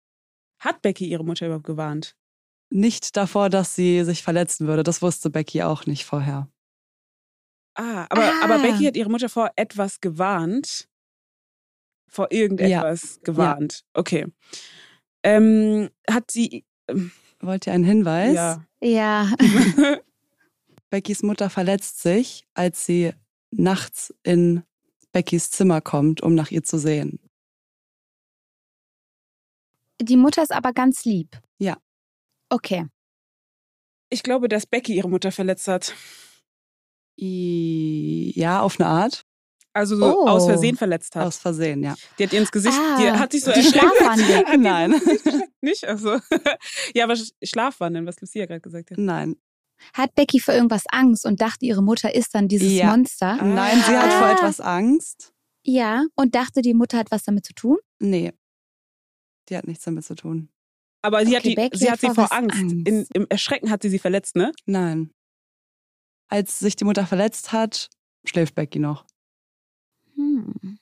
Hat 0.63 0.81
Becky 0.81 1.05
ihre 1.07 1.25
Mutter 1.25 1.45
überhaupt 1.47 1.65
gewarnt? 1.65 2.15
Nicht 2.69 3.17
davor, 3.17 3.49
dass 3.49 3.75
sie 3.75 4.03
sich 4.05 4.23
verletzen 4.23 4.65
würde. 4.65 4.83
Das 4.83 5.01
wusste 5.01 5.29
Becky 5.29 5.61
auch 5.61 5.85
nicht 5.85 6.05
vorher. 6.05 6.49
Ah, 7.75 8.05
aber, 8.09 8.23
ah. 8.23 8.43
aber 8.43 8.59
Becky 8.59 8.85
hat 8.85 8.95
ihre 8.95 9.09
Mutter 9.09 9.27
vor 9.27 9.51
etwas 9.57 9.99
gewarnt. 9.99 10.87
Vor 12.07 12.31
irgendetwas 12.31 13.15
ja. 13.15 13.21
gewarnt. 13.23 13.73
Ja. 13.73 13.99
Okay. 13.99 14.27
Ähm, 15.23 15.89
hat 16.09 16.31
sie. 16.31 16.63
Ähm, 16.87 17.11
Wollt 17.41 17.67
ihr 17.67 17.73
einen 17.73 17.83
Hinweis? 17.83 18.33
Ja. 18.33 18.63
Ja. 18.81 19.31
Beckys 20.89 21.23
Mutter 21.23 21.49
verletzt 21.49 22.01
sich, 22.01 22.45
als 22.53 22.85
sie 22.85 23.11
nachts 23.51 24.13
in 24.23 24.63
Beckys 25.11 25.51
Zimmer 25.51 25.81
kommt, 25.81 26.21
um 26.21 26.35
nach 26.35 26.51
ihr 26.51 26.63
zu 26.63 26.77
sehen. 26.77 27.19
Die 30.03 30.17
Mutter 30.17 30.43
ist 30.43 30.51
aber 30.51 30.73
ganz 30.73 31.05
lieb. 31.05 31.39
Ja. 31.59 31.77
Okay. 32.49 32.87
Ich 34.09 34.21
glaube, 34.21 34.49
dass 34.49 34.65
Becky 34.65 34.95
ihre 34.95 35.09
Mutter 35.09 35.31
verletzt 35.31 35.67
hat. 35.67 35.95
Ja, 37.15 38.61
auf 38.61 38.79
eine 38.79 38.89
Art. 38.89 39.25
Also 39.73 39.95
so 39.95 40.05
oh. 40.05 40.27
aus 40.27 40.45
Versehen 40.45 40.75
verletzt 40.77 41.15
hat. 41.15 41.25
Aus 41.25 41.37
Versehen, 41.37 41.81
ja. 41.81 41.95
Die 42.19 42.25
hat 42.25 42.33
ihr 42.33 42.39
ins 42.39 42.51
Gesicht, 42.51 42.77
ah, 42.77 42.97
die 42.99 43.09
hat 43.09 43.31
sich 43.31 43.43
so 43.43 43.51
die 43.51 43.63
Schlafwandeln. 43.63 44.61
Nein. 44.61 45.01
Nicht? 45.61 45.85
Also. 45.85 46.19
Ja, 46.93 47.05
aber 47.05 47.15
Schlafwandeln, 47.41 48.05
was 48.05 48.21
Lucia 48.21 48.45
gerade 48.45 48.61
gesagt 48.61 48.91
hat. 48.91 48.97
Nein. 48.97 49.35
Hat 49.93 50.13
Becky 50.13 50.39
vor 50.39 50.53
irgendwas 50.53 50.83
Angst 50.89 51.25
und 51.25 51.41
dachte, 51.41 51.65
ihre 51.65 51.81
Mutter 51.81 52.13
ist 52.13 52.35
dann 52.35 52.47
dieses 52.47 52.71
ja. 52.71 52.87
Monster? 52.87 53.37
Nein, 53.37 53.77
sie 53.77 53.97
hat 53.97 54.13
vor 54.13 54.27
ah. 54.27 54.33
etwas 54.33 54.61
Angst. 54.61 55.33
Ja, 55.63 56.05
und 56.15 56.35
dachte, 56.35 56.61
die 56.61 56.73
Mutter 56.73 56.97
hat 56.97 57.09
was 57.09 57.23
damit 57.23 57.45
zu 57.45 57.53
tun? 57.53 57.77
Nee. 57.99 58.33
Die 59.49 59.57
hat 59.57 59.67
nichts 59.67 59.83
damit 59.83 60.05
zu 60.05 60.15
tun. 60.15 60.49
Aber 61.01 61.25
sie 61.25 61.35
okay, 61.35 61.55
hat, 61.57 61.73
die, 61.73 61.77
sie, 61.77 61.91
hat 61.91 61.99
sie 61.99 62.09
vor 62.09 62.31
Angst. 62.31 62.57
Angst. 62.57 62.75
In, 62.87 63.05
Im 63.13 63.27
Erschrecken 63.29 63.69
hat 63.69 63.81
sie 63.81 63.89
sie 63.89 63.99
verletzt, 63.99 64.35
ne? 64.35 64.53
Nein. 64.65 65.11
Als 66.29 66.59
sich 66.59 66.75
die 66.75 66.85
Mutter 66.85 67.05
verletzt 67.05 67.51
hat, 67.51 67.89
schläft 68.25 68.55
Becky 68.55 68.79
noch. 68.79 69.05
Hm. 70.15 70.79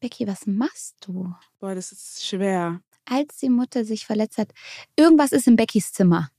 Becky, 0.00 0.26
was 0.26 0.46
machst 0.46 0.96
du? 1.00 1.34
Boah, 1.58 1.74
das 1.74 1.90
ist 1.90 2.24
schwer. 2.24 2.80
Als 3.04 3.38
die 3.38 3.48
Mutter 3.48 3.84
sich 3.84 4.06
verletzt 4.06 4.38
hat, 4.38 4.52
irgendwas 4.96 5.32
ist 5.32 5.48
in 5.48 5.56
Beckys 5.56 5.92
Zimmer. 5.92 6.30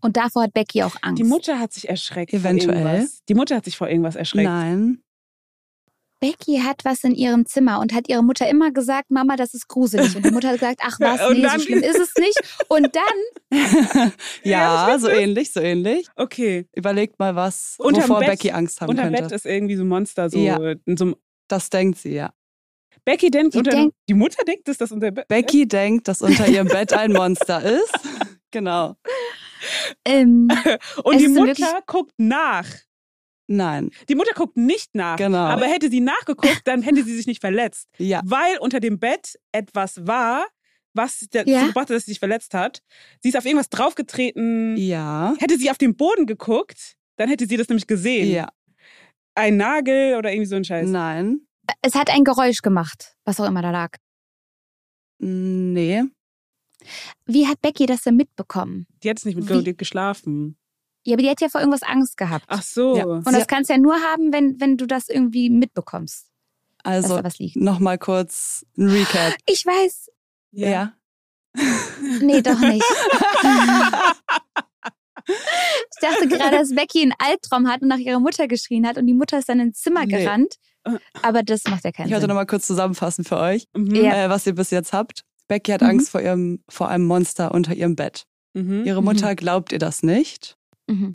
Und 0.00 0.18
davor 0.18 0.42
hat 0.42 0.52
Becky 0.52 0.82
auch 0.82 0.96
Angst. 1.00 1.18
Die 1.18 1.24
Mutter 1.24 1.58
hat 1.58 1.72
sich 1.72 1.88
erschreckt. 1.88 2.34
Eventuell. 2.34 3.08
Die 3.28 3.34
Mutter 3.34 3.56
hat 3.56 3.64
sich 3.64 3.78
vor 3.78 3.88
irgendwas 3.88 4.16
erschreckt. 4.16 4.44
Nein. 4.44 5.02
Becky 6.24 6.58
hat 6.60 6.84
was 6.84 7.04
in 7.04 7.14
ihrem 7.14 7.44
Zimmer 7.44 7.80
und 7.80 7.92
hat 7.92 8.08
ihre 8.08 8.22
Mutter 8.22 8.48
immer 8.48 8.70
gesagt, 8.70 9.10
Mama, 9.10 9.36
das 9.36 9.52
ist 9.52 9.68
gruselig. 9.68 10.16
Und 10.16 10.24
die 10.24 10.30
Mutter 10.30 10.48
hat 10.48 10.58
gesagt, 10.58 10.80
ach 10.82 10.96
was, 11.00 11.20
nee, 11.30 11.46
so 11.46 11.58
schlimm 11.58 11.82
ist 11.82 11.98
es 11.98 12.14
nicht. 12.18 12.40
Und 12.68 12.88
dann... 12.96 13.60
ja, 14.42 14.88
ja 14.88 14.98
so 14.98 15.08
ähnlich, 15.08 15.52
so 15.52 15.60
ähnlich. 15.60 16.08
Okay. 16.16 16.66
Überlegt 16.74 17.18
mal 17.18 17.36
was, 17.36 17.74
unterm 17.78 18.04
wovor 18.04 18.20
Bett, 18.20 18.28
Becky 18.30 18.52
Angst 18.52 18.80
haben 18.80 18.88
unterm 18.88 19.12
könnte. 19.12 19.22
Bett 19.22 19.32
ist 19.32 19.44
irgendwie 19.44 19.76
so 19.76 19.84
ein 19.84 19.88
Monster. 19.88 20.30
So, 20.30 20.38
ja. 20.38 20.58
so 20.96 21.14
das 21.46 21.68
denkt 21.68 21.98
sie, 21.98 22.14
ja. 22.14 22.32
Becky 23.04 23.30
denkt, 23.30 23.52
die, 23.52 23.58
unter, 23.58 23.70
denk 23.72 23.92
die 24.08 24.14
Mutter 24.14 24.44
denkt, 24.44 24.66
dass 24.66 24.78
das 24.78 24.92
unter 24.92 25.10
Bett 25.10 25.28
Becky 25.28 25.68
denkt, 25.68 26.08
dass 26.08 26.22
unter 26.22 26.48
ihrem 26.48 26.68
Bett 26.68 26.94
ein 26.94 27.12
Monster 27.12 27.62
ist. 27.62 27.92
genau. 28.50 28.96
Ähm, 30.06 30.48
und 31.02 31.20
die 31.20 31.28
Mutter 31.28 31.80
guckt 31.86 32.14
nach. 32.16 32.66
Nein. 33.46 33.90
Die 34.08 34.14
Mutter 34.14 34.32
guckt 34.34 34.56
nicht 34.56 34.94
nach. 34.94 35.16
Genau. 35.16 35.38
Aber 35.38 35.66
hätte 35.66 35.90
sie 35.90 36.00
nachgeguckt, 36.00 36.62
dann 36.64 36.82
hätte 36.82 37.04
sie 37.04 37.14
sich 37.14 37.26
nicht 37.26 37.40
verletzt. 37.40 37.88
Ja. 37.98 38.20
Weil 38.24 38.58
unter 38.58 38.80
dem 38.80 38.98
Bett 38.98 39.38
etwas 39.52 40.06
war, 40.06 40.46
was 40.94 41.26
dazu 41.30 41.50
ja. 41.50 41.66
gebracht 41.66 41.88
hat, 41.88 41.96
dass 41.96 42.04
sie 42.04 42.12
sich 42.12 42.18
verletzt 42.18 42.54
hat. 42.54 42.82
Sie 43.20 43.28
ist 43.30 43.36
auf 43.36 43.44
irgendwas 43.44 43.70
draufgetreten. 43.70 44.76
Ja. 44.76 45.34
Hätte 45.38 45.58
sie 45.58 45.70
auf 45.70 45.78
den 45.78 45.96
Boden 45.96 46.26
geguckt, 46.26 46.96
dann 47.16 47.28
hätte 47.28 47.46
sie 47.46 47.56
das 47.56 47.68
nämlich 47.68 47.86
gesehen. 47.86 48.30
Ja. 48.30 48.48
Ein 49.34 49.56
Nagel 49.56 50.16
oder 50.16 50.30
irgendwie 50.30 50.46
so 50.46 50.56
ein 50.56 50.64
Scheiß. 50.64 50.88
Nein. 50.88 51.40
Es 51.82 51.94
hat 51.94 52.10
ein 52.10 52.24
Geräusch 52.24 52.62
gemacht, 52.62 53.16
was 53.24 53.40
auch 53.40 53.46
immer 53.46 53.62
da 53.62 53.70
lag. 53.70 53.96
Nee. 55.18 56.02
Wie 57.26 57.46
hat 57.46 57.60
Becky 57.62 57.86
das 57.86 58.02
denn 58.02 58.16
mitbekommen? 58.16 58.86
Die 59.02 59.10
hat 59.10 59.18
es 59.18 59.24
nicht 59.24 59.36
mitbekommen, 59.36 59.64
die 59.64 59.70
hat 59.70 59.78
geschlafen. 59.78 60.58
Ja, 61.04 61.14
aber 61.14 61.22
die 61.22 61.28
hat 61.28 61.40
ja 61.40 61.48
vor 61.48 61.60
irgendwas 61.60 61.82
Angst 61.82 62.16
gehabt. 62.16 62.44
Ach 62.48 62.62
so. 62.62 62.96
Ja. 62.96 63.04
Und 63.04 63.32
das 63.32 63.46
kannst 63.46 63.70
du 63.70 63.74
ja 63.74 63.78
nur 63.78 63.94
haben, 63.94 64.32
wenn, 64.32 64.60
wenn 64.60 64.76
du 64.76 64.86
das 64.86 65.08
irgendwie 65.08 65.50
mitbekommst. 65.50 66.30
Also 66.82 67.20
nochmal 67.54 67.98
kurz 67.98 68.66
ein 68.76 68.88
Recap. 68.88 69.34
Ich 69.46 69.64
weiß. 69.64 70.10
Ja. 70.52 70.68
ja. 70.68 70.92
Nee, 72.20 72.42
doch 72.42 72.58
nicht. 72.58 72.84
Ich 75.26 76.00
dachte 76.00 76.28
gerade, 76.28 76.58
dass 76.58 76.74
Becky 76.74 77.02
einen 77.02 77.14
Albtraum 77.18 77.68
hat 77.68 77.80
und 77.82 77.88
nach 77.88 77.98
ihrer 77.98 78.20
Mutter 78.20 78.46
geschrien 78.46 78.86
hat 78.86 78.98
und 78.98 79.06
die 79.06 79.14
Mutter 79.14 79.38
ist 79.38 79.48
dann 79.48 79.60
ins 79.60 79.80
Zimmer 79.80 80.04
nee. 80.04 80.18
gerannt. 80.18 80.56
Aber 81.22 81.42
das 81.42 81.64
macht 81.64 81.84
ja 81.84 81.92
keinen 81.92 82.06
Sinn. 82.06 82.08
Ich 82.08 82.12
wollte 82.12 82.28
nochmal 82.28 82.46
kurz 82.46 82.66
zusammenfassen 82.66 83.24
für 83.24 83.38
euch, 83.38 83.66
mhm. 83.74 83.94
äh, 83.94 84.28
was 84.28 84.46
ihr 84.46 84.54
bis 84.54 84.70
jetzt 84.70 84.92
habt. 84.92 85.24
Becky 85.48 85.72
hat 85.72 85.80
mhm. 85.80 85.88
Angst 85.88 86.10
vor, 86.10 86.20
ihrem, 86.20 86.62
vor 86.68 86.88
einem 86.88 87.06
Monster 87.06 87.52
unter 87.52 87.74
ihrem 87.74 87.96
Bett. 87.96 88.24
Mhm. 88.52 88.84
Ihre 88.84 89.02
Mutter 89.02 89.30
mhm. 89.30 89.36
glaubt 89.36 89.72
ihr 89.72 89.78
das 89.78 90.02
nicht. 90.02 90.56
Mhm. 90.88 91.14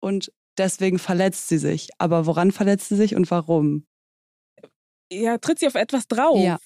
Und 0.00 0.32
deswegen 0.56 0.98
verletzt 0.98 1.48
sie 1.48 1.58
sich. 1.58 1.88
Aber 1.98 2.26
woran 2.26 2.52
verletzt 2.52 2.88
sie 2.88 2.96
sich 2.96 3.14
und 3.14 3.30
warum? 3.30 3.86
Ja, 5.10 5.38
tritt 5.38 5.58
sie 5.58 5.66
auf 5.66 5.74
etwas 5.74 6.06
drauf? 6.06 6.38
Ja. 6.38 6.58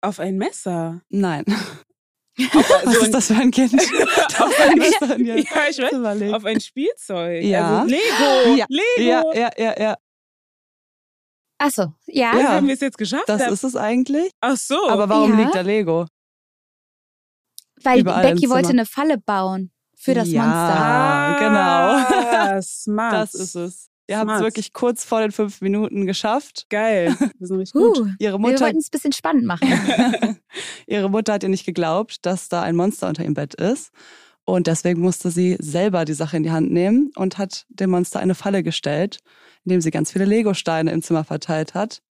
Auf 0.00 0.18
ein 0.18 0.36
Messer? 0.36 1.02
Nein. 1.08 1.44
Auf, 2.54 2.70
Was 2.84 2.94
so 2.94 3.00
ist 3.02 3.14
das 3.14 3.26
für 3.26 3.34
ein 3.34 3.50
Kind? 3.50 3.74
auf 4.38 4.60
ein, 4.60 5.24
ja, 5.24 5.36
ich 5.36 5.50
weiß, 5.50 6.32
auf 6.32 6.44
ein 6.44 6.60
Spielzeug. 6.60 7.44
Ja. 7.44 7.80
Also 7.80 7.94
Lego. 7.94 8.56
Ja. 8.56 8.66
Lego. 8.68 9.32
Ja, 9.32 9.32
ja, 9.34 9.50
ja, 9.58 9.80
ja. 9.80 9.96
Achso, 11.58 11.94
ja. 12.06 12.36
ja. 12.36 12.48
Haben 12.54 12.66
wir 12.66 12.74
es 12.74 12.80
jetzt 12.80 12.98
geschafft? 12.98 13.28
Das 13.28 13.48
ist 13.48 13.62
es 13.62 13.76
eigentlich. 13.76 14.32
Ach 14.40 14.56
so. 14.56 14.88
Aber 14.88 15.08
warum 15.08 15.38
ja. 15.38 15.44
liegt 15.44 15.54
da 15.54 15.60
Lego? 15.60 16.06
Weil 17.82 18.00
Überall 18.00 18.34
Becky 18.34 18.48
wollte 18.48 18.70
eine 18.70 18.86
Falle 18.86 19.18
bauen 19.18 19.71
für 20.02 20.14
das 20.14 20.28
ja, 20.28 20.42
Monster. 20.42 20.80
Ah, 20.80 21.38
genau. 21.38 22.60
Smart. 22.62 23.12
Das 23.12 23.34
ist 23.34 23.54
es. 23.54 23.88
Ihr 24.08 24.18
habt 24.18 24.30
es 24.32 24.40
wirklich 24.40 24.72
kurz 24.72 25.04
vor 25.04 25.20
den 25.20 25.30
fünf 25.30 25.60
Minuten 25.60 26.06
geschafft. 26.06 26.66
Geil. 26.68 27.14
Wir 27.38 27.46
sind 27.46 27.58
richtig 27.58 27.80
gut. 27.80 28.00
Uh, 28.00 28.08
Ihre 28.18 28.38
Mutter, 28.40 28.54
wir 28.54 28.60
wollten 28.60 28.78
es 28.78 28.88
ein 28.88 28.90
bisschen 28.90 29.12
spannend 29.12 29.44
machen. 29.44 29.68
Ihre 30.88 31.08
Mutter 31.08 31.34
hat 31.34 31.44
ihr 31.44 31.48
nicht 31.48 31.64
geglaubt, 31.64 32.26
dass 32.26 32.48
da 32.48 32.62
ein 32.62 32.74
Monster 32.74 33.08
unter 33.08 33.22
ihrem 33.22 33.34
Bett 33.34 33.54
ist. 33.54 33.92
Und 34.44 34.66
deswegen 34.66 35.00
musste 35.00 35.30
sie 35.30 35.56
selber 35.60 36.04
die 36.04 36.14
Sache 36.14 36.36
in 36.36 36.42
die 36.42 36.50
Hand 36.50 36.72
nehmen 36.72 37.12
und 37.14 37.38
hat 37.38 37.64
dem 37.68 37.90
Monster 37.90 38.18
eine 38.18 38.34
Falle 38.34 38.64
gestellt, 38.64 39.20
indem 39.64 39.80
sie 39.80 39.92
ganz 39.92 40.10
viele 40.10 40.24
Legosteine 40.24 40.90
im 40.90 41.00
Zimmer 41.00 41.22
verteilt 41.22 41.74
hat. 41.74 42.02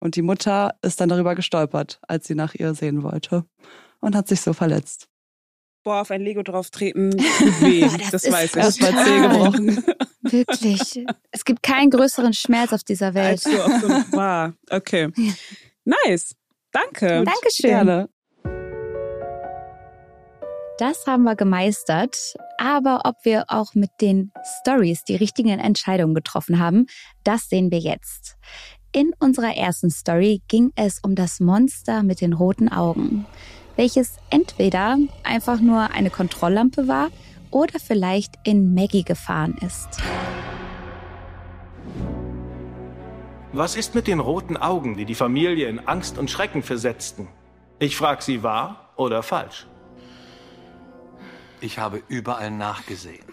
Und 0.00 0.16
die 0.16 0.22
Mutter 0.22 0.74
ist 0.80 1.02
dann 1.02 1.10
darüber 1.10 1.34
gestolpert, 1.34 2.00
als 2.08 2.26
sie 2.26 2.34
nach 2.34 2.54
ihr 2.54 2.72
sehen 2.72 3.02
wollte 3.02 3.44
und 4.00 4.16
hat 4.16 4.26
sich 4.26 4.40
so 4.40 4.54
verletzt. 4.54 5.08
Boah, 5.86 6.00
auf 6.00 6.10
ein 6.10 6.20
Lego 6.20 6.42
drauf 6.42 6.70
treten, 6.70 7.12
weh, 7.60 7.82
das, 7.82 8.24
das 8.24 8.32
weiß 8.32 8.56
ich. 8.56 8.56
Erstmal 8.56 9.04
Zeh 9.04 9.20
gebrochen. 9.20 9.84
Wirklich. 10.22 11.06
Es 11.30 11.44
gibt 11.44 11.62
keinen 11.62 11.90
größeren 11.90 12.32
Schmerz 12.32 12.72
auf 12.72 12.82
dieser 12.82 13.14
Welt. 13.14 13.46
Also 13.46 13.56
so 13.56 13.88
wow. 14.10 14.52
Okay. 14.68 15.12
Nice. 15.84 16.34
Danke. 16.72 17.22
Dankeschön. 17.22 17.70
Gerne. 17.70 18.08
Das 20.78 21.06
haben 21.06 21.22
wir 21.22 21.36
gemeistert. 21.36 22.34
Aber 22.58 23.02
ob 23.04 23.14
wir 23.22 23.44
auch 23.46 23.76
mit 23.76 23.90
den 24.00 24.32
Stories 24.62 25.04
die 25.04 25.14
richtigen 25.14 25.56
Entscheidungen 25.56 26.16
getroffen 26.16 26.58
haben, 26.58 26.86
das 27.22 27.48
sehen 27.48 27.70
wir 27.70 27.78
jetzt. 27.78 28.34
In 28.90 29.12
unserer 29.20 29.54
ersten 29.54 29.90
Story 29.90 30.42
ging 30.48 30.72
es 30.74 30.98
um 31.04 31.14
das 31.14 31.38
Monster 31.38 32.02
mit 32.02 32.20
den 32.20 32.32
roten 32.32 32.70
Augen, 32.70 33.24
welches 33.76 34.16
entweder 34.30 34.96
einfach 35.22 35.60
nur 35.60 35.90
eine 35.92 36.10
Kontrolllampe 36.10 36.88
war 36.88 37.10
oder 37.50 37.78
vielleicht 37.78 38.34
in 38.44 38.74
Maggie 38.74 39.04
gefahren 39.04 39.56
ist. 39.60 39.88
Was 43.52 43.76
ist 43.76 43.94
mit 43.94 44.06
den 44.06 44.20
roten 44.20 44.56
Augen, 44.56 44.96
die 44.96 45.06
die 45.06 45.14
Familie 45.14 45.68
in 45.68 45.78
Angst 45.86 46.18
und 46.18 46.30
Schrecken 46.30 46.62
versetzten? 46.62 47.28
Ich 47.78 47.96
frage 47.96 48.22
Sie 48.22 48.42
wahr 48.42 48.90
oder 48.96 49.22
falsch? 49.22 49.66
Ich 51.60 51.78
habe 51.78 52.02
überall 52.08 52.50
nachgesehen. 52.50 53.24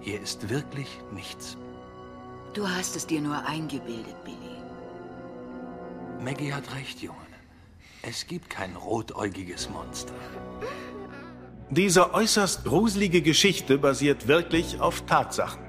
Hier 0.00 0.20
ist 0.20 0.48
wirklich 0.48 0.88
nichts. 1.12 1.56
Du 2.54 2.68
hast 2.68 2.94
es 2.96 3.06
dir 3.06 3.20
nur 3.20 3.44
eingebildet, 3.46 4.14
Billy. 4.24 4.58
Maggie 6.24 6.52
hat 6.52 6.72
recht, 6.74 7.02
Junge. 7.02 7.27
Es 8.02 8.26
gibt 8.26 8.48
kein 8.48 8.76
rotäugiges 8.76 9.68
Monster. 9.70 10.14
Diese 11.70 12.14
äußerst 12.14 12.64
gruselige 12.64 13.22
Geschichte 13.22 13.76
basiert 13.76 14.28
wirklich 14.28 14.80
auf 14.80 15.02
Tatsachen. 15.02 15.60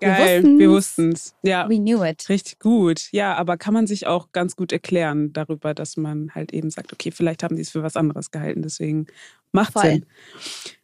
Geil, 0.00 0.42
wir 0.44 0.70
wussten 0.70 1.12
es. 1.12 1.34
Ja. 1.42 1.68
We 1.68 1.76
knew 1.76 2.02
it. 2.02 2.28
Richtig 2.28 2.58
gut. 2.58 3.08
Ja, 3.12 3.34
aber 3.34 3.56
kann 3.56 3.74
man 3.74 3.86
sich 3.86 4.06
auch 4.06 4.32
ganz 4.32 4.56
gut 4.56 4.72
erklären 4.72 5.32
darüber, 5.32 5.74
dass 5.74 5.96
man 5.96 6.30
halt 6.34 6.52
eben 6.52 6.70
sagt, 6.70 6.92
okay, 6.92 7.10
vielleicht 7.10 7.42
haben 7.42 7.56
die 7.56 7.62
es 7.62 7.70
für 7.70 7.82
was 7.82 7.96
anderes 7.96 8.30
gehalten, 8.30 8.62
deswegen 8.62 9.06
macht 9.52 9.74
Voll. 9.74 9.82
Sinn. 9.82 10.06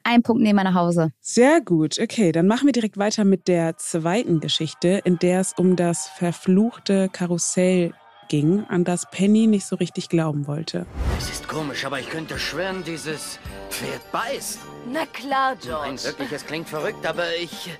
Ein 0.02 0.22
Punkt 0.22 0.42
nehmen 0.42 0.58
wir 0.58 0.64
nach 0.64 0.74
Hause. 0.74 1.12
Sehr 1.20 1.60
gut. 1.60 1.98
Okay, 2.00 2.32
dann 2.32 2.46
machen 2.46 2.66
wir 2.66 2.72
direkt 2.72 2.98
weiter 2.98 3.24
mit 3.24 3.48
der 3.48 3.76
zweiten 3.76 4.40
Geschichte, 4.40 5.00
in 5.04 5.18
der 5.18 5.40
es 5.40 5.52
um 5.56 5.76
das 5.76 6.08
verfluchte 6.08 7.08
Karussell 7.10 7.92
ging, 8.28 8.64
an 8.68 8.84
das 8.84 9.08
Penny 9.10 9.46
nicht 9.46 9.66
so 9.66 9.76
richtig 9.76 10.08
glauben 10.08 10.46
wollte. 10.46 10.86
Es 11.18 11.30
ist 11.30 11.48
komisch, 11.48 11.84
aber 11.84 12.00
ich 12.00 12.08
könnte 12.08 12.38
schwören, 12.38 12.82
dieses 12.84 13.38
Pferd 13.70 14.12
beißt. 14.12 14.58
Na 14.92 15.06
klar, 15.06 15.56
George. 15.56 15.88
Nein, 15.88 16.04
wirklich, 16.04 16.32
es 16.32 16.44
klingt 16.44 16.68
verrückt, 16.68 17.06
aber 17.06 17.24
ich 17.40 17.70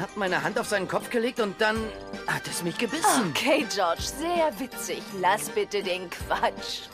habe 0.00 0.12
meine 0.16 0.42
Hand 0.42 0.58
auf 0.58 0.66
seinen 0.66 0.88
Kopf 0.88 1.10
gelegt 1.10 1.40
und 1.40 1.60
dann 1.60 1.76
hat 2.26 2.46
es 2.48 2.62
mich 2.62 2.78
gebissen. 2.78 3.30
Okay, 3.30 3.66
George, 3.72 4.02
sehr 4.02 4.50
witzig. 4.58 5.02
Lass 5.20 5.48
bitte 5.50 5.82
den 5.82 6.08
Quatsch. 6.10 6.88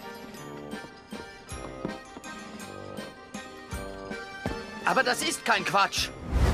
Aber 4.84 5.02
das 5.02 5.22
ist 5.22 5.44
kein 5.44 5.64
Quatsch. 5.64 6.10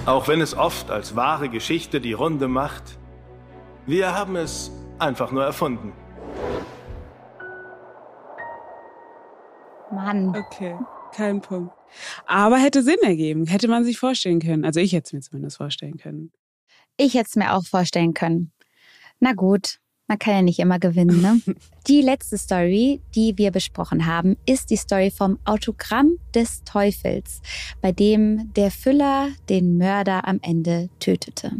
Auch 0.06 0.26
wenn 0.28 0.40
es 0.40 0.56
oft 0.56 0.90
als 0.90 1.16
wahre 1.16 1.48
Geschichte 1.48 2.00
die 2.00 2.12
Runde 2.12 2.48
macht, 2.48 2.98
wir 3.86 4.14
haben 4.14 4.36
es 4.36 4.70
einfach 4.98 5.32
nur 5.32 5.44
erfunden. 5.44 5.92
Mann. 9.90 10.34
Okay, 10.34 10.78
kein 11.14 11.40
Punkt. 11.40 11.74
Aber 12.26 12.56
hätte 12.56 12.82
Sinn 12.82 12.96
ergeben, 13.02 13.46
hätte 13.46 13.68
man 13.68 13.84
sich 13.84 13.98
vorstellen 13.98 14.40
können. 14.40 14.64
Also 14.64 14.80
ich 14.80 14.92
hätte 14.92 15.06
es 15.06 15.12
mir 15.12 15.20
zumindest 15.20 15.58
vorstellen 15.58 15.98
können. 15.98 16.32
Ich 17.04 17.14
hätte 17.14 17.30
es 17.30 17.36
mir 17.36 17.52
auch 17.52 17.64
vorstellen 17.64 18.14
können. 18.14 18.52
Na 19.18 19.32
gut, 19.32 19.80
man 20.06 20.20
kann 20.20 20.34
ja 20.34 20.42
nicht 20.42 20.60
immer 20.60 20.78
gewinnen, 20.78 21.20
ne? 21.20 21.40
die 21.88 22.00
letzte 22.00 22.38
Story, 22.38 23.00
die 23.16 23.36
wir 23.38 23.50
besprochen 23.50 24.06
haben, 24.06 24.36
ist 24.46 24.70
die 24.70 24.76
Story 24.76 25.10
vom 25.10 25.40
Autogramm 25.44 26.18
des 26.32 26.62
Teufels, 26.62 27.42
bei 27.80 27.90
dem 27.90 28.52
der 28.54 28.70
Füller 28.70 29.30
den 29.48 29.78
Mörder 29.78 30.28
am 30.28 30.38
Ende 30.42 30.90
tötete. 31.00 31.50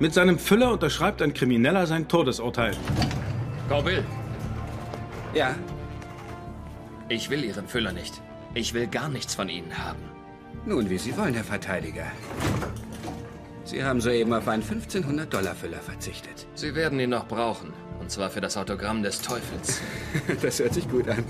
Mit 0.00 0.12
seinem 0.12 0.40
Füller 0.40 0.72
unterschreibt 0.72 1.22
ein 1.22 1.32
Krimineller 1.32 1.86
sein 1.86 2.08
Todesurteil. 2.08 2.74
Bill, 3.68 4.04
ja. 5.34 5.54
Ich 7.08 7.30
will 7.30 7.44
Ihren 7.44 7.68
Füller 7.68 7.92
nicht. 7.92 8.20
Ich 8.54 8.74
will 8.74 8.88
gar 8.88 9.08
nichts 9.08 9.36
von 9.36 9.48
Ihnen 9.48 9.78
haben. 9.78 10.11
Nun, 10.64 10.88
wie 10.88 10.98
Sie 10.98 11.16
wollen, 11.16 11.34
Herr 11.34 11.44
Verteidiger. 11.44 12.06
Sie 13.64 13.82
haben 13.82 14.00
soeben 14.00 14.32
auf 14.32 14.46
einen 14.46 14.62
1500-Dollar-Füller 14.62 15.78
verzichtet. 15.78 16.46
Sie 16.54 16.74
werden 16.74 17.00
ihn 17.00 17.10
noch 17.10 17.26
brauchen. 17.26 17.72
Und 18.00 18.10
zwar 18.10 18.30
für 18.30 18.40
das 18.40 18.56
Autogramm 18.56 19.02
des 19.02 19.20
Teufels. 19.22 19.80
das 20.42 20.60
hört 20.60 20.74
sich 20.74 20.88
gut 20.88 21.08
an. 21.08 21.24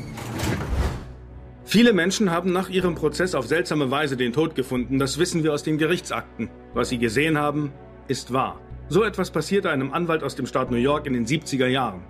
Viele 1.64 1.94
Menschen 1.94 2.30
haben 2.30 2.52
nach 2.52 2.68
ihrem 2.68 2.94
Prozess 2.94 3.34
auf 3.34 3.46
seltsame 3.46 3.90
Weise 3.90 4.16
den 4.16 4.32
Tod 4.32 4.54
gefunden. 4.54 4.98
Das 4.98 5.18
wissen 5.18 5.42
wir 5.42 5.54
aus 5.54 5.62
den 5.62 5.78
Gerichtsakten. 5.78 6.50
Was 6.74 6.90
sie 6.90 6.98
gesehen 6.98 7.38
haben, 7.38 7.72
ist 8.08 8.32
wahr. 8.32 8.60
So 8.88 9.04
etwas 9.04 9.30
passierte 9.30 9.70
einem 9.70 9.92
Anwalt 9.92 10.22
aus 10.22 10.34
dem 10.34 10.44
Staat 10.44 10.70
New 10.70 10.76
York 10.76 11.06
in 11.06 11.14
den 11.14 11.24
70er 11.24 11.68
Jahren. 11.68 12.02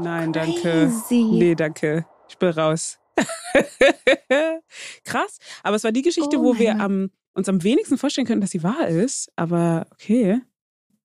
Nein, 0.00 0.32
danke. 0.32 0.60
Crazy. 0.60 1.24
Nee, 1.24 1.56
danke. 1.56 2.06
Ich 2.28 2.38
bin 2.38 2.50
raus. 2.50 2.99
Krass. 5.04 5.38
Aber 5.62 5.76
es 5.76 5.84
war 5.84 5.92
die 5.92 6.02
Geschichte, 6.02 6.38
oh 6.38 6.42
wo 6.44 6.58
wir 6.58 6.78
am, 6.80 7.10
uns 7.34 7.48
am 7.48 7.62
wenigsten 7.62 7.98
vorstellen 7.98 8.26
können, 8.26 8.40
dass 8.40 8.50
sie 8.50 8.62
wahr 8.62 8.88
ist. 8.88 9.30
Aber 9.36 9.86
okay. 9.92 10.40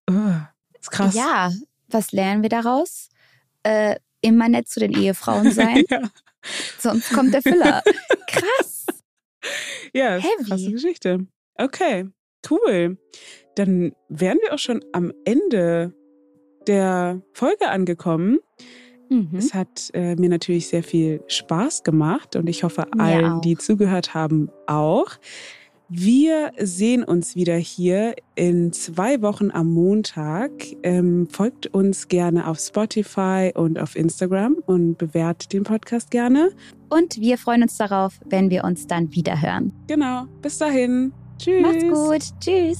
Oh, 0.09 0.13
ist 0.79 0.91
krass. 0.91 1.15
Ja, 1.15 1.51
was 1.87 2.11
lernen 2.11 2.41
wir 2.43 2.49
daraus? 2.49 3.09
Äh, 3.63 3.95
immer 4.21 4.49
nett 4.49 4.67
zu 4.67 4.79
den 4.79 4.93
Ehefrauen 4.93 5.51
sein. 5.53 5.83
ja. 5.89 6.01
Sonst 6.77 7.11
kommt 7.11 7.33
der 7.33 7.41
Füller. 7.41 7.81
Krass. 8.27 8.85
Ja, 9.93 10.17
Heavy. 10.17 10.43
krasse 10.47 10.71
Geschichte. 10.71 11.25
Okay, 11.55 12.07
cool. 12.49 12.97
Dann 13.55 13.95
wären 14.09 14.37
wir 14.43 14.53
auch 14.53 14.59
schon 14.59 14.83
am 14.91 15.11
Ende 15.23 15.93
der 16.67 17.21
Folge 17.33 17.69
angekommen. 17.69 18.39
Mhm. 19.09 19.29
Es 19.37 19.53
hat 19.53 19.91
äh, 19.93 20.15
mir 20.15 20.29
natürlich 20.29 20.67
sehr 20.67 20.83
viel 20.83 21.23
Spaß 21.27 21.83
gemacht 21.83 22.35
und 22.35 22.47
ich 22.47 22.63
hoffe 22.63 22.85
allen, 22.97 23.41
die 23.41 23.57
zugehört 23.57 24.13
haben, 24.13 24.49
auch. 24.67 25.17
Wir 25.87 26.51
sehen 26.57 27.03
uns 27.03 27.35
wieder 27.35 27.55
hier 27.57 28.15
in 28.33 28.73
zwei 28.73 29.21
Wochen 29.21 29.51
am 29.51 29.71
Montag. 29.71 30.51
Ähm, 30.81 31.27
folgt 31.29 31.67
uns 31.67 32.07
gerne 32.07 32.47
auf 32.47 32.57
Spotify 32.57 33.51
und 33.53 33.77
auf 33.77 33.95
Instagram 33.95 34.55
und 34.65 34.97
bewertet 34.97 35.53
den 35.53 35.61
Podcast 35.61 36.09
gerne. 36.09 36.49
Und 36.89 37.19
wir 37.19 37.37
freuen 37.37 37.61
uns 37.61 37.77
darauf, 37.77 38.19
wenn 38.25 38.49
wir 38.49 38.63
uns 38.63 38.87
dann 38.87 39.13
wieder 39.13 39.39
hören. 39.39 39.73
Genau. 39.85 40.25
Bis 40.41 40.57
dahin. 40.57 41.13
Tschüss. 41.37 41.61
Macht's 41.61 41.83
gut. 41.83 42.39
Tschüss. 42.39 42.79